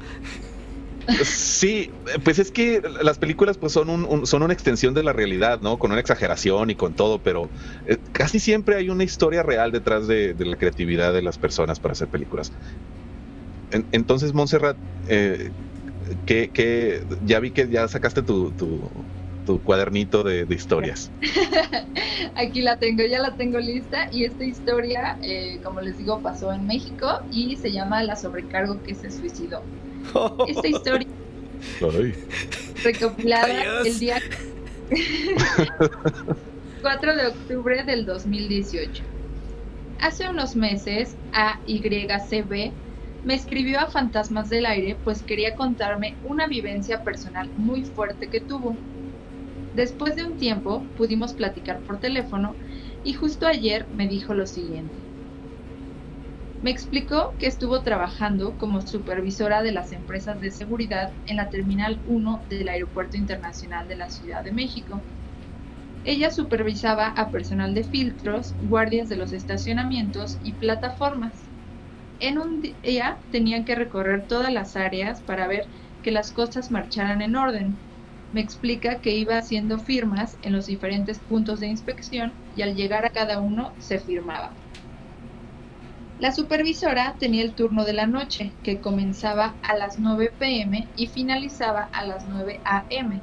Sí, 1.24 1.90
pues 2.24 2.38
es 2.38 2.50
que 2.50 2.82
las 3.02 3.18
películas 3.18 3.58
pues 3.58 3.72
son, 3.72 3.88
un, 3.88 4.26
son 4.26 4.42
una 4.42 4.52
extensión 4.52 4.94
de 4.94 5.02
la 5.02 5.12
realidad, 5.12 5.60
¿no? 5.60 5.78
Con 5.78 5.92
una 5.92 6.00
exageración 6.00 6.70
y 6.70 6.74
con 6.74 6.94
todo, 6.94 7.18
pero 7.18 7.50
eh, 7.86 7.98
casi 8.12 8.40
siempre 8.40 8.76
hay 8.76 8.88
una 8.88 9.04
historia 9.04 9.42
real 9.42 9.72
detrás 9.72 10.06
de, 10.06 10.34
la 10.38 10.56
creatividad 10.56 11.12
de 11.12 11.22
las 11.22 11.38
personas 11.38 11.80
para 11.80 11.92
hacer 11.92 12.08
películas. 12.08 12.52
entonces, 13.90 14.34
Montserrat, 14.34 14.76
eh, 15.08 15.50
que, 16.26 17.06
ya 17.22 17.40
vi 17.40 17.50
que 17.50 17.68
ya 17.68 17.88
sacaste 17.88 18.22
tu, 18.22 18.54
cuadernito 19.64 20.22
de, 20.22 20.46
historias. 20.50 21.10
Aquí 22.36 22.62
la 22.62 22.78
tengo, 22.78 23.04
ya 23.04 23.20
la 23.20 23.36
tengo 23.36 23.58
lista 23.58 24.08
y 24.12 24.24
esta 24.24 24.44
historia, 24.44 25.18
eh, 25.22 25.60
como 25.62 25.80
les 25.80 25.98
digo, 25.98 26.20
pasó 26.22 26.52
en 26.52 26.66
México 26.66 27.08
y 27.30 27.56
se 27.56 27.72
llama 27.72 28.02
La 28.02 28.16
sobrecargo 28.16 28.82
que 28.82 28.94
se 28.94 29.10
suicidó. 29.10 29.64
Esta 30.48 30.68
historia 30.68 31.08
recopilada 32.82 33.82
el 33.84 33.98
día 33.98 34.20
4 36.82 37.16
de 37.16 37.26
octubre 37.28 37.84
del 37.84 38.04
2018. 38.04 39.02
Hace 40.00 40.28
unos 40.28 40.56
meses, 40.56 41.14
AYCB 41.32 42.72
me 43.24 43.34
escribió 43.34 43.78
a 43.78 43.86
Fantasmas 43.86 44.50
del 44.50 44.66
Aire 44.66 44.96
pues 45.04 45.22
quería 45.22 45.54
contarme 45.54 46.16
una 46.24 46.48
vivencia 46.48 47.04
personal 47.04 47.48
muy 47.56 47.84
fuerte 47.84 48.26
que 48.26 48.40
tuvo. 48.40 48.76
Después 49.74 50.16
de 50.16 50.24
un 50.24 50.36
tiempo 50.36 50.84
pudimos 50.96 51.32
platicar 51.32 51.78
por 51.80 52.00
teléfono 52.00 52.56
y 53.04 53.12
justo 53.14 53.46
ayer 53.46 53.86
me 53.96 54.08
dijo 54.08 54.34
lo 54.34 54.46
siguiente. 54.46 54.92
Me 56.62 56.70
explicó 56.70 57.36
que 57.38 57.46
estuvo 57.46 57.82
trabajando 57.82 58.56
como 58.56 58.80
supervisora 58.80 59.62
de 59.62 59.72
las 59.72 59.92
empresas 59.92 60.40
de 60.40 60.50
seguridad 60.50 61.12
en 61.26 61.36
la 61.36 61.50
Terminal 61.50 62.00
1 62.06 62.46
del 62.48 62.68
Aeropuerto 62.70 63.18
Internacional 63.18 63.86
de 63.86 63.96
la 63.96 64.08
Ciudad 64.08 64.42
de 64.44 64.52
México. 64.52 65.04
Ella 66.04 66.30
supervisaba 66.30 67.08
a 67.08 67.32
personal 67.32 67.74
de 67.74 67.84
filtros, 67.84 68.54
guardias 68.60 69.08
de 69.08 69.16
los 69.16 69.32
estacionamientos 69.32 70.38
y 70.40 70.54
plataformas. 70.54 71.50
En 72.20 72.38
un 72.38 72.60
día 72.60 73.20
tenían 73.30 73.64
que 73.64 73.74
recorrer 73.74 74.26
todas 74.28 74.52
las 74.52 74.76
áreas 74.76 75.22
para 75.22 75.48
ver 75.48 75.68
que 76.00 76.12
las 76.12 76.32
cosas 76.32 76.70
marcharan 76.70 77.22
en 77.22 77.36
orden. 77.36 77.80
Me 78.30 78.40
explica 78.40 79.00
que 79.00 79.16
iba 79.16 79.36
haciendo 79.36 79.80
firmas 79.80 80.38
en 80.42 80.52
los 80.52 80.66
diferentes 80.66 81.18
puntos 81.18 81.60
de 81.60 81.66
inspección 81.66 82.38
y 82.54 82.62
al 82.62 82.76
llegar 82.76 83.04
a 83.04 83.10
cada 83.10 83.40
uno 83.40 83.74
se 83.78 83.98
firmaba. 83.98 84.56
La 86.22 86.30
supervisora 86.30 87.16
tenía 87.18 87.42
el 87.42 87.50
turno 87.50 87.84
de 87.84 87.94
la 87.94 88.06
noche, 88.06 88.52
que 88.62 88.78
comenzaba 88.78 89.56
a 89.60 89.74
las 89.76 89.98
9 89.98 90.30
pm 90.38 90.86
y 90.94 91.08
finalizaba 91.08 91.88
a 91.92 92.06
las 92.06 92.28
9 92.28 92.60
am. 92.64 93.20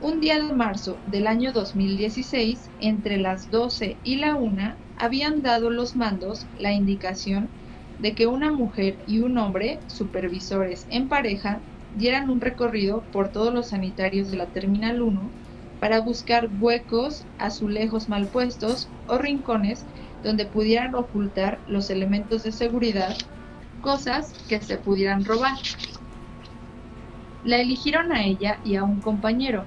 Un 0.00 0.20
día 0.20 0.42
de 0.42 0.54
marzo 0.54 0.96
del 1.08 1.26
año 1.26 1.52
2016, 1.52 2.70
entre 2.80 3.18
las 3.18 3.50
12 3.50 3.98
y 4.04 4.16
la 4.16 4.36
1, 4.36 4.72
habían 4.96 5.42
dado 5.42 5.68
los 5.68 5.96
mandos 5.96 6.46
la 6.58 6.72
indicación 6.72 7.50
de 7.98 8.14
que 8.14 8.26
una 8.26 8.50
mujer 8.50 8.96
y 9.06 9.20
un 9.20 9.36
hombre, 9.36 9.80
supervisores 9.86 10.86
en 10.88 11.10
pareja, 11.10 11.58
dieran 11.98 12.30
un 12.30 12.40
recorrido 12.40 13.02
por 13.12 13.28
todos 13.28 13.52
los 13.52 13.66
sanitarios 13.66 14.30
de 14.30 14.38
la 14.38 14.46
Terminal 14.46 15.02
1 15.02 15.20
para 15.78 16.00
buscar 16.00 16.48
huecos, 16.58 17.26
azulejos 17.38 18.08
mal 18.08 18.28
puestos 18.28 18.88
o 19.08 19.18
rincones 19.18 19.84
donde 20.22 20.46
pudieran 20.46 20.94
ocultar 20.94 21.58
los 21.66 21.90
elementos 21.90 22.42
de 22.42 22.52
seguridad, 22.52 23.16
cosas 23.80 24.34
que 24.48 24.60
se 24.60 24.76
pudieran 24.76 25.24
robar. 25.24 25.56
La 27.44 27.56
eligieron 27.56 28.12
a 28.12 28.24
ella 28.24 28.58
y 28.64 28.76
a 28.76 28.84
un 28.84 29.00
compañero. 29.00 29.64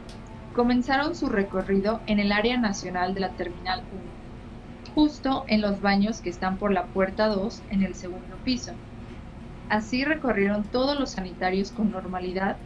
Comenzaron 0.53 1.15
su 1.15 1.29
recorrido 1.29 2.01
en 2.05 2.19
el 2.19 2.31
área 2.31 2.57
nacional 2.57 3.15
de 3.15 3.21
la 3.21 3.29
Terminal 3.29 3.81
1, 3.91 4.01
justo 4.93 5.43
en 5.47 5.61
los 5.61 5.81
baños 5.81 6.21
que 6.21 6.29
están 6.29 6.57
por 6.57 6.71
la 6.71 6.85
puerta 6.85 7.27
2 7.27 7.63
en 7.71 7.81
el 7.81 7.95
segundo 7.95 8.35
piso. 8.43 8.73
Así 9.69 10.03
recorrieron 10.03 10.63
todos 10.65 10.99
los 10.99 11.11
sanitarios 11.11 11.71
con 11.71 11.89
normalidad 11.91 12.57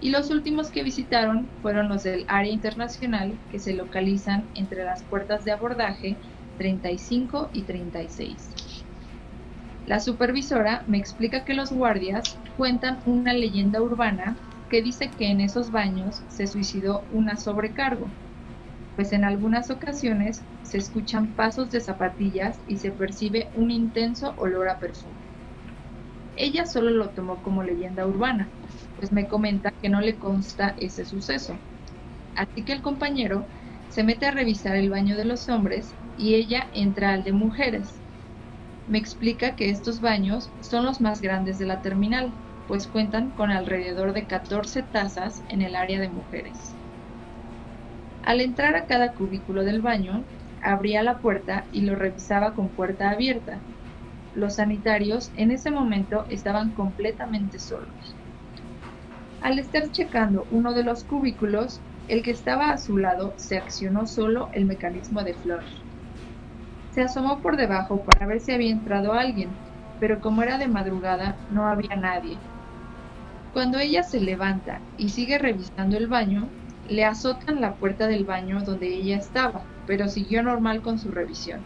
y 0.00 0.10
los 0.10 0.30
últimos 0.30 0.70
que 0.70 0.84
visitaron 0.84 1.48
fueron 1.62 1.88
los 1.88 2.04
del 2.04 2.24
área 2.28 2.52
internacional 2.52 3.32
que 3.50 3.58
se 3.58 3.72
localizan 3.72 4.44
entre 4.54 4.84
las 4.84 5.02
puertas 5.02 5.44
de 5.44 5.52
abordaje 5.52 6.16
35 6.58 7.50
y 7.52 7.62
36. 7.62 8.84
La 9.86 10.00
supervisora 10.00 10.84
me 10.86 10.98
explica 10.98 11.44
que 11.44 11.54
los 11.54 11.72
guardias 11.72 12.38
cuentan 12.56 13.00
una 13.04 13.32
leyenda 13.32 13.82
urbana 13.82 14.36
que 14.70 14.82
dice 14.82 15.10
que 15.10 15.26
en 15.26 15.40
esos 15.40 15.70
baños 15.70 16.22
se 16.28 16.46
suicidó 16.46 17.02
una 17.12 17.36
sobrecargo, 17.36 18.06
pues 18.96 19.12
en 19.12 19.24
algunas 19.24 19.70
ocasiones 19.70 20.42
se 20.62 20.78
escuchan 20.78 21.26
pasos 21.34 21.70
de 21.70 21.80
zapatillas 21.80 22.58
y 22.68 22.76
se 22.76 22.90
percibe 22.90 23.48
un 23.56 23.70
intenso 23.70 24.34
olor 24.38 24.68
a 24.68 24.78
perfume. 24.78 25.14
Ella 26.36 26.64
solo 26.64 26.90
lo 26.90 27.10
tomó 27.10 27.42
como 27.42 27.62
leyenda 27.62 28.06
urbana, 28.06 28.48
pues 28.98 29.12
me 29.12 29.26
comenta 29.26 29.72
que 29.72 29.88
no 29.88 30.00
le 30.00 30.14
consta 30.14 30.74
ese 30.78 31.04
suceso. 31.04 31.54
Así 32.34 32.62
que 32.64 32.72
el 32.72 32.82
compañero 32.82 33.44
se 33.90 34.04
mete 34.04 34.26
a 34.26 34.30
revisar 34.30 34.76
el 34.76 34.88
baño 34.88 35.16
de 35.16 35.26
los 35.26 35.48
hombres 35.48 35.92
y 36.22 36.36
ella 36.36 36.68
entra 36.72 37.14
al 37.14 37.24
de 37.24 37.32
mujeres. 37.32 38.00
Me 38.86 38.98
explica 38.98 39.56
que 39.56 39.70
estos 39.70 40.00
baños 40.00 40.52
son 40.60 40.84
los 40.84 41.00
más 41.00 41.20
grandes 41.20 41.58
de 41.58 41.66
la 41.66 41.82
terminal, 41.82 42.32
pues 42.68 42.86
cuentan 42.86 43.32
con 43.32 43.50
alrededor 43.50 44.12
de 44.12 44.28
14 44.28 44.84
tazas 44.84 45.42
en 45.48 45.62
el 45.62 45.74
área 45.74 46.00
de 46.00 46.10
mujeres. 46.10 46.76
Al 48.22 48.40
entrar 48.40 48.76
a 48.76 48.86
cada 48.86 49.14
cubículo 49.14 49.64
del 49.64 49.82
baño, 49.82 50.24
abría 50.60 51.02
la 51.02 51.18
puerta 51.18 51.66
y 51.72 51.80
lo 51.80 51.96
revisaba 51.96 52.54
con 52.54 52.68
puerta 52.68 53.10
abierta. 53.10 53.64
Los 54.32 54.54
sanitarios 54.54 55.32
en 55.34 55.50
ese 55.50 55.72
momento 55.72 56.26
estaban 56.28 56.72
completamente 56.72 57.58
solos. 57.58 58.16
Al 59.40 59.58
estar 59.58 59.90
checando 59.90 60.46
uno 60.50 60.72
de 60.72 60.84
los 60.84 61.02
cubículos, 61.02 61.82
el 62.06 62.22
que 62.22 62.30
estaba 62.30 62.70
a 62.70 62.78
su 62.78 62.96
lado 62.96 63.34
se 63.38 63.56
accionó 63.56 64.06
solo 64.06 64.50
el 64.52 64.66
mecanismo 64.66 65.24
de 65.24 65.34
flush. 65.34 65.82
Se 66.92 67.00
asomó 67.00 67.38
por 67.38 67.56
debajo 67.56 68.02
para 68.02 68.26
ver 68.26 68.40
si 68.40 68.52
había 68.52 68.70
entrado 68.70 69.14
alguien, 69.14 69.48
pero 69.98 70.20
como 70.20 70.42
era 70.42 70.58
de 70.58 70.68
madrugada 70.68 71.36
no 71.50 71.66
había 71.66 71.96
nadie. 71.96 72.36
Cuando 73.54 73.78
ella 73.78 74.02
se 74.02 74.20
levanta 74.20 74.80
y 74.98 75.08
sigue 75.08 75.38
revisando 75.38 75.96
el 75.96 76.06
baño, 76.06 76.48
le 76.90 77.06
azotan 77.06 77.62
la 77.62 77.74
puerta 77.74 78.08
del 78.08 78.24
baño 78.24 78.62
donde 78.62 78.94
ella 78.94 79.16
estaba, 79.16 79.62
pero 79.86 80.08
siguió 80.08 80.42
normal 80.42 80.82
con 80.82 80.98
su 80.98 81.10
revisión. 81.10 81.60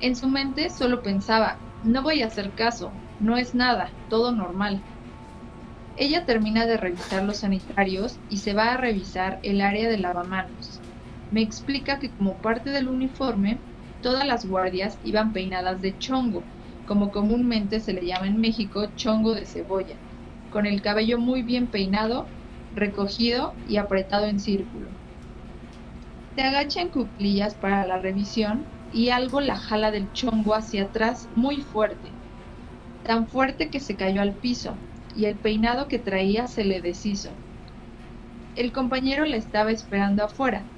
En 0.00 0.14
su 0.14 0.28
mente 0.28 0.68
solo 0.68 1.02
pensaba, 1.02 1.56
no 1.84 2.02
voy 2.02 2.22
a 2.22 2.26
hacer 2.26 2.50
caso, 2.50 2.90
no 3.18 3.38
es 3.38 3.54
nada, 3.54 3.88
todo 4.10 4.32
normal. 4.32 4.82
Ella 5.96 6.26
termina 6.26 6.66
de 6.66 6.76
revisar 6.76 7.22
los 7.22 7.38
sanitarios 7.38 8.18
y 8.28 8.38
se 8.38 8.52
va 8.52 8.72
a 8.72 8.76
revisar 8.76 9.38
el 9.42 9.62
área 9.62 9.88
de 9.88 9.98
lavamanos 9.98 10.80
me 11.30 11.42
explica 11.42 11.98
que 11.98 12.10
como 12.10 12.36
parte 12.38 12.70
del 12.70 12.88
uniforme, 12.88 13.58
todas 14.00 14.26
las 14.26 14.44
guardias 14.46 14.98
iban 15.04 15.32
peinadas 15.32 15.80
de 15.80 15.96
chongo, 15.98 16.42
como 16.86 17.10
comúnmente 17.10 17.80
se 17.80 17.92
le 17.92 18.06
llama 18.06 18.26
en 18.26 18.40
México 18.40 18.86
chongo 18.96 19.34
de 19.34 19.46
cebolla, 19.46 19.96
con 20.50 20.66
el 20.66 20.82
cabello 20.82 21.18
muy 21.18 21.42
bien 21.42 21.66
peinado, 21.66 22.26
recogido 22.74 23.54
y 23.66 23.76
apretado 23.78 24.26
en 24.26 24.38
círculo. 24.38 24.86
Se 26.36 26.42
agacha 26.42 26.82
en 26.82 26.88
cuclillas 26.88 27.54
para 27.54 27.86
la 27.86 27.98
revisión 27.98 28.64
y 28.92 29.08
algo 29.08 29.40
la 29.40 29.56
jala 29.56 29.90
del 29.90 30.12
chongo 30.12 30.54
hacia 30.54 30.84
atrás 30.84 31.28
muy 31.34 31.56
fuerte, 31.62 32.08
tan 33.02 33.28
fuerte 33.28 33.70
que 33.70 33.80
se 33.80 33.96
cayó 33.96 34.20
al 34.20 34.34
piso 34.34 34.76
y 35.16 35.26
el 35.26 35.36
peinado 35.36 35.88
que 35.88 35.98
traía 35.98 36.46
se 36.46 36.64
le 36.64 36.80
deshizo. 36.80 37.30
El 38.56 38.72
compañero 38.72 39.24
la 39.24 39.36
estaba 39.36 39.70
esperando 39.70 40.24
afuera, 40.24 40.73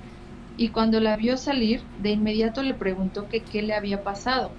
y 0.57 0.71
cuando 0.71 1.01
la 1.01 1.17
vio 1.17 1.37
salir, 1.37 1.83
de 1.99 2.11
inmediato 2.11 2.63
le 2.63 2.75
preguntó 2.75 3.29
que 3.29 3.45
qué 3.45 3.63
le 3.63 3.75
había 3.75 4.03
pasado. 4.03 4.57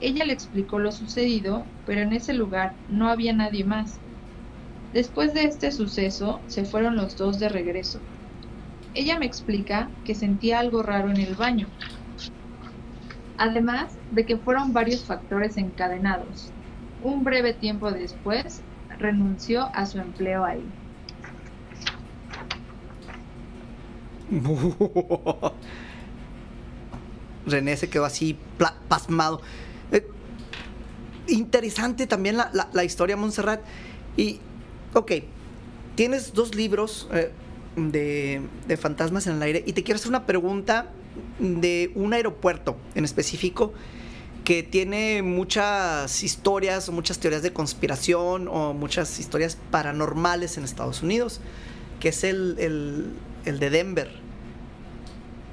Ella 0.00 0.24
le 0.24 0.34
explicó 0.34 0.78
lo 0.78 0.92
sucedido, 0.92 1.66
pero 1.86 2.02
en 2.02 2.12
ese 2.12 2.34
lugar 2.34 2.76
no 2.88 3.08
había 3.08 3.32
nadie 3.32 3.64
más. 3.64 4.00
Después 4.92 5.34
de 5.34 5.44
este 5.44 5.72
suceso, 5.72 6.42
se 6.46 6.64
fueron 6.64 6.96
los 6.96 7.16
dos 7.16 7.38
de 7.38 7.48
regreso. 7.48 8.00
Ella 8.92 9.18
me 9.18 9.26
explica 9.26 9.90
que 10.04 10.14
sentía 10.14 10.58
algo 10.58 10.82
raro 10.82 11.10
en 11.10 11.18
el 11.18 11.34
baño, 11.34 11.68
además 13.36 13.98
de 14.10 14.26
que 14.26 14.38
fueron 14.38 14.72
varios 14.72 15.04
factores 15.06 15.56
encadenados. 15.56 16.52
Un 17.00 17.24
breve 17.24 17.54
tiempo 17.54 17.90
después, 17.90 18.64
renunció 18.98 19.70
a 19.74 19.86
su 19.86 19.98
empleo 19.98 20.44
ahí. 20.44 20.74
René 27.46 27.76
se 27.76 27.88
quedó 27.88 28.04
así 28.04 28.36
pasmado. 28.88 29.40
Eh, 29.92 30.06
interesante 31.28 32.06
también 32.06 32.36
la, 32.36 32.84
historia, 32.84 33.16
Montserrat. 33.16 33.60
Y, 34.16 34.40
ok, 34.94 35.12
tienes 35.94 36.32
dos 36.34 36.54
libros 36.54 37.08
eh, 37.12 37.30
de, 37.76 38.40
de, 38.66 38.76
fantasmas 38.76 39.26
en 39.26 39.34
el 39.36 39.42
aire 39.42 39.64
y 39.66 39.72
te 39.72 39.82
quiero 39.82 39.96
hacer 39.96 40.08
una 40.08 40.26
pregunta 40.26 40.86
de 41.38 41.90
un 41.94 42.12
aeropuerto 42.12 42.76
en 42.94 43.04
específico 43.04 43.72
que 44.44 44.62
tiene 44.62 45.22
muchas 45.22 46.22
historias 46.22 46.88
o 46.88 46.92
muchas 46.92 47.18
teorías 47.18 47.42
de 47.42 47.52
conspiración 47.52 48.46
o 48.48 48.74
muchas 48.74 49.18
historias 49.18 49.58
paranormales 49.70 50.58
en 50.58 50.64
Estados 50.64 51.02
Unidos, 51.02 51.40
que 51.98 52.10
es 52.10 52.24
el 52.24 53.14
el 53.44 53.58
de 53.58 53.70
Denver. 53.70 54.23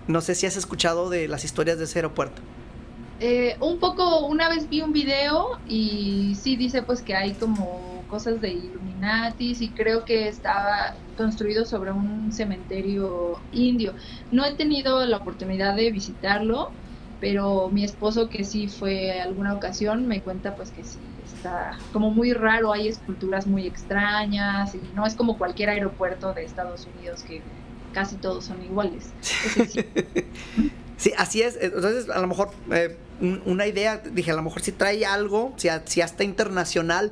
No 0.08 0.22
sé 0.22 0.36
si 0.36 0.46
has 0.46 0.58
escuchado 0.58 1.10
de 1.10 1.28
las 1.28 1.46
historias 1.46 1.78
de 1.78 1.86
ese 1.86 2.00
aeropuerto. 2.00 2.42
Eh, 3.20 3.56
un 3.60 3.80
poco, 3.80 4.26
una 4.26 4.50
vez 4.50 4.68
vi 4.68 4.82
un 4.82 4.94
video 4.94 5.60
y 5.68 6.36
sí 6.42 6.56
dice 6.56 6.82
pues 6.82 7.04
que 7.04 7.16
hay 7.16 7.34
como 7.34 8.04
cosas 8.10 8.42
de 8.42 8.50
Illuminatis 8.50 9.62
y 9.62 9.70
creo 9.70 10.06
que 10.06 10.28
estaba 10.28 10.96
construido 11.18 11.66
sobre 11.66 11.92
un 11.92 12.32
cementerio 12.32 13.40
indio. 13.52 13.94
No 14.32 14.44
he 14.44 14.54
tenido 14.54 15.06
la 15.06 15.18
oportunidad 15.18 15.76
de 15.76 15.92
visitarlo, 15.92 16.72
pero 17.20 17.70
mi 17.70 17.84
esposo 17.84 18.28
que 18.28 18.44
sí 18.44 18.68
fue 18.68 19.22
alguna 19.22 19.54
ocasión 19.54 20.08
me 20.08 20.22
cuenta 20.22 20.56
pues 20.56 20.72
que 20.72 20.84
sí 20.84 20.98
está 21.32 21.78
como 21.94 22.10
muy 22.10 22.34
raro, 22.34 22.74
hay 22.74 22.88
esculturas 22.88 23.48
muy 23.48 23.68
extrañas 23.68 24.76
y 24.76 24.82
no 24.96 25.06
es 25.06 25.16
como 25.16 25.38
cualquier 25.38 25.70
aeropuerto 25.70 26.34
de 26.34 26.44
Estados 26.44 26.88
Unidos 26.98 27.24
que 27.24 27.42
casi 27.94 28.16
todos 28.16 28.46
son 28.46 28.64
iguales. 28.64 29.06
sí, 30.98 31.12
así 31.18 31.42
es. 31.42 31.58
Entonces, 31.62 32.10
a 32.10 32.20
lo 32.20 32.28
mejor 32.28 32.52
eh, 32.72 32.98
una 33.46 33.68
idea, 33.68 33.98
dije, 33.98 34.32
a 34.32 34.36
lo 34.36 34.42
mejor 34.42 34.62
si 34.62 34.72
trae 34.72 35.06
algo, 35.06 35.54
si, 35.58 35.70
si 35.86 36.02
hasta 36.02 36.24
internacional 36.24 37.12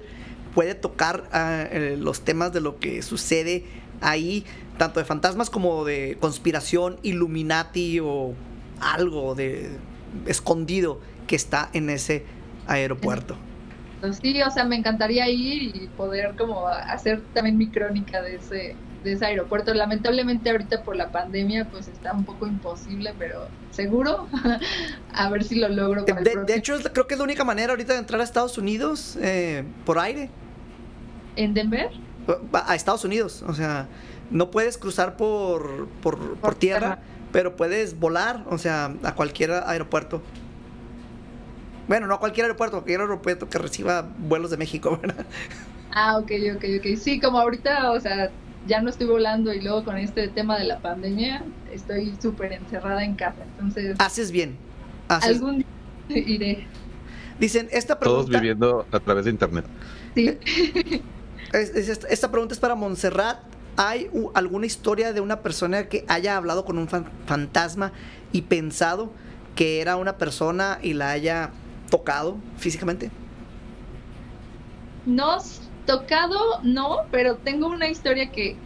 puede 0.54 0.76
tocar 0.76 1.30
ah, 1.32 1.66
eh, 1.72 1.96
los 2.00 2.22
temas 2.22 2.52
de 2.54 2.62
lo 2.62 2.80
que 2.80 3.02
sucede 3.02 3.66
ahí, 4.02 4.46
tanto 4.78 5.00
de 5.00 5.06
fantasmas 5.06 5.50
como 5.50 5.86
de 5.86 6.18
conspiración, 6.20 7.00
Illuminati 7.04 8.00
o 8.00 8.34
algo 8.80 9.36
de 9.36 9.70
escondido 10.26 11.00
que 11.28 11.36
está 11.36 11.70
en 11.74 11.90
ese 11.90 12.26
aeropuerto. 12.68 13.36
Sí, 14.22 14.42
o 14.42 14.50
sea, 14.50 14.64
me 14.64 14.78
encantaría 14.78 15.30
ir 15.30 15.76
y 15.76 15.90
poder 15.98 16.36
como 16.38 16.68
hacer 16.68 17.22
también 17.34 17.58
mi 17.58 17.68
crónica 17.68 18.22
de 18.22 18.36
ese, 18.36 18.76
de 19.04 19.14
ese 19.14 19.26
aeropuerto. 19.26 19.74
Lamentablemente 19.74 20.50
ahorita 20.50 20.84
por 20.84 20.96
la 20.96 21.12
pandemia 21.12 21.66
pues 21.66 21.88
está 21.88 22.14
un 22.14 22.26
poco 22.26 22.48
imposible, 22.48 23.14
pero 23.18 23.48
seguro 23.72 24.28
a 25.14 25.30
ver 25.30 25.44
si 25.44 25.56
lo 25.56 25.70
logro. 25.70 26.04
de, 26.04 26.56
hecho, 26.56 26.78
creo 26.94 27.08
que 27.08 27.14
es 27.14 27.18
la 27.18 27.24
única 27.24 27.44
manera 27.44 27.72
ahorita 27.72 27.94
de 27.94 28.00
entrar 28.00 28.22
a 28.22 28.24
Estados 28.24 28.58
Unidos 28.58 29.18
eh, 29.22 29.64
por 29.86 30.00
aire. 30.00 30.30
¿En 31.36 31.54
Denver? 31.54 31.90
A 32.54 32.76
Estados 32.76 33.06
Unidos, 33.06 33.44
o 33.48 33.54
sea, 33.54 33.88
no 34.30 34.52
puedes 34.52 34.78
cruzar 34.78 35.18
por, 35.18 35.88
por, 36.02 36.56
tierra, 36.56 37.00
pero 37.32 37.56
puedes 37.56 37.98
volar, 37.98 38.44
o 38.50 38.58
sea, 38.58 38.94
a 39.04 39.16
cualquier 39.16 39.52
aeropuerto. 39.52 40.22
Bueno, 41.88 42.06
no 42.06 42.16
a 42.16 42.20
cualquier 42.20 42.46
aeropuerto, 42.46 42.78
cualquier 42.78 43.02
aeropuerto 43.02 43.50
que 43.50 43.58
reciba 43.58 44.08
vuelos 44.20 44.52
de 44.52 44.58
México, 44.58 44.98
¿verdad? 45.02 45.26
Ah, 45.92 46.18
ok, 46.18 46.32
ok, 46.56 46.64
ok. 46.80 46.98
Sí, 46.98 47.20
como 47.20 47.40
ahorita, 47.40 47.92
o 47.92 48.00
sea, 48.00 48.30
ya 48.68 48.82
no 48.82 48.90
estoy 48.90 49.08
volando 49.08 49.54
y 49.54 49.62
luego 49.62 49.84
con 49.84 49.98
este 49.98 50.28
tema 50.28 50.58
de 50.58 50.66
la 50.66 50.80
pandemia 50.80 51.44
estoy 51.72 52.14
súper 52.22 52.54
encerrada 52.54 53.04
en 53.04 53.16
casa. 53.16 53.44
Entonces. 53.44 53.96
Haces 54.00 54.32
bien. 54.32 54.58
Algún 55.08 55.60
día 55.60 56.18
iré. 56.18 56.68
Dicen, 57.40 57.68
esta 57.72 58.00
pregunta. 58.00 58.26
Todos 58.26 58.30
viviendo 58.30 58.86
a 58.92 59.00
través 59.00 59.26
de 59.26 59.32
internet. 59.32 59.66
Sí. 60.16 60.38
esta 62.10 62.32
pregunta 62.32 62.54
es 62.54 62.60
para 62.60 62.76
Montserrat. 62.76 63.40
¿Hay 63.78 64.10
alguna 64.34 64.66
historia 64.66 65.14
de 65.14 65.22
una 65.22 65.40
persona 65.40 65.88
que 65.88 66.04
haya 66.10 66.36
hablado 66.36 66.66
con 66.66 66.78
un 66.78 66.90
fantasma 66.90 67.94
y 68.34 68.42
pensado 68.42 69.10
que 69.56 69.80
era 69.80 69.96
una 69.96 70.18
persona 70.18 70.80
y 70.82 70.94
la 70.94 71.12
haya 71.12 71.52
tocado 71.90 72.38
físicamente? 72.58 73.10
No, 75.06 75.38
tocado 75.90 76.38
no, 76.62 76.98
pero 77.12 77.38
tengo 77.38 77.68
una 77.68 77.88
historia 77.88 78.32
que 78.32 78.60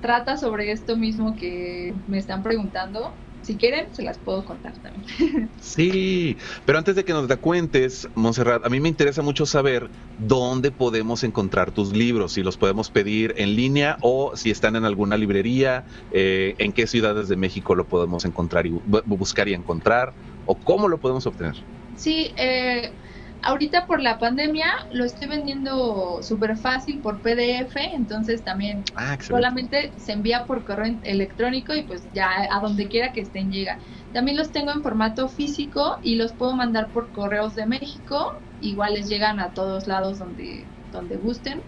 trata 0.00 0.38
sobre 0.38 0.72
esto 0.72 0.96
mismo 0.96 1.36
que 1.36 1.94
me 2.08 2.16
están 2.16 2.42
preguntando. 2.42 3.14
Si 3.42 3.56
quieren, 3.56 3.92
se 3.92 4.02
las 4.02 4.16
puedo 4.18 4.44
contar 4.44 4.72
también. 4.78 5.50
Sí, 5.60 6.36
pero 6.66 6.78
antes 6.78 6.96
de 6.96 7.04
que 7.04 7.12
nos 7.12 7.28
la 7.28 7.36
cuentes, 7.36 8.08
Montserrat, 8.14 8.66
a 8.66 8.68
mí 8.68 8.80
me 8.80 8.88
interesa 8.88 9.22
mucho 9.22 9.46
saber 9.46 9.90
dónde 10.18 10.70
podemos 10.72 11.22
encontrar 11.24 11.70
tus 11.70 11.92
libros, 11.96 12.32
si 12.32 12.42
los 12.42 12.56
podemos 12.56 12.90
pedir 12.90 13.32
en 13.36 13.54
línea 13.54 13.96
o 14.00 14.36
si 14.36 14.50
están 14.50 14.74
en 14.76 14.84
alguna 14.84 15.16
librería, 15.16 15.84
eh, 16.10 16.54
en 16.58 16.72
qué 16.72 16.86
ciudades 16.86 17.28
de 17.28 17.36
México 17.36 17.74
lo 17.74 17.86
podemos 17.86 18.24
encontrar 18.24 18.66
y 18.66 18.70
buscar 19.06 19.48
y 19.48 19.54
encontrar, 19.54 20.12
o 20.46 20.58
cómo 20.58 20.88
lo 20.88 20.98
podemos 20.98 21.26
obtener. 21.26 21.54
Sí, 21.96 22.32
eh, 22.36 22.92
ahorita 23.42 23.86
por 23.86 24.00
la 24.00 24.18
pandemia 24.18 24.66
lo 24.90 25.04
estoy 25.04 25.28
vendiendo 25.28 26.22
súper 26.22 26.56
fácil 26.56 27.00
por 27.00 27.20
PDF, 27.20 27.76
entonces 27.92 28.42
también 28.42 28.84
ah, 28.94 29.18
solamente 29.20 29.92
se 29.96 30.12
envía 30.12 30.46
por 30.46 30.64
correo 30.64 30.98
electrónico 31.02 31.74
y 31.74 31.82
pues 31.82 32.02
ya 32.12 32.30
a 32.50 32.60
donde 32.60 32.88
quiera 32.88 33.12
que 33.12 33.20
estén 33.20 33.50
llega. 33.50 33.78
También 34.12 34.36
los 34.36 34.52
tengo 34.52 34.72
en 34.72 34.82
formato 34.82 35.28
físico 35.28 35.98
y 36.02 36.16
los 36.16 36.32
puedo 36.32 36.54
mandar 36.54 36.90
por 36.92 37.10
correos 37.12 37.54
de 37.54 37.66
México, 37.66 38.32
igual 38.60 38.94
les 38.94 39.08
llegan 39.08 39.40
a 39.40 39.52
todos 39.52 39.86
lados 39.86 40.18
donde, 40.18 40.64
donde 40.92 41.16
gusten. 41.16 41.60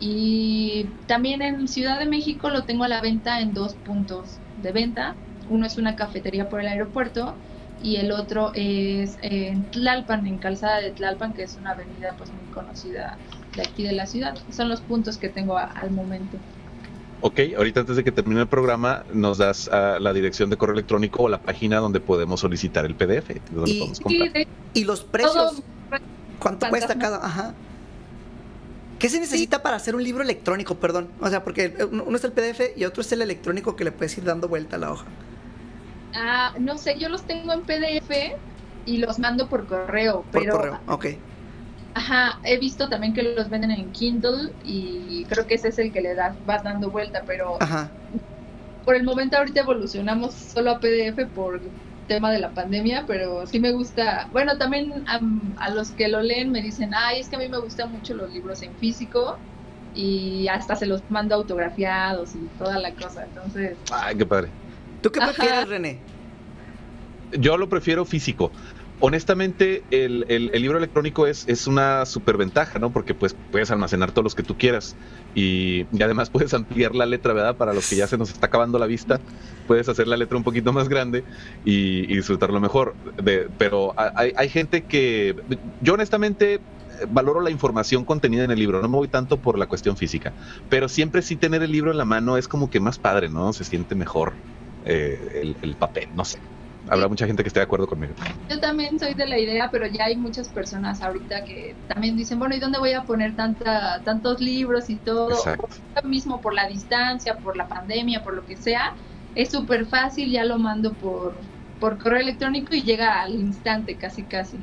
Y 0.00 0.84
también 1.06 1.42
en 1.42 1.66
Ciudad 1.66 1.98
de 1.98 2.06
México 2.06 2.50
lo 2.50 2.62
tengo 2.62 2.84
a 2.84 2.88
la 2.88 3.00
venta 3.00 3.40
en 3.40 3.52
dos 3.52 3.74
puntos 3.74 4.38
de 4.62 4.70
venta. 4.70 5.16
Uno 5.48 5.66
es 5.66 5.76
una 5.76 5.96
cafetería 5.96 6.48
por 6.48 6.60
el 6.60 6.68
aeropuerto 6.68 7.34
y 7.82 7.96
el 7.96 8.12
otro 8.12 8.52
es 8.54 9.18
en 9.22 9.64
Tlalpan, 9.70 10.26
en 10.26 10.38
Calzada 10.38 10.80
de 10.80 10.90
Tlalpan, 10.90 11.32
que 11.32 11.44
es 11.44 11.56
una 11.60 11.70
avenida 11.70 12.14
pues 12.16 12.30
muy 12.30 12.52
conocida 12.52 13.16
de 13.54 13.62
aquí 13.62 13.84
de 13.84 13.92
la 13.92 14.06
ciudad. 14.06 14.36
Son 14.50 14.68
los 14.68 14.80
puntos 14.80 15.16
que 15.18 15.28
tengo 15.28 15.56
al 15.56 15.90
momento. 15.90 16.38
Ok, 17.20 17.40
ahorita 17.56 17.80
antes 17.80 17.96
de 17.96 18.04
que 18.04 18.12
termine 18.12 18.40
el 18.42 18.46
programa, 18.46 19.04
nos 19.12 19.38
das 19.38 19.68
ah, 19.72 19.98
la 20.00 20.12
dirección 20.12 20.50
de 20.50 20.56
correo 20.56 20.74
electrónico 20.74 21.24
o 21.24 21.28
la 21.28 21.40
página 21.40 21.78
donde 21.78 21.98
podemos 22.00 22.40
solicitar 22.40 22.84
el 22.84 22.94
PDF. 22.94 23.30
y, 24.74 24.84
los 24.84 25.02
precios. 25.02 25.62
¿Cuánto 26.38 26.68
cuesta 26.68 26.96
cada? 26.96 27.24
Ajá. 27.24 27.54
¿Qué 29.00 29.08
se 29.08 29.18
necesita 29.18 29.62
para 29.62 29.76
hacer 29.76 29.96
un 29.96 30.02
libro 30.02 30.22
electrónico? 30.22 30.76
Perdón. 30.76 31.08
O 31.20 31.28
sea, 31.28 31.42
porque 31.42 31.74
uno 31.90 32.16
es 32.16 32.24
el 32.24 32.32
PDF 32.32 32.76
y 32.76 32.84
otro 32.84 33.00
es 33.00 33.10
el 33.10 33.22
electrónico 33.22 33.74
que 33.74 33.84
le 33.84 33.92
puedes 33.92 34.16
ir 34.18 34.24
dando 34.24 34.48
vuelta 34.48 34.76
a 34.76 34.78
la 34.78 34.92
hoja. 34.92 35.06
Ah, 36.14 36.52
no 36.58 36.78
sé, 36.78 36.98
yo 36.98 37.08
los 37.08 37.26
tengo 37.26 37.52
en 37.52 37.62
PDF 37.62 38.32
y 38.84 38.98
los 38.98 39.18
mando 39.18 39.48
por 39.48 39.66
correo. 39.66 40.26
Por 40.30 40.42
pero, 40.42 40.52
correo, 40.52 40.82
ok. 40.86 41.06
Ajá, 41.94 42.38
he 42.44 42.58
visto 42.58 42.88
también 42.88 43.12
que 43.12 43.22
los 43.22 43.48
venden 43.48 43.72
en 43.72 43.90
Kindle 43.92 44.54
y 44.62 45.24
creo 45.26 45.46
que 45.46 45.54
ese 45.54 45.68
es 45.68 45.78
el 45.78 45.92
que 45.92 46.00
le 46.00 46.14
das, 46.14 46.36
vas 46.44 46.62
dando 46.62 46.90
vuelta, 46.90 47.24
pero 47.26 47.56
Ajá. 47.60 47.92
por 48.84 48.94
el 48.94 49.02
momento 49.02 49.36
ahorita 49.36 49.60
evolucionamos 49.60 50.34
solo 50.34 50.70
a 50.70 50.80
PDF 50.80 51.26
por 51.26 51.60
tema 52.06 52.32
de 52.32 52.38
la 52.38 52.54
pandemia, 52.54 53.04
pero 53.06 53.46
sí 53.46 53.60
me 53.60 53.72
gusta, 53.72 54.28
bueno, 54.32 54.56
también 54.58 55.04
a, 55.06 55.70
los 55.70 55.90
que 55.90 56.08
lo 56.08 56.22
leen 56.22 56.50
me 56.50 56.62
dicen, 56.62 56.92
ay, 56.94 57.20
es 57.20 57.28
que 57.28 57.36
a 57.36 57.38
mí 57.38 57.48
me 57.48 57.60
gustan 57.60 57.92
mucho 57.92 58.14
los 58.14 58.32
libros 58.32 58.62
en 58.62 58.76
físico 58.76 59.38
y 59.92 60.48
hasta 60.48 60.74
se 60.74 60.86
los 60.86 61.02
mando 61.08 61.34
autografiados 61.34 62.34
y 62.34 62.48
toda 62.56 62.78
la 62.78 62.94
cosa, 62.94 63.24
entonces... 63.24 63.78
Ay, 63.90 64.16
qué 64.16 64.24
padre. 64.24 64.57
¿Tú 65.02 65.10
qué 65.10 65.20
prefieres, 65.20 65.68
René? 65.68 65.98
Yo 67.32 67.56
lo 67.56 67.68
prefiero 67.68 68.04
físico. 68.04 68.50
Honestamente, 69.00 69.84
el, 69.92 70.50
libro 70.60 70.76
electrónico 70.76 71.28
es, 71.28 71.44
es 71.46 71.68
una 71.68 72.04
superventaja, 72.04 72.80
¿no? 72.80 72.90
Porque 72.90 73.14
pues 73.14 73.36
puedes 73.52 73.70
almacenar 73.70 74.10
todos 74.10 74.24
los 74.24 74.34
que 74.34 74.42
tú 74.42 74.58
quieras 74.58 74.96
y, 75.36 75.86
además 76.02 76.30
puedes 76.30 76.52
ampliar 76.52 76.96
la 76.96 77.06
letra, 77.06 77.32
¿verdad? 77.32 77.56
Para 77.56 77.72
los 77.72 77.88
que 77.88 77.94
ya 77.94 78.08
se 78.08 78.18
nos 78.18 78.30
está 78.30 78.46
acabando 78.46 78.76
la 78.78 78.86
vista, 78.86 79.20
puedes 79.68 79.88
hacer 79.88 80.08
la 80.08 80.16
letra 80.16 80.36
un 80.36 80.42
poquito 80.42 80.72
más 80.72 80.88
grande 80.88 81.22
y, 81.64 82.06
disfrutarlo 82.06 82.58
mejor. 82.58 82.96
pero 83.56 83.94
hay, 83.96 84.32
hay 84.36 84.48
gente 84.48 84.82
que, 84.82 85.36
yo 85.80 85.94
honestamente 85.94 86.60
valoro 87.10 87.40
la 87.40 87.50
información 87.50 88.04
contenida 88.04 88.42
en 88.42 88.50
el 88.50 88.58
libro, 88.58 88.82
no 88.82 88.88
me 88.88 88.96
voy 88.96 89.06
tanto 89.06 89.36
por 89.36 89.58
la 89.58 89.66
cuestión 89.66 89.96
física, 89.96 90.32
pero 90.68 90.88
siempre 90.88 91.22
sí 91.22 91.36
tener 91.36 91.62
el 91.62 91.70
libro 91.70 91.92
en 91.92 91.98
la 91.98 92.04
mano 92.04 92.36
es 92.36 92.48
como 92.48 92.68
que 92.68 92.80
más 92.80 92.98
padre, 92.98 93.28
¿no? 93.28 93.52
Se 93.52 93.62
siente 93.62 93.94
mejor. 93.94 94.32
Eh, 94.90 95.54
el, 95.62 95.74
papel, 95.74 96.08
no 96.14 96.24
sé. 96.24 96.38
Habrá 96.88 97.08
mucha 97.08 97.26
gente 97.26 97.42
que 97.42 97.48
esté 97.48 97.60
de 97.60 97.64
acuerdo 97.64 97.86
conmigo. 97.86 98.14
Yo 98.48 98.58
también 98.58 98.98
soy 98.98 99.12
de 99.12 99.26
la 99.26 99.38
idea, 99.38 99.70
pero 99.70 99.86
ya 99.86 100.06
hay 100.06 100.16
muchas 100.16 100.48
personas 100.48 101.02
ahorita 101.02 101.44
que 101.44 101.74
también 101.88 102.16
dicen, 102.16 102.38
bueno, 102.38 102.56
¿y 102.56 102.58
dónde 102.58 102.78
voy 102.78 102.94
a 102.94 103.02
poner 103.02 103.36
tanta, 103.36 104.00
tantos 104.02 104.40
libros 104.40 104.88
y 104.88 104.96
todo? 104.96 105.36
Mismo 106.04 106.40
por 106.40 106.54
la 106.54 106.66
distancia, 106.66 107.36
por 107.36 107.58
la 107.58 107.68
pandemia, 107.68 108.24
por 108.24 108.32
lo 108.32 108.46
que 108.46 108.56
sea, 108.56 108.94
es 109.34 109.50
súper 109.50 109.84
fácil, 109.84 110.30
ya 110.30 110.44
lo 110.44 110.58
mando 110.58 110.94
por, 110.94 111.34
por 111.78 111.98
correo 111.98 112.20
electrónico 112.20 112.74
y 112.74 112.80
llega 112.80 113.20
al 113.20 113.34
instante, 113.34 113.96
casi, 113.96 114.22
casi. 114.22 114.56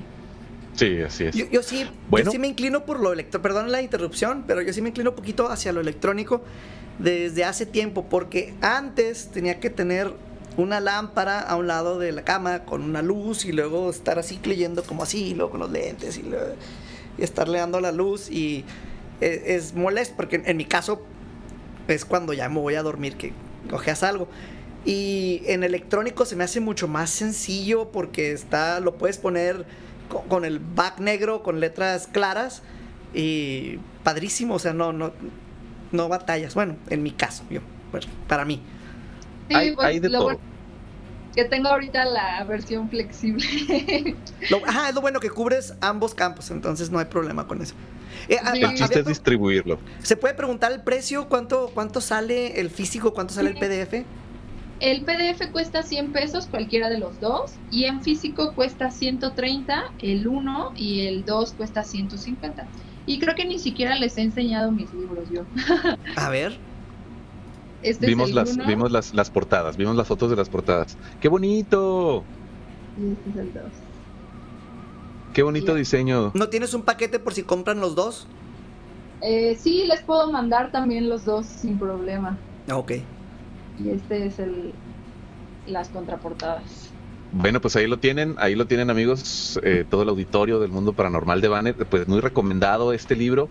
Sí, 0.73 1.01
así 1.01 1.25
es. 1.25 1.35
Yo, 1.35 1.61
sí, 1.61 1.85
bueno. 2.09 2.25
yo 2.25 2.31
sí 2.31 2.39
me 2.39 2.47
inclino 2.47 2.83
por 2.83 2.99
lo 2.99 3.13
electrónico, 3.13 3.43
perdón 3.43 3.71
la 3.71 3.83
interrupción, 3.83 4.43
pero 4.47 4.63
yo 4.63 4.73
sí 4.73 4.81
me 4.81 4.89
inclino 4.89 5.11
un 5.11 5.15
poquito 5.15 5.49
hacia 5.51 5.71
lo 5.71 5.81
electrónico 5.81 6.41
desde 6.99 7.43
hace 7.43 7.65
tiempo, 7.65 8.05
porque 8.09 8.53
antes 8.61 9.29
tenía 9.31 9.59
que 9.59 9.69
tener 9.69 10.13
una 10.57 10.79
lámpara 10.79 11.41
a 11.41 11.55
un 11.55 11.67
lado 11.67 11.99
de 11.99 12.11
la 12.11 12.23
cama 12.23 12.63
con 12.63 12.81
una 12.81 13.01
luz 13.01 13.45
y 13.45 13.51
luego 13.51 13.89
estar 13.89 14.19
así 14.19 14.39
leyendo 14.43 14.83
como 14.83 15.03
así, 15.03 15.33
luego 15.33 15.51
con 15.51 15.59
los 15.59 15.71
lentes 15.71 16.17
y, 16.17 16.23
estarle 17.17 17.59
dando 17.59 17.79
la 17.79 17.93
luz 17.93 18.29
y 18.29 18.65
e, 19.21 19.55
es, 19.55 19.73
molesto 19.73 20.15
porque 20.17 20.41
en, 20.45 20.57
mi 20.57 20.65
caso 20.65 21.05
es 21.87 22.03
cuando 22.03 22.33
ya 22.33 22.49
me 22.49 22.59
voy 22.59 22.75
a 22.75 22.83
dormir 22.83 23.15
que 23.15 23.33
cojeas 23.69 24.03
algo. 24.03 24.27
Y 24.85 25.41
en 25.45 25.63
electrónico 25.63 26.25
se 26.25 26.35
me 26.35 26.43
hace 26.43 26.59
mucho 26.59 26.87
más 26.87 27.09
sencillo 27.09 27.91
porque 27.91 28.31
está, 28.31 28.79
lo 28.79 28.95
puedes 28.95 29.17
poner 29.17 29.65
con, 30.09 30.23
con 30.27 30.45
el 30.45 30.59
back 30.59 30.99
negro, 30.99 31.41
con 31.41 31.59
letras 31.59 32.07
claras 32.07 32.61
y 33.13 33.79
padrísimo, 34.03 34.55
o 34.55 34.59
sea, 34.59 34.73
no, 34.73 34.93
no, 34.93 35.13
no 35.91 36.07
batallas. 36.09 36.55
Bueno, 36.55 36.75
en 36.89 37.03
mi 37.03 37.11
caso, 37.11 37.43
yo, 37.49 37.61
para 38.27 38.45
mí. 38.45 38.61
Sí, 39.49 39.55
hay, 39.55 39.71
pues, 39.75 40.01
de 40.01 40.09
todo. 40.09 40.39
que 41.35 41.45
tengo 41.45 41.69
ahorita 41.69 42.05
la 42.05 42.43
versión 42.45 42.89
flexible. 42.89 44.15
ajá, 44.65 44.89
es 44.89 44.95
lo 44.95 45.01
bueno 45.01 45.19
que 45.19 45.29
cubres 45.29 45.73
ambos 45.81 46.15
campos, 46.15 46.51
entonces 46.51 46.89
no 46.89 46.99
hay 46.99 47.05
problema 47.05 47.47
con 47.47 47.61
eso. 47.61 47.75
Eh, 48.27 48.37
el 48.55 48.73
chiste 48.75 48.99
es 48.99 49.05
distribuirlo. 49.05 49.79
¿Se 50.01 50.17
puede 50.17 50.33
preguntar 50.33 50.71
el 50.71 50.81
precio? 50.81 51.27
¿Cuánto, 51.29 51.69
cuánto 51.73 52.01
sale 52.01 52.59
el 52.59 52.69
físico? 52.69 53.13
¿Cuánto 53.13 53.33
sale 53.33 53.51
el 53.51 53.57
PDF? 53.57 54.05
El 54.79 55.03
PDF 55.03 55.51
cuesta 55.51 55.83
100 55.83 56.11
pesos 56.11 56.47
cualquiera 56.47 56.89
de 56.89 56.97
los 56.97 57.19
dos 57.21 57.53
y 57.71 57.85
en 57.85 58.01
físico 58.01 58.53
cuesta 58.53 58.91
130 58.91 59.93
el 60.01 60.27
1 60.27 60.73
y 60.75 61.07
el 61.07 61.23
2 61.23 61.53
cuesta 61.53 61.83
150. 61.83 62.67
Y 63.05 63.19
creo 63.19 63.35
que 63.35 63.45
ni 63.45 63.59
siquiera 63.59 63.95
les 63.95 64.17
he 64.17 64.21
enseñado 64.21 64.71
mis 64.71 64.91
libros 64.93 65.29
yo. 65.31 65.43
A 66.15 66.29
ver. 66.29 66.57
Este 67.83 68.07
vimos 68.07 68.25
es 68.25 68.29
el 68.31 68.35
las, 68.35 68.53
uno 68.55 68.65
vimos 68.65 68.91
las, 68.91 69.13
las 69.13 69.29
portadas, 69.29 69.77
vimos 69.77 69.95
las 69.95 70.07
fotos 70.07 70.29
de 70.31 70.35
las 70.35 70.49
portadas. 70.49 70.97
¡Qué 71.21 71.27
bonito! 71.27 72.23
y 72.97 73.11
este 73.11 73.29
es 73.29 73.35
el 73.35 73.53
2. 73.53 73.63
¡Qué 75.33 75.43
bonito 75.43 75.73
Sí. 75.73 75.79
diseño! 75.79 76.31
¿No 76.33 76.49
tienes 76.49 76.73
un 76.73 76.81
paquete 76.83 77.19
por 77.19 77.33
si 77.33 77.43
compran 77.43 77.79
los 77.79 77.93
dos? 77.93 78.25
Eh, 79.21 79.55
sí, 79.59 79.83
les 79.85 80.01
puedo 80.01 80.31
mandar 80.31 80.71
también 80.71 81.09
los 81.09 81.25
dos 81.25 81.45
sin 81.45 81.77
problema. 81.77 82.37
Ah, 82.69 82.77
Ok. 82.77 82.93
Y 83.83 83.89
este 83.89 84.25
es 84.25 84.39
el 84.39 84.73
las 85.67 85.89
contraportadas. 85.89 86.84
Bueno, 87.37 87.59
pues 87.59 87.75
ahí 87.75 87.85
lo 87.87 87.99
tienen, 87.99 88.35
ahí 88.37 88.55
lo 88.55 88.65
tienen 88.65 88.89
amigos, 88.89 89.59
eh, 89.63 89.85
todo 89.89 90.03
el 90.03 90.09
auditorio 90.09 90.59
del 90.59 90.71
mundo 90.71 90.93
paranormal 90.93 91.41
de 91.41 91.47
Banner, 91.49 91.75
pues 91.89 92.07
muy 92.07 92.21
recomendado 92.21 92.93
este 92.93 93.15
libro 93.15 93.49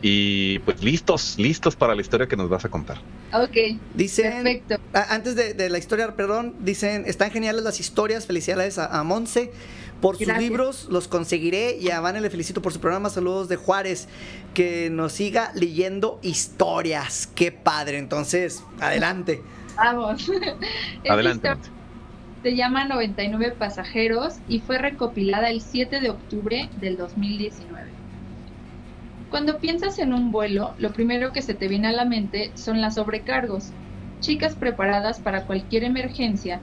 y 0.00 0.60
pues 0.60 0.82
listos, 0.82 1.34
listos 1.38 1.74
para 1.76 1.94
la 1.96 2.00
historia 2.00 2.28
que 2.28 2.36
nos 2.36 2.48
vas 2.48 2.64
a 2.64 2.68
contar. 2.68 2.98
Ok, 3.32 3.56
Dicen, 3.92 4.44
perfecto. 4.44 4.76
antes 4.92 5.34
de, 5.34 5.54
de 5.54 5.68
la 5.68 5.78
historia, 5.78 6.14
perdón, 6.14 6.54
dicen, 6.60 7.04
están 7.06 7.30
geniales 7.32 7.64
las 7.64 7.80
historias, 7.80 8.26
felicidades 8.26 8.78
a, 8.78 8.86
a 9.00 9.02
Monse 9.02 9.52
por 10.00 10.18
sus 10.18 10.28
Gracias. 10.28 10.42
libros, 10.42 10.86
los 10.90 11.08
conseguiré 11.08 11.76
y 11.80 11.90
a 11.90 12.00
Vane 12.00 12.20
le 12.20 12.30
felicito 12.30 12.62
por 12.62 12.72
su 12.72 12.78
programa, 12.80 13.10
saludos 13.10 13.48
de 13.48 13.56
Juárez, 13.56 14.06
que 14.52 14.90
nos 14.90 15.12
siga 15.14 15.50
leyendo 15.54 16.20
historias, 16.22 17.28
qué 17.34 17.50
padre, 17.50 17.98
entonces, 17.98 18.62
adelante. 18.78 19.42
Vamos. 19.76 20.30
Adelante. 21.08 21.48
Se 22.44 22.54
llama 22.54 22.84
99 22.84 23.54
pasajeros 23.58 24.34
y 24.46 24.60
fue 24.60 24.76
recopilada 24.76 25.48
el 25.48 25.62
7 25.62 25.98
de 26.00 26.10
octubre 26.10 26.68
del 26.76 26.98
2019. 26.98 27.90
Cuando 29.30 29.58
piensas 29.60 29.98
en 29.98 30.12
un 30.12 30.30
vuelo, 30.30 30.74
lo 30.76 30.92
primero 30.92 31.32
que 31.32 31.40
se 31.40 31.54
te 31.54 31.68
viene 31.68 31.88
a 31.88 31.92
la 31.92 32.04
mente 32.04 32.52
son 32.54 32.82
las 32.82 32.96
sobrecargos, 32.96 33.72
chicas 34.20 34.56
preparadas 34.56 35.20
para 35.20 35.46
cualquier 35.46 35.84
emergencia, 35.84 36.60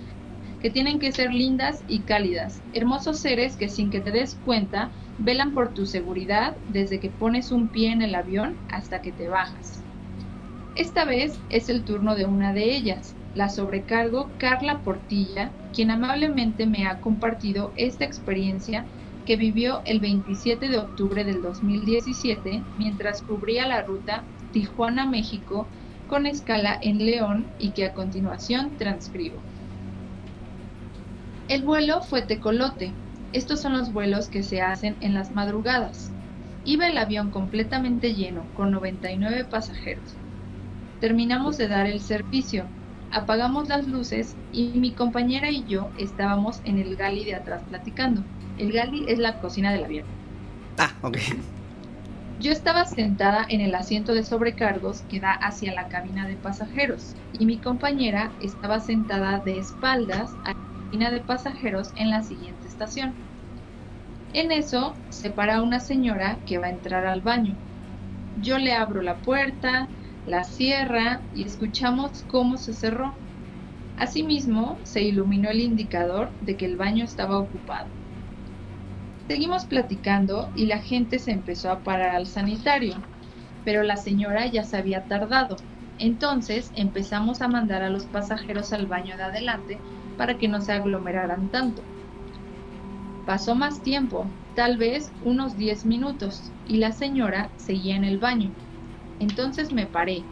que 0.60 0.70
tienen 0.70 1.00
que 1.00 1.12
ser 1.12 1.34
lindas 1.34 1.84
y 1.88 2.02
cálidas, 2.02 2.62
hermosos 2.74 3.20
seres 3.20 3.58
que 3.58 3.68
sin 3.68 3.90
que 3.90 4.02
te 4.02 4.12
des 4.12 4.36
cuenta 4.36 4.92
velan 5.18 5.52
por 5.56 5.74
tu 5.74 5.88
seguridad 5.88 6.58
desde 6.68 7.00
que 7.00 7.10
pones 7.10 7.52
un 7.52 7.70
pie 7.70 7.92
en 7.92 8.04
el 8.04 8.14
avión 8.14 8.56
hasta 8.70 9.02
que 9.02 9.14
te 9.14 9.30
bajas. 9.30 9.84
Esta 10.76 11.06
vez 11.06 11.40
es 11.50 11.70
el 11.70 11.84
turno 11.86 12.14
de 12.14 12.26
una 12.26 12.54
de 12.54 12.76
ellas, 12.76 13.16
la 13.36 13.50
sobrecargo 13.50 14.30
Carla 14.38 14.80
Portilla, 14.80 15.52
quien 15.74 15.92
amablemente 15.92 16.66
me 16.66 16.86
ha 16.86 17.00
compartido 17.00 17.72
esta 17.76 18.06
experiencia 18.06 18.86
que 19.26 19.36
vivió 19.36 19.82
el 19.86 20.00
27 20.00 20.68
de 20.68 20.78
octubre 20.78 21.24
del 21.24 21.42
2017 21.42 22.64
mientras 22.78 23.22
cubría 23.22 23.68
la 23.68 23.84
ruta 23.84 24.24
Tijuana-México 24.52 25.68
con 26.08 26.26
escala 26.26 26.78
en 26.82 26.98
León 26.98 27.46
y 27.58 27.72
que 27.72 27.86
a 27.86 27.94
continuación 27.94 28.76
transcribo. 28.78 29.38
El 31.48 31.64
vuelo 31.64 32.02
fue 32.02 32.22
tecolote. 32.22 32.94
Estos 33.34 33.62
son 33.62 33.78
los 33.78 33.94
vuelos 33.94 34.28
que 34.28 34.44
se 34.44 34.62
hacen 34.62 34.98
en 35.00 35.14
las 35.14 35.32
madrugadas. 35.32 36.12
Iba 36.66 36.88
el 36.88 36.98
avión 36.98 37.32
completamente 37.32 38.14
lleno, 38.14 38.46
con 38.54 38.72
99 38.72 39.46
pasajeros. 39.46 40.16
Terminamos 41.00 41.58
de 41.58 41.68
dar 41.68 41.88
el 41.88 42.02
servicio, 42.02 42.68
apagamos 43.12 43.68
las 43.68 43.88
luces 43.88 44.36
y 44.52 44.70
mi 44.76 44.92
compañera 44.92 45.50
y 45.50 45.64
yo 45.66 45.90
estábamos 45.98 46.62
en 46.64 46.80
el 46.80 46.96
gali 46.96 47.24
de 47.26 47.36
atrás 47.36 47.62
platicando. 47.70 48.24
El 48.58 48.72
gali 48.72 49.06
es 49.08 49.20
la 49.20 49.40
cocina 49.40 49.72
del 49.72 49.86
avión. 49.86 50.06
Ah, 50.78 50.92
ok. 51.02 51.18
Yo 52.40 52.52
estaba 52.52 52.86
sentada 52.86 53.46
en 53.50 53.62
el 53.62 53.76
asiento 53.76 54.14
de 54.14 54.24
sobrecargos 54.24 55.02
que 55.04 55.20
da 55.20 55.32
hacia 55.32 55.74
la 55.74 55.90
cabina 55.90 56.28
de 56.28 56.36
pasajeros 56.36 57.16
y 57.38 57.46
mi 57.46 57.58
compañera 57.58 58.32
estaba 58.42 58.80
sentada 58.80 59.40
de 59.40 59.60
espaldas 59.60 60.34
a 60.46 60.54
la 60.54 60.84
cabina 60.86 61.12
de 61.12 61.20
pasajeros 61.20 61.92
en 61.98 62.10
la 62.10 62.24
siguiente 62.24 62.68
estación. 62.68 63.14
En 64.34 64.52
eso 64.52 64.96
se 65.10 65.30
para 65.30 65.62
una 65.62 65.80
señora 65.80 66.38
que 66.48 66.58
va 66.58 66.68
a 66.68 66.72
entrar 66.72 67.06
al 67.06 67.22
baño. 67.22 67.56
Yo 68.42 68.58
le 68.58 68.74
abro 68.74 69.02
la 69.02 69.18
puerta, 69.18 69.88
la 70.26 70.44
cierra 70.44 71.28
y 71.32 71.44
escuchamos 71.46 72.24
cómo 72.24 72.58
se 72.58 72.74
cerró. 72.74 73.22
Asimismo, 73.96 74.82
se 74.84 75.04
iluminó 75.04 75.50
el 75.52 75.62
indicador 75.62 76.36
de 76.42 76.58
que 76.58 76.66
el 76.66 76.78
baño 76.78 77.06
estaba 77.06 77.40
ocupado. 77.40 77.92
Seguimos 79.28 79.66
platicando 79.66 80.52
y 80.54 80.68
la 80.68 80.78
gente 80.80 81.18
se 81.18 81.32
empezó 81.32 81.72
a 81.72 81.82
parar 81.82 82.16
al 82.16 82.28
sanitario, 82.28 83.08
pero 83.64 83.84
la 83.84 83.98
señora 83.98 84.46
ya 84.48 84.64
se 84.64 84.78
había 84.78 85.08
tardado. 85.08 85.56
Entonces 85.98 86.72
empezamos 86.76 87.42
a 87.42 87.48
mandar 87.48 87.84
a 87.84 87.90
los 87.90 88.08
pasajeros 88.08 88.74
al 88.74 88.88
baño 88.88 89.18
de 89.18 89.24
adelante 89.24 89.84
para 90.16 90.38
que 90.38 90.48
no 90.48 90.62
se 90.62 90.74
aglomeraran 90.74 91.50
tanto. 91.50 91.88
Pasó 93.24 93.56
más 93.56 93.82
tiempo, 93.82 94.36
tal 94.54 94.78
vez 94.78 95.16
unos 95.20 95.56
10 95.56 95.86
minutos, 95.86 96.54
y 96.64 96.78
la 96.78 96.92
señora 96.92 97.52
seguía 97.58 97.96
en 97.96 98.04
el 98.04 98.20
baño. 98.20 98.56
Entonces 99.22 99.72
me 99.72 99.86
paré. 99.86 100.26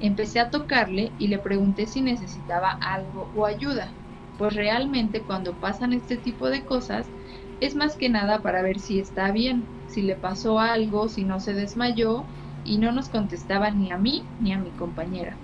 Empecé 0.00 0.40
a 0.40 0.50
tocarle 0.50 1.14
y 1.16 1.28
le 1.28 1.38
pregunté 1.38 1.86
si 1.86 2.02
necesitaba 2.02 2.70
algo 2.70 3.30
o 3.32 3.46
ayuda, 3.46 3.94
pues 4.36 4.52
realmente 4.52 5.24
cuando 5.24 5.58
pasan 5.60 5.92
este 5.92 6.18
tipo 6.18 6.50
de 6.50 6.64
cosas 6.64 7.12
es 7.60 7.76
más 7.76 7.96
que 7.96 8.08
nada 8.08 8.42
para 8.42 8.62
ver 8.62 8.80
si 8.80 8.98
está 8.98 9.30
bien, 9.30 9.68
si 9.86 10.02
le 10.02 10.16
pasó 10.16 10.58
algo, 10.58 11.08
si 11.08 11.24
no 11.24 11.38
se 11.38 11.54
desmayó, 11.54 12.26
y 12.64 12.78
no 12.78 12.90
nos 12.90 13.08
contestaba 13.10 13.70
ni 13.70 13.92
a 13.92 13.96
mí 13.96 14.28
ni 14.40 14.52
a 14.52 14.58
mi 14.58 14.72
compañera. 14.72 15.38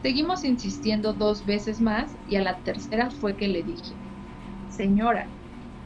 Seguimos 0.00 0.42
insistiendo 0.44 1.12
dos 1.12 1.44
veces 1.44 1.82
más 1.82 2.18
y 2.24 2.36
a 2.36 2.42
la 2.42 2.62
tercera 2.62 3.10
fue 3.10 3.36
que 3.36 3.48
le 3.48 3.62
dije, 3.62 3.98
Señora, 4.68 5.32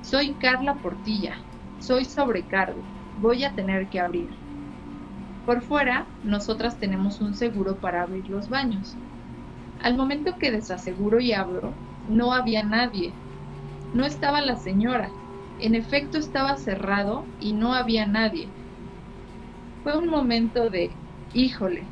soy 0.00 0.36
Carla 0.36 0.80
Portilla, 0.80 1.36
soy 1.78 2.04
sobrecargo, 2.04 2.86
voy 3.16 3.44
a 3.44 3.54
tener 3.54 3.88
que 3.88 4.00
abrir. 4.00 4.45
Por 5.46 5.62
fuera, 5.62 6.12
nosotras 6.20 6.78
tenemos 6.78 7.22
un 7.22 7.32
seguro 7.32 7.80
para 7.80 8.02
abrir 8.02 8.28
los 8.28 8.50
baños. 8.50 8.98
Al 9.78 9.96
momento 9.96 10.36
que 10.38 10.50
desaseguro 10.50 11.20
y 11.20 11.32
abro, 11.32 11.80
no 12.06 12.34
había 12.34 12.64
nadie. 12.64 13.20
No 13.92 14.06
estaba 14.06 14.42
la 14.42 14.56
señora. 14.56 15.14
En 15.58 15.74
efecto 15.74 16.18
estaba 16.18 16.56
cerrado 16.56 17.32
y 17.38 17.54
no 17.54 17.74
había 17.74 18.06
nadie. 18.06 18.56
Fue 19.82 19.96
un 19.96 20.08
momento 20.10 20.68
de, 20.68 20.98
híjole, 21.32 21.90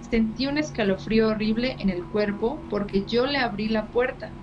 sentí 0.00 0.46
un 0.46 0.58
escalofrío 0.58 1.28
horrible 1.28 1.76
en 1.78 1.90
el 1.90 2.06
cuerpo 2.08 2.66
porque 2.68 3.06
yo 3.06 3.26
le 3.26 3.38
abrí 3.38 3.68
la 3.68 3.90
puerta. 3.90 4.36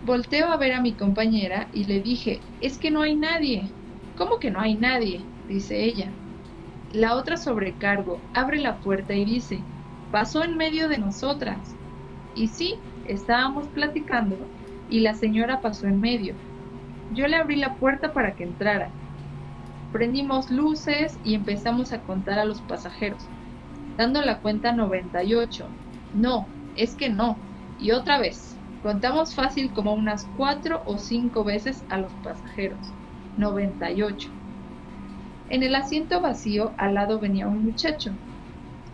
Volteo 0.00 0.48
a 0.52 0.56
ver 0.56 0.72
a 0.72 0.80
mi 0.82 0.96
compañera 0.96 1.68
y 1.72 1.84
le 1.84 2.00
dije, 2.02 2.40
es 2.58 2.76
que 2.78 2.90
no 2.90 3.02
hay 3.02 3.16
nadie. 3.16 3.76
¿Cómo 4.14 4.38
que 4.40 4.50
no 4.50 4.60
hay 4.60 4.76
nadie? 4.76 5.30
dice 5.46 5.84
ella. 5.84 6.18
La 6.90 7.16
otra 7.16 7.38
sobrecargo 7.38 8.28
abre 8.34 8.58
la 8.60 8.80
puerta 8.80 9.14
y 9.14 9.24
dice, 9.24 9.66
pasó 10.10 10.44
en 10.44 10.56
medio 10.58 10.88
de 10.88 10.98
nosotras. 10.98 11.78
Y 12.34 12.48
sí, 12.48 12.84
estábamos 13.04 13.68
platicando 13.70 14.52
y 14.86 15.00
la 15.00 15.14
señora 15.14 15.60
pasó 15.62 15.86
en 15.86 16.00
medio. 16.00 16.40
Yo 17.08 17.28
le 17.28 17.36
abrí 17.36 17.56
la 17.56 17.78
puerta 17.78 18.12
para 18.12 18.34
que 18.36 18.44
entrara. 18.44 18.96
Prendimos 19.92 20.50
luces 20.50 21.18
y 21.22 21.34
empezamos 21.34 21.92
a 21.92 22.02
contar 22.02 22.38
a 22.40 22.44
los 22.46 22.62
pasajeros, 22.62 23.32
dando 23.96 24.22
la 24.22 24.40
cuenta 24.40 24.72
98. 24.72 25.78
No, 26.12 26.54
es 26.74 26.96
que 26.96 27.10
no. 27.10 27.46
Y 27.76 27.92
otra 27.92 28.18
vez, 28.20 28.62
contamos 28.80 29.34
fácil 29.34 29.72
como 29.72 29.94
unas 29.94 30.28
cuatro 30.32 30.82
o 30.86 30.98
cinco 30.98 31.44
veces 31.44 31.84
a 31.88 31.98
los 31.98 32.16
pasajeros. 32.16 32.96
98. 33.36 34.32
En 35.50 35.64
el 35.64 35.74
asiento 35.74 36.20
vacío 36.20 36.72
al 36.78 36.94
lado 36.94 37.18
venía 37.18 37.48
un 37.48 37.64
muchacho. 37.64 38.12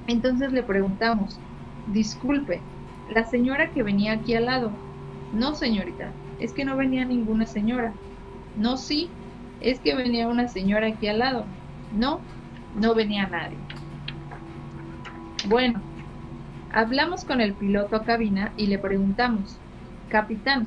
Entonces 0.06 0.52
le 0.52 0.62
preguntamos, 0.62 1.38
disculpe, 1.92 2.62
la 3.14 3.24
señora 3.24 3.70
que 3.72 3.82
venía 3.82 4.12
aquí 4.12 4.34
al 4.34 4.46
lado. 4.46 4.72
No, 5.32 5.54
señorita, 5.54 6.10
es 6.40 6.54
que 6.54 6.64
no 6.64 6.76
venía 6.76 7.04
ninguna 7.04 7.46
señora. 7.46 7.92
No, 8.56 8.78
sí, 8.78 9.10
es 9.60 9.80
que 9.80 9.94
venía 9.94 10.28
una 10.28 10.48
señora 10.48 10.86
aquí 10.86 11.08
al 11.08 11.18
lado. 11.18 11.44
No, 11.90 12.20
no 12.74 12.94
venía 12.94 13.26
nadie. 13.26 13.58
Bueno, 15.48 15.82
hablamos 16.72 17.26
con 17.26 17.42
el 17.42 17.54
piloto 17.54 17.96
a 17.96 18.04
cabina 18.04 18.52
y 18.56 18.66
le 18.66 18.78
preguntamos, 18.78 19.60
capitán, 20.08 20.66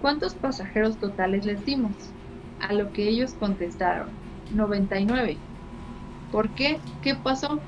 ¿cuántos 0.00 0.34
pasajeros 0.34 0.98
totales 0.98 1.44
les 1.44 1.64
dimos? 1.64 2.14
A 2.60 2.72
lo 2.72 2.92
que 2.92 3.08
ellos 3.08 3.34
contestaron, 3.34 4.17
99. 4.50 5.44
¿Por 6.30 6.54
qué? 6.54 6.84
¿Qué 7.00 7.16
pasó? 7.16 7.66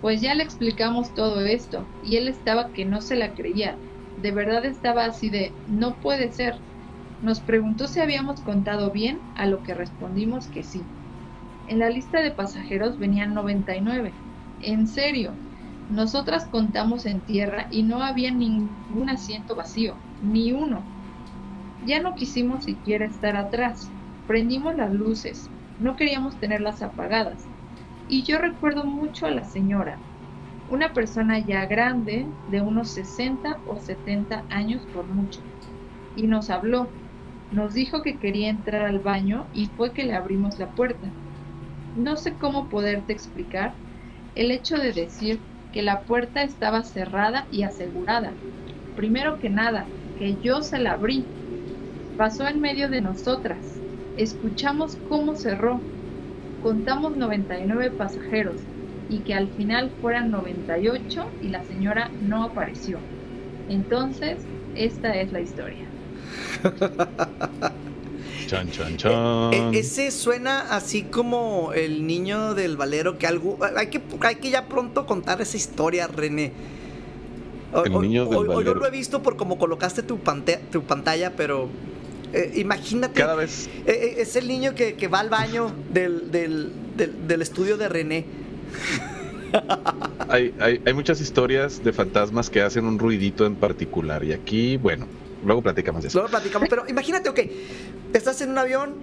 Pues 0.00 0.20
ya 0.20 0.34
le 0.36 0.44
explicamos 0.44 1.14
todo 1.14 1.40
esto 1.40 1.92
y 2.00 2.16
él 2.16 2.28
estaba 2.28 2.70
que 2.72 2.84
no 2.84 3.00
se 3.00 3.16
la 3.16 3.34
creía. 3.34 3.82
De 4.16 4.30
verdad 4.32 4.64
estaba 4.66 5.04
así 5.04 5.30
de, 5.30 5.58
no 5.66 5.98
puede 5.98 6.30
ser. 6.32 6.62
Nos 7.20 7.42
preguntó 7.42 7.88
si 7.88 8.00
habíamos 8.00 8.42
contado 8.42 8.92
bien, 8.92 9.24
a 9.34 9.46
lo 9.46 9.62
que 9.62 9.74
respondimos 9.74 10.48
que 10.48 10.62
sí. 10.64 10.90
En 11.66 11.80
la 11.80 11.90
lista 11.90 12.22
de 12.22 12.32
pasajeros 12.32 12.98
venían 12.98 13.34
99. 13.34 14.18
En 14.60 14.86
serio, 14.88 15.42
nosotras 15.88 16.48
contamos 16.50 17.06
en 17.06 17.22
tierra 17.22 17.68
y 17.70 17.84
no 17.84 18.02
había 18.02 18.32
ningún 18.32 19.10
asiento 19.10 19.56
vacío, 19.56 20.04
ni 20.20 20.52
uno. 20.52 20.90
Ya 21.80 22.02
no 22.02 22.14
quisimos 22.16 22.64
siquiera 22.64 23.06
estar 23.06 23.36
atrás. 23.36 23.94
Prendimos 24.26 24.76
las 24.76 24.92
luces, 24.92 25.53
no 25.78 25.96
queríamos 25.96 26.38
tenerlas 26.38 26.82
apagadas. 26.82 27.50
Y 28.06 28.24
yo 28.24 28.38
recuerdo 28.38 28.84
mucho 28.84 29.26
a 29.26 29.30
la 29.30 29.44
señora, 29.44 30.04
una 30.66 30.92
persona 30.92 31.38
ya 31.38 31.66
grande, 31.66 32.34
de 32.46 32.60
unos 32.62 32.92
60 32.92 33.62
o 33.64 33.78
70 33.78 34.46
años 34.48 34.86
por 34.86 35.08
mucho. 35.08 35.40
Y 36.14 36.26
nos 36.26 36.50
habló, 36.50 36.96
nos 37.50 37.74
dijo 37.74 38.02
que 38.02 38.18
quería 38.18 38.50
entrar 38.50 38.82
al 38.82 39.00
baño 39.00 39.48
y 39.52 39.66
fue 39.66 39.92
que 39.92 40.04
le 40.04 40.14
abrimos 40.14 40.58
la 40.58 40.72
puerta. 40.74 41.16
No 41.94 42.16
sé 42.16 42.38
cómo 42.38 42.68
poderte 42.68 43.12
explicar 43.12 43.78
el 44.34 44.50
hecho 44.50 44.76
de 44.78 44.92
decir 44.92 45.46
que 45.72 45.82
la 45.82 46.04
puerta 46.04 46.42
estaba 46.42 46.82
cerrada 46.82 47.46
y 47.50 47.62
asegurada. 47.62 48.40
Primero 48.94 49.38
que 49.38 49.50
nada, 49.50 49.94
que 50.16 50.38
yo 50.38 50.62
se 50.62 50.78
la 50.78 50.92
abrí. 50.92 51.32
Pasó 52.16 52.48
en 52.48 52.60
medio 52.60 52.88
de 52.88 53.00
nosotras. 53.02 53.83
Escuchamos 54.16 54.96
cómo 55.08 55.34
cerró. 55.36 55.80
Contamos 56.62 57.16
99 57.16 57.90
pasajeros 57.90 58.56
y 59.10 59.18
que 59.18 59.34
al 59.34 59.48
final 59.48 59.90
fueran 60.00 60.30
98 60.30 61.26
y 61.42 61.48
la 61.48 61.62
señora 61.64 62.10
no 62.26 62.44
apareció. 62.44 62.98
Entonces, 63.68 64.38
esta 64.76 65.14
es 65.20 65.32
la 65.32 65.40
historia. 65.40 65.84
Chan, 68.46 68.70
chan, 68.70 68.96
chan. 68.98 69.52
E- 69.54 69.78
ese 69.78 70.10
suena 70.10 70.60
así 70.76 71.02
como 71.02 71.72
el 71.74 72.06
niño 72.06 72.54
del 72.54 72.76
valero 72.76 73.16
que 73.18 73.26
algo 73.26 73.58
hay 73.76 73.86
que 73.86 74.02
hay 74.20 74.34
que 74.36 74.50
ya 74.50 74.66
pronto 74.66 75.06
contar 75.06 75.40
esa 75.40 75.56
historia, 75.56 76.06
René. 76.08 76.52
O- 77.72 77.84
El 77.84 77.94
o- 77.94 78.02
niño 78.02 78.26
del 78.26 78.34
o- 78.36 78.40
o 78.40 78.44
yo 78.44 78.54
valero. 78.54 78.74
lo 78.74 78.86
he 78.86 78.90
visto 78.90 79.22
por 79.22 79.36
como 79.38 79.56
colocaste 79.58 80.02
tu, 80.02 80.18
pante- 80.18 80.58
tu 80.70 80.82
pantalla, 80.82 81.32
pero 81.34 81.68
eh, 82.34 82.52
imagínate. 82.56 83.20
Cada 83.20 83.34
vez 83.34 83.68
eh, 83.86 83.92
eh, 83.92 84.14
es 84.18 84.36
el 84.36 84.48
niño 84.48 84.74
que, 84.74 84.94
que 84.94 85.08
va 85.08 85.20
al 85.20 85.30
baño 85.30 85.72
del, 85.92 86.30
del, 86.30 86.72
del- 86.96 87.26
del 87.28 87.42
estudio 87.42 87.76
de 87.76 87.88
René. 87.88 88.24
hay, 90.28 90.54
hay, 90.60 90.80
hay 90.84 90.92
muchas 90.94 91.20
historias 91.20 91.82
de 91.84 91.92
fantasmas 91.92 92.50
que 92.50 92.62
hacen 92.62 92.84
un 92.86 92.98
ruidito 92.98 93.46
en 93.46 93.54
particular. 93.54 94.24
Y 94.24 94.32
aquí, 94.32 94.76
bueno, 94.76 95.06
luego 95.44 95.62
platicamos 95.62 96.02
de 96.02 96.08
eso. 96.08 96.18
Luego 96.18 96.30
platicamos, 96.30 96.68
pero 96.68 96.84
imagínate, 96.88 97.28
ok, 97.28 97.40
estás 98.12 98.40
en 98.40 98.50
un 98.50 98.58
avión 98.58 98.94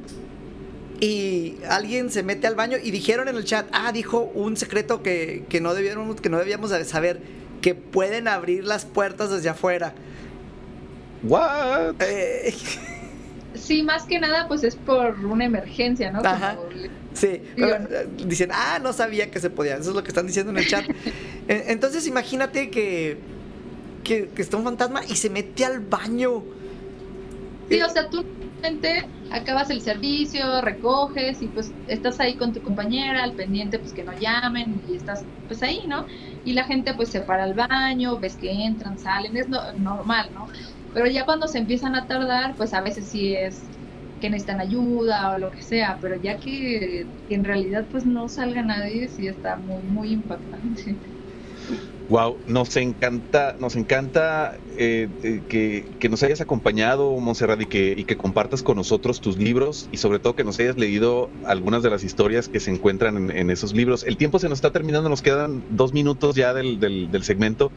y 1.00 1.56
alguien 1.68 2.12
se 2.12 2.24
mete 2.24 2.48
al 2.48 2.56
baño 2.56 2.78
y 2.82 2.92
dijeron 2.92 3.28
en 3.28 3.36
el 3.36 3.46
chat, 3.46 3.68
ah, 3.72 3.92
dijo 3.92 4.20
un 4.36 4.58
secreto 4.58 5.02
que, 5.02 5.46
que 5.50 5.62
no 5.62 5.74
debieron, 5.74 6.16
que 6.16 6.30
no 6.30 6.38
debíamos 6.38 6.70
de 6.70 6.84
saber, 6.86 7.22
que 7.62 7.76
pueden 7.76 8.28
abrir 8.28 8.66
las 8.66 8.86
puertas 8.86 9.30
desde 9.32 9.50
afuera. 9.50 9.94
¿What? 11.24 11.96
Eh, 12.02 12.54
Sí, 13.56 13.84
más 13.84 14.04
que 14.04 14.20
nada, 14.20 14.48
pues 14.48 14.64
es 14.64 14.76
por 14.76 15.26
una 15.26 15.46
emergencia, 15.46 16.12
¿no? 16.12 16.20
Ajá. 16.24 16.56
Como 16.56 16.70
sí, 17.14 17.42
Digo, 17.56 17.68
eh, 17.70 18.08
dicen, 18.26 18.50
ah, 18.54 18.80
no 18.82 18.94
sabía 18.94 19.30
que 19.30 19.40
se 19.40 19.50
podía, 19.50 19.76
eso 19.76 19.90
es 19.90 19.96
lo 19.96 20.04
que 20.04 20.10
están 20.10 20.28
diciendo 20.28 20.52
en 20.52 20.58
el 20.58 20.68
chat. 20.68 20.86
Eh, 21.48 21.66
Entonces 21.70 22.06
imagínate 22.08 22.70
que, 22.70 23.18
que, 24.04 24.30
que 24.30 24.42
está 24.42 24.58
un 24.58 24.64
fantasma 24.64 25.02
y 25.04 25.16
se 25.16 25.30
mete 25.30 25.66
al 25.66 25.80
baño. 25.80 26.44
Sí, 27.68 27.82
o 27.82 27.90
sea, 27.90 28.10
tú 28.10 28.24
realmente 28.62 29.06
acabas 29.32 29.70
el 29.70 29.82
servicio, 29.82 30.62
recoges 30.62 31.42
y 31.42 31.48
pues 31.48 31.72
estás 31.88 32.20
ahí 32.20 32.36
con 32.36 32.54
tu 32.54 32.62
compañera 32.62 33.24
al 33.24 33.34
pendiente, 33.34 33.80
pues 33.80 33.92
que 33.94 34.04
no 34.04 34.12
llamen 34.20 34.80
y 34.90 34.96
estás 34.96 35.24
pues 35.48 35.64
ahí, 35.64 35.82
¿no? 35.88 36.06
Y 36.46 36.54
la 36.54 36.64
gente 36.66 36.94
pues 36.94 37.10
se 37.10 37.22
para 37.22 37.44
al 37.44 37.54
baño, 37.54 38.20
ves 38.20 38.36
que 38.36 38.52
entran, 38.52 39.00
salen, 39.00 39.36
es 39.36 39.50
no- 39.50 39.72
normal, 39.80 40.30
¿no? 40.34 40.48
Pero 40.94 41.08
ya 41.08 41.26
cuando 41.26 41.48
se 41.48 41.60
empiezan 41.60 41.96
a 41.96 42.06
tardar, 42.08 42.56
pues 42.56 42.74
a 42.74 42.82
veces 42.82 43.06
sí 43.06 43.34
es 43.36 43.62
que 44.20 44.30
necesitan 44.30 44.62
ayuda 44.62 45.36
o 45.36 45.40
lo 45.40 45.52
que 45.52 45.62
sea, 45.62 45.98
pero 46.00 46.22
ya 46.22 46.38
que, 46.38 47.06
en 47.30 47.44
realidad 47.44 47.86
pues 47.92 48.06
no 48.06 48.30
salga 48.30 48.62
nadie, 48.62 49.10
sí 49.10 49.28
está 49.28 49.58
muy, 49.58 49.82
muy 49.84 50.14
impactante. 50.14 50.96
Wow, 52.08 52.38
nos 52.46 52.76
encanta, 52.76 53.56
nos 53.58 53.76
encanta 53.78 54.58
eh, 54.78 55.08
eh, 55.24 55.42
que, 55.48 55.86
que 55.98 56.10
nos 56.10 56.22
hayas 56.24 56.42
acompañado, 56.42 57.18
Monserrat, 57.18 57.62
y 57.62 57.66
que, 57.68 57.96
y 57.98 58.04
que 58.04 58.18
compartas 58.18 58.64
con 58.64 58.76
nosotros 58.76 59.22
tus 59.22 59.38
libros 59.38 59.88
y 59.94 59.98
sobre 59.98 60.20
todo 60.20 60.36
que 60.36 60.44
nos 60.44 60.60
hayas 60.60 60.78
leído 60.78 61.30
algunas 61.46 61.84
de 61.84 61.90
las 61.90 62.04
historias 62.04 62.50
que 62.50 62.60
se 62.60 62.70
encuentran 62.70 63.16
en, 63.16 63.32
en 63.32 63.50
esos 63.50 63.74
libros. 63.74 64.04
El 64.04 64.18
tiempo 64.18 64.40
se 64.40 64.50
nos 64.50 64.58
está 64.58 64.72
terminando, 64.72 65.08
nos 65.08 65.22
quedan 65.22 65.64
dos 65.70 65.94
minutos 65.94 66.36
ya 66.36 66.54
del, 66.54 66.82
del, 66.82 67.10
del 67.12 67.24
segmento. 67.24 67.72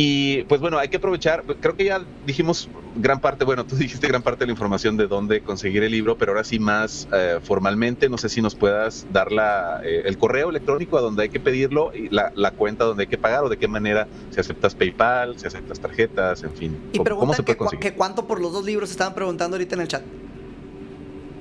Y 0.00 0.44
pues 0.44 0.60
bueno, 0.60 0.78
hay 0.78 0.88
que 0.90 0.98
aprovechar, 0.98 1.42
creo 1.60 1.74
que 1.74 1.84
ya 1.86 2.00
dijimos 2.24 2.68
gran 2.94 3.20
parte, 3.20 3.44
bueno, 3.44 3.66
tú 3.66 3.74
dijiste 3.76 4.06
gran 4.06 4.22
parte 4.22 4.40
de 4.44 4.46
la 4.46 4.52
información 4.52 4.96
de 4.96 5.08
dónde 5.08 5.40
conseguir 5.40 5.82
el 5.82 5.90
libro, 5.90 6.16
pero 6.16 6.30
ahora 6.30 6.44
sí 6.44 6.60
más 6.60 7.08
eh, 7.12 7.40
formalmente, 7.42 8.08
no 8.08 8.16
sé 8.16 8.28
si 8.28 8.40
nos 8.40 8.54
puedas 8.54 9.06
dar 9.12 9.32
la, 9.32 9.80
eh, 9.82 10.02
el 10.04 10.16
correo 10.16 10.50
electrónico 10.50 10.98
a 10.98 11.00
donde 11.00 11.24
hay 11.24 11.30
que 11.30 11.40
pedirlo 11.40 11.90
y 11.92 12.08
la, 12.10 12.30
la 12.36 12.52
cuenta 12.52 12.84
donde 12.84 13.02
hay 13.02 13.06
que 13.08 13.18
pagar 13.18 13.42
o 13.42 13.48
de 13.48 13.56
qué 13.56 13.66
manera, 13.66 14.06
si 14.30 14.38
aceptas 14.38 14.76
PayPal, 14.76 15.36
si 15.36 15.48
aceptas 15.48 15.80
tarjetas, 15.80 16.44
en 16.44 16.52
fin. 16.52 16.76
Y 16.92 16.98
¿Cómo, 16.98 17.32
se 17.34 17.38
que, 17.38 17.42
puede 17.42 17.56
cua- 17.56 17.58
conseguir? 17.58 17.80
que 17.90 17.94
cuánto 17.94 18.24
por 18.28 18.40
los 18.40 18.52
dos 18.52 18.64
libros 18.64 18.92
estaban 18.92 19.16
preguntando 19.16 19.56
ahorita 19.56 19.74
en 19.74 19.80
el 19.80 19.88
chat. 19.88 20.02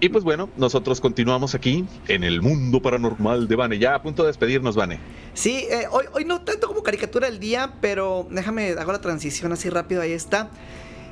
Y 0.00 0.10
pues 0.10 0.22
bueno, 0.22 0.48
nosotros 0.56 1.00
continuamos 1.00 1.54
aquí 1.54 1.84
en 2.06 2.22
el 2.22 2.40
mundo 2.40 2.80
paranormal 2.80 3.48
de 3.48 3.56
Vane. 3.56 3.78
Ya 3.78 3.94
a 3.94 4.02
punto 4.02 4.22
de 4.22 4.28
despedirnos, 4.28 4.76
Vane. 4.76 5.00
Sí, 5.34 5.66
eh, 5.70 5.86
hoy, 5.90 6.04
hoy 6.12 6.24
no 6.24 6.42
tanto 6.42 6.68
como 6.68 6.82
caricatura 6.82 7.28
del 7.28 7.40
día, 7.40 7.74
pero 7.80 8.26
déjame, 8.30 8.70
hago 8.78 8.92
la 8.92 9.00
transición 9.00 9.52
así 9.52 9.68
rápido, 9.70 10.00
ahí 10.00 10.12
está. 10.12 10.50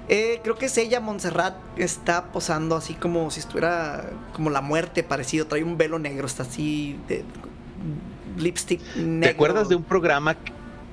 Eh, 0.09 0.39
creo 0.45 0.55
que 0.55 0.67
es 0.67 0.79
ella, 0.79 1.01
Montserrat, 1.01 1.57
está 1.77 2.31
posando 2.31 2.77
así 2.77 2.95
como 2.95 3.31
si 3.33 3.41
estuviera 3.41 4.09
como 4.33 4.51
la 4.51 4.61
muerte 4.61 5.03
parecido. 5.03 5.47
Trae 5.47 5.65
un 5.65 5.77
velo 5.77 5.99
negro, 5.99 6.27
está 6.27 6.45
así 6.45 6.97
de 7.09 7.25
lipstick 8.39 8.81
negro. 8.97 9.21
¿Te 9.21 9.29
acuerdas 9.31 9.69
de 9.69 9.75
un 9.75 9.83
programa 9.83 10.37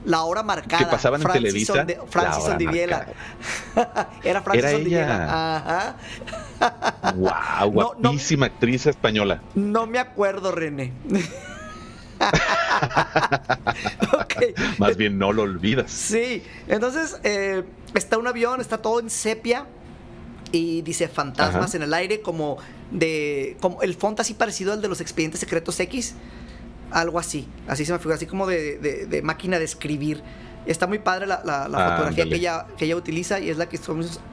la 0.06 0.24
hora 0.24 0.44
marcada. 0.44 0.84
Que 0.84 0.90
pasaban 0.90 1.22
en 1.22 1.32
Televisa. 1.32 1.86
Francis 2.10 2.46
Ondiviela. 2.46 3.08
Era 4.24 4.42
Francis 4.42 4.66
Era 4.66 4.78
Ondiviela. 4.78 5.58
Ajá. 5.58 5.96
Wow, 7.16 7.72
guapísima 7.72 8.48
actriz 8.48 8.86
española. 8.86 9.42
No 9.56 9.88
me 9.88 10.00
acuerdo, 10.00 10.52
René. 10.52 10.94
okay. 14.22 14.54
Más 14.78 14.98
bien 14.98 15.18
no 15.18 15.34
lo 15.34 15.44
olvidas. 15.44 15.92
Sí, 15.92 16.44
entonces 16.68 17.20
eh, 17.24 17.64
está 17.94 18.18
un 18.18 18.28
avión, 18.28 18.62
está 18.62 18.78
todo 18.78 19.00
en 19.00 19.10
sepia 19.10 19.66
y 20.52 20.82
dice 20.84 21.08
fantasmas 21.08 21.74
en 21.76 21.84
el 21.84 21.94
aire 21.94 22.22
como 22.22 22.58
de 22.92 23.58
como 23.60 23.82
el 23.82 23.96
font 23.96 24.20
así 24.20 24.36
parecido 24.36 24.72
al 24.72 24.82
de 24.82 24.88
los 24.88 25.02
expedientes 25.02 25.40
secretos 25.40 25.80
X 25.80 26.14
algo 26.94 27.20
así. 27.20 27.48
Así 27.68 27.86
se 27.86 27.92
me 27.92 28.00
figura, 28.00 28.16
así 28.16 28.26
como 28.26 28.48
de, 28.48 29.22
máquina 29.24 29.60
de 29.60 29.66
escribir. 29.66 30.22
Está 30.66 30.88
muy 30.88 31.00
padre 31.00 31.28
la, 31.28 31.40
fotografía 31.40 32.26
que 32.26 32.36
ella, 32.36 32.66
que 32.78 32.86
ella 32.86 32.96
utiliza 32.96 33.40
y 33.40 33.50
es 33.50 33.58
la 33.58 33.68
que 33.68 33.78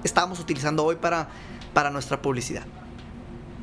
estábamos 0.04 0.38
utilizando 0.38 0.84
hoy 0.84 0.96
para, 0.96 1.28
para 1.72 1.90
nuestra 1.90 2.22
publicidad. 2.22 2.64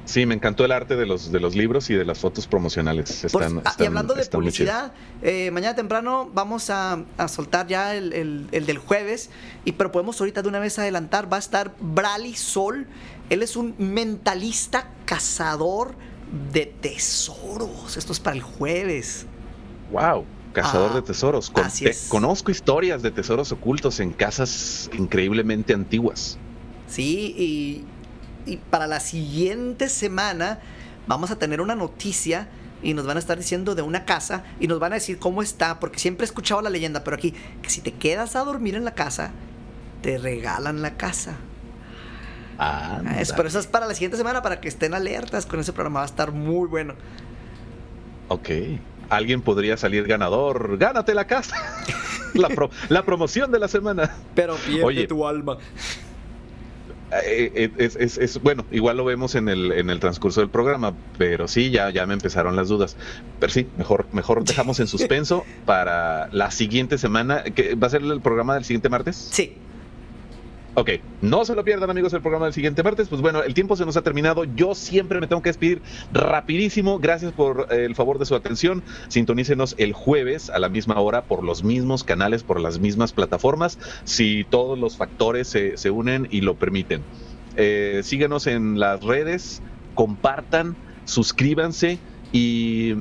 Sí, 0.08 0.26
me 0.26 0.36
encantó 0.36 0.64
el 0.64 0.72
arte 0.72 0.96
de 0.96 1.06
los, 1.06 1.34
de 1.34 1.40
los 1.42 1.54
libros 1.54 1.90
y 1.90 1.94
de 1.94 2.06
las 2.06 2.20
fotos 2.20 2.48
promocionales. 2.48 3.26
Ah, 3.36 3.76
y 3.78 3.86
hablando 3.86 4.14
de 4.14 4.26
publicidad, 4.26 4.94
eh, 5.22 5.52
mañana 5.52 5.76
temprano 5.76 6.30
vamos 6.34 6.70
a, 6.70 7.04
soltar 7.28 7.68
ya 7.68 7.94
el, 7.94 8.48
del 8.50 8.78
jueves, 8.78 9.30
y 9.66 9.74
pero 9.74 9.92
podemos 9.92 10.20
ahorita 10.22 10.42
de 10.42 10.48
una 10.48 10.60
vez 10.60 10.80
adelantar, 10.80 11.32
va 11.32 11.36
a 11.36 11.40
estar 11.42 11.76
Brali 11.82 12.36
Sol. 12.36 12.88
Él 13.30 13.44
es 13.44 13.58
un 13.58 13.76
mentalista 13.78 14.88
cazador 15.06 15.96
de 16.54 16.66
tesoros. 16.66 17.98
Esto 17.98 18.14
es 18.14 18.20
para 18.20 18.36
el 18.36 18.42
jueves. 18.42 19.26
Wow, 19.92 20.26
cazador 20.54 20.94
de 20.94 21.00
ah, 21.00 21.04
tesoros. 21.04 21.52
conozco 22.10 22.52
historias 22.52 23.02
de 23.02 23.12
tesoros 23.12 23.52
ocultos 23.52 24.00
en 24.00 24.12
casas 24.12 24.90
increíblemente 24.98 25.74
antiguas. 25.74 26.38
Sí, 26.88 27.36
y, 27.38 28.52
y 28.52 28.58
para 28.58 28.88
la 28.88 29.00
siguiente 29.00 29.90
semana 29.90 30.60
vamos 31.08 31.32
a 31.32 31.38
tener 31.38 31.62
una 31.62 31.76
noticia 31.76 32.50
y 32.84 32.94
nos 32.94 33.06
van 33.06 33.18
a 33.18 33.20
estar 33.20 33.38
diciendo 33.38 33.76
de 33.76 33.82
una 33.82 34.06
casa 34.06 34.44
y 34.60 34.68
nos 34.68 34.80
van 34.80 34.92
a 34.92 34.96
decir 34.96 35.18
cómo 35.20 35.42
está, 35.42 35.80
porque 35.80 36.00
siempre 36.00 36.26
he 36.26 36.28
escuchado 36.28 36.62
la 36.62 36.70
leyenda, 36.70 37.04
pero 37.04 37.16
aquí, 37.16 37.34
que 37.62 37.70
si 37.70 37.82
te 37.82 37.92
quedas 37.94 38.36
a 38.36 38.44
dormir 38.44 38.76
en 38.76 38.86
la 38.86 38.94
casa, 38.94 39.32
te 40.02 40.18
regalan 40.18 40.82
la 40.82 40.96
casa. 40.96 41.36
Ah, 42.60 43.02
es, 43.20 43.34
pero 43.34 43.48
eso 43.48 43.60
es 43.60 43.68
para 43.68 43.86
la 43.86 43.94
siguiente 43.94 44.18
semana, 44.18 44.42
para 44.42 44.60
que 44.60 44.68
estén 44.68 44.94
alertas 44.94 45.46
con 45.46 45.60
ese 45.60 45.74
programa. 45.74 46.00
Va 46.00 46.06
a 46.06 46.08
estar 46.08 46.32
muy 46.32 46.68
bueno. 46.68 46.96
Ok. 48.30 48.50
Alguien 49.10 49.42
podría 49.42 49.78
salir 49.78 50.06
ganador. 50.06 50.78
Gánate 50.78 51.14
la 51.14 51.28
casa. 51.28 51.56
la, 52.90 53.04
promoción 53.04 53.52
de 53.52 53.60
la 53.60 53.68
semana. 53.68 54.16
Pero 54.36 54.56
pierde 54.56 55.08
tu 55.08 55.26
alma. 55.28 55.58
Eh, 57.24 57.72
eh, 57.78 57.90
es, 58.00 58.42
bueno, 58.42 58.66
igual 58.70 58.98
lo 58.98 59.06
vemos 59.06 59.36
en 59.36 59.48
el, 59.48 59.72
en 59.72 59.90
el 59.90 60.02
transcurso 60.02 60.42
del 60.42 60.50
programa, 60.50 60.94
pero 61.18 61.48
sí, 61.48 61.70
ya, 61.72 61.90
ya 61.90 62.06
me 62.06 62.14
empezaron 62.14 62.58
las 62.58 62.68
dudas. 62.68 62.98
Pero 63.40 63.54
sí, 63.54 63.68
mejor, 63.78 64.08
mejor 64.12 64.44
dejamos 64.44 64.80
en 64.82 64.88
suspenso 64.88 65.46
para 65.66 66.28
la 66.34 66.52
siguiente 66.52 66.98
semana. 66.98 67.44
que 67.44 67.76
¿Va 67.76 67.88
a 67.88 67.90
ser 67.92 68.02
el 68.02 68.20
programa 68.20 68.56
del 68.56 68.66
siguiente 68.66 68.90
martes? 68.90 69.16
Sí. 69.16 69.56
Ok, 70.80 70.92
no 71.24 71.44
se 71.44 71.56
lo 71.56 71.64
pierdan 71.64 71.90
amigos 71.90 72.14
el 72.14 72.22
programa 72.22 72.46
del 72.46 72.54
siguiente 72.54 72.84
martes. 72.84 73.08
Pues 73.08 73.20
bueno, 73.20 73.42
el 73.42 73.56
tiempo 73.56 73.76
se 73.76 73.84
nos 73.84 73.98
ha 73.98 74.04
terminado. 74.04 74.44
Yo 74.44 74.76
siempre 74.76 75.20
me 75.20 75.26
tengo 75.26 75.42
que 75.42 75.50
despedir 75.50 75.82
rapidísimo. 76.14 77.00
Gracias 77.00 77.32
por 77.32 77.66
eh, 77.72 77.86
el 77.86 77.96
favor 77.96 78.20
de 78.20 78.28
su 78.28 78.36
atención. 78.36 78.84
Sintonícenos 79.08 79.74
el 79.80 79.94
jueves 79.94 80.52
a 80.52 80.60
la 80.60 80.70
misma 80.70 81.00
hora 81.00 81.24
por 81.24 81.44
los 81.44 81.64
mismos 81.64 82.04
canales, 82.04 82.44
por 82.44 82.60
las 82.60 82.78
mismas 82.78 83.12
plataformas, 83.12 83.80
si 84.04 84.46
todos 84.52 84.78
los 84.78 84.98
factores 84.98 85.48
se, 85.48 85.90
unen 85.90 86.28
y 86.30 86.42
lo 86.42 86.54
permiten. 86.54 87.02
Eh, 87.56 88.02
síguenos 88.04 88.46
en 88.46 88.80
las 88.80 89.04
redes, 89.04 89.64
compartan, 89.96 90.76
suscríbanse 91.06 91.98
y, 92.32 92.98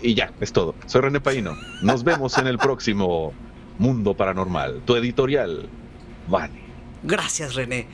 y 0.00 0.14
ya, 0.14 0.32
es 0.38 0.52
todo. 0.52 0.76
Soy 0.86 1.00
René 1.00 1.18
Paino. 1.18 1.56
Nos 1.82 2.04
vemos 2.04 2.38
en 2.38 2.46
el 2.46 2.58
próximo 2.58 3.32
Mundo 3.78 4.14
Paranormal, 4.14 4.82
tu 4.84 4.94
editorial. 4.94 5.68
Vale. 6.28 6.63
Gracias, 7.04 7.54
René. 7.54 7.86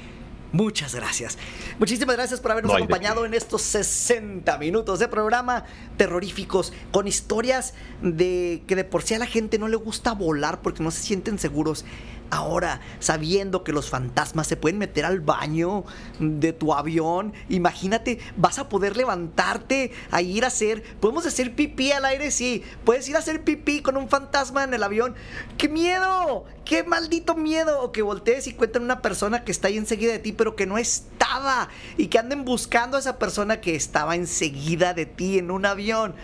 Muchas 0.52 0.94
gracias. 0.94 1.38
Muchísimas 1.78 2.16
gracias 2.16 2.40
por 2.40 2.50
habernos 2.50 2.74
acompañado 2.74 3.24
en 3.24 3.34
estos 3.34 3.62
60 3.62 4.58
minutos 4.58 4.98
de 4.98 5.06
programa 5.06 5.64
terroríficos 5.96 6.72
con 6.90 7.06
historias 7.06 7.74
de 8.02 8.62
que 8.66 8.74
de 8.74 8.84
por 8.84 9.02
sí 9.02 9.14
a 9.14 9.18
la 9.18 9.26
gente 9.26 9.58
no 9.58 9.68
le 9.68 9.76
gusta 9.76 10.12
volar 10.12 10.60
porque 10.60 10.82
no 10.82 10.90
se 10.90 11.02
sienten 11.02 11.38
seguros. 11.38 11.84
Ahora, 12.30 12.80
sabiendo 13.00 13.64
que 13.64 13.72
los 13.72 13.90
fantasmas 13.90 14.46
se 14.46 14.56
pueden 14.56 14.78
meter 14.78 15.04
al 15.04 15.20
baño 15.20 15.84
de 16.20 16.52
tu 16.52 16.72
avión, 16.72 17.32
imagínate, 17.48 18.20
vas 18.36 18.60
a 18.60 18.68
poder 18.68 18.96
levantarte 18.96 19.90
a 20.12 20.22
ir 20.22 20.44
a 20.44 20.48
hacer, 20.48 20.82
podemos 21.00 21.26
hacer 21.26 21.56
pipí 21.56 21.90
al 21.90 22.04
aire, 22.04 22.30
sí, 22.30 22.62
puedes 22.84 23.08
ir 23.08 23.16
a 23.16 23.18
hacer 23.18 23.42
pipí 23.42 23.82
con 23.82 23.96
un 23.96 24.08
fantasma 24.08 24.62
en 24.62 24.74
el 24.74 24.84
avión. 24.84 25.16
¡Qué 25.58 25.68
miedo! 25.68 26.44
¡Qué 26.64 26.84
maldito 26.84 27.34
miedo! 27.34 27.82
O 27.82 27.90
que 27.90 28.02
voltees 28.02 28.46
y 28.46 28.54
cuenten 28.54 28.84
una 28.84 29.02
persona 29.02 29.42
que 29.42 29.50
está 29.50 29.66
ahí 29.66 29.76
enseguida 29.76 30.12
de 30.12 30.20
ti, 30.20 30.30
pero 30.30 30.54
que 30.54 30.66
no 30.66 30.78
estaba, 30.78 31.68
y 31.96 32.06
que 32.06 32.20
anden 32.20 32.44
buscando 32.44 32.96
a 32.96 33.00
esa 33.00 33.18
persona 33.18 33.60
que 33.60 33.74
estaba 33.74 34.14
enseguida 34.14 34.94
de 34.94 35.06
ti 35.06 35.38
en 35.38 35.50
un 35.50 35.66
avión. 35.66 36.14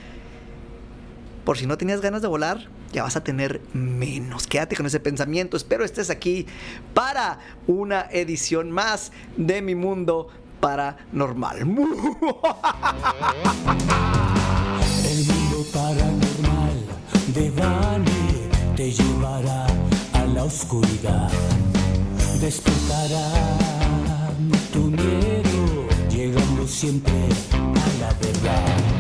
Por 1.45 1.59
si 1.59 1.67
no 1.67 1.77
tenías 1.77 2.01
ganas 2.01 2.23
de 2.23 2.29
volar, 2.29 2.69
ya 2.97 3.03
vas 3.03 3.17
a 3.17 3.23
tener 3.23 3.61
menos. 3.75 4.47
Quédate 4.47 4.75
con 4.75 4.87
ese 4.87 5.01
pensamiento. 5.01 5.59
Espero 5.59 5.85
estés 5.85 6.09
aquí 6.09 6.47
para 6.95 7.41
una 7.67 8.07
edición 8.11 8.71
más 8.71 9.13
de 9.37 9.61
mi 9.61 9.75
mundo 9.75 10.29
paranormal. 10.61 11.59
El 11.61 11.67
mundo 15.27 15.67
paranormal 15.75 16.87
de 17.35 17.51
Bani 17.51 18.49
te 18.75 18.91
llevará 18.91 19.67
a 20.15 20.25
la 20.25 20.45
oscuridad. 20.45 21.31
Despertará 22.41 23.31
tu 24.73 24.85
miedo, 24.85 25.87
llegando 26.09 26.67
siempre 26.67 27.29
a 27.53 27.89
la 28.01 28.09
verdad. 28.23 28.96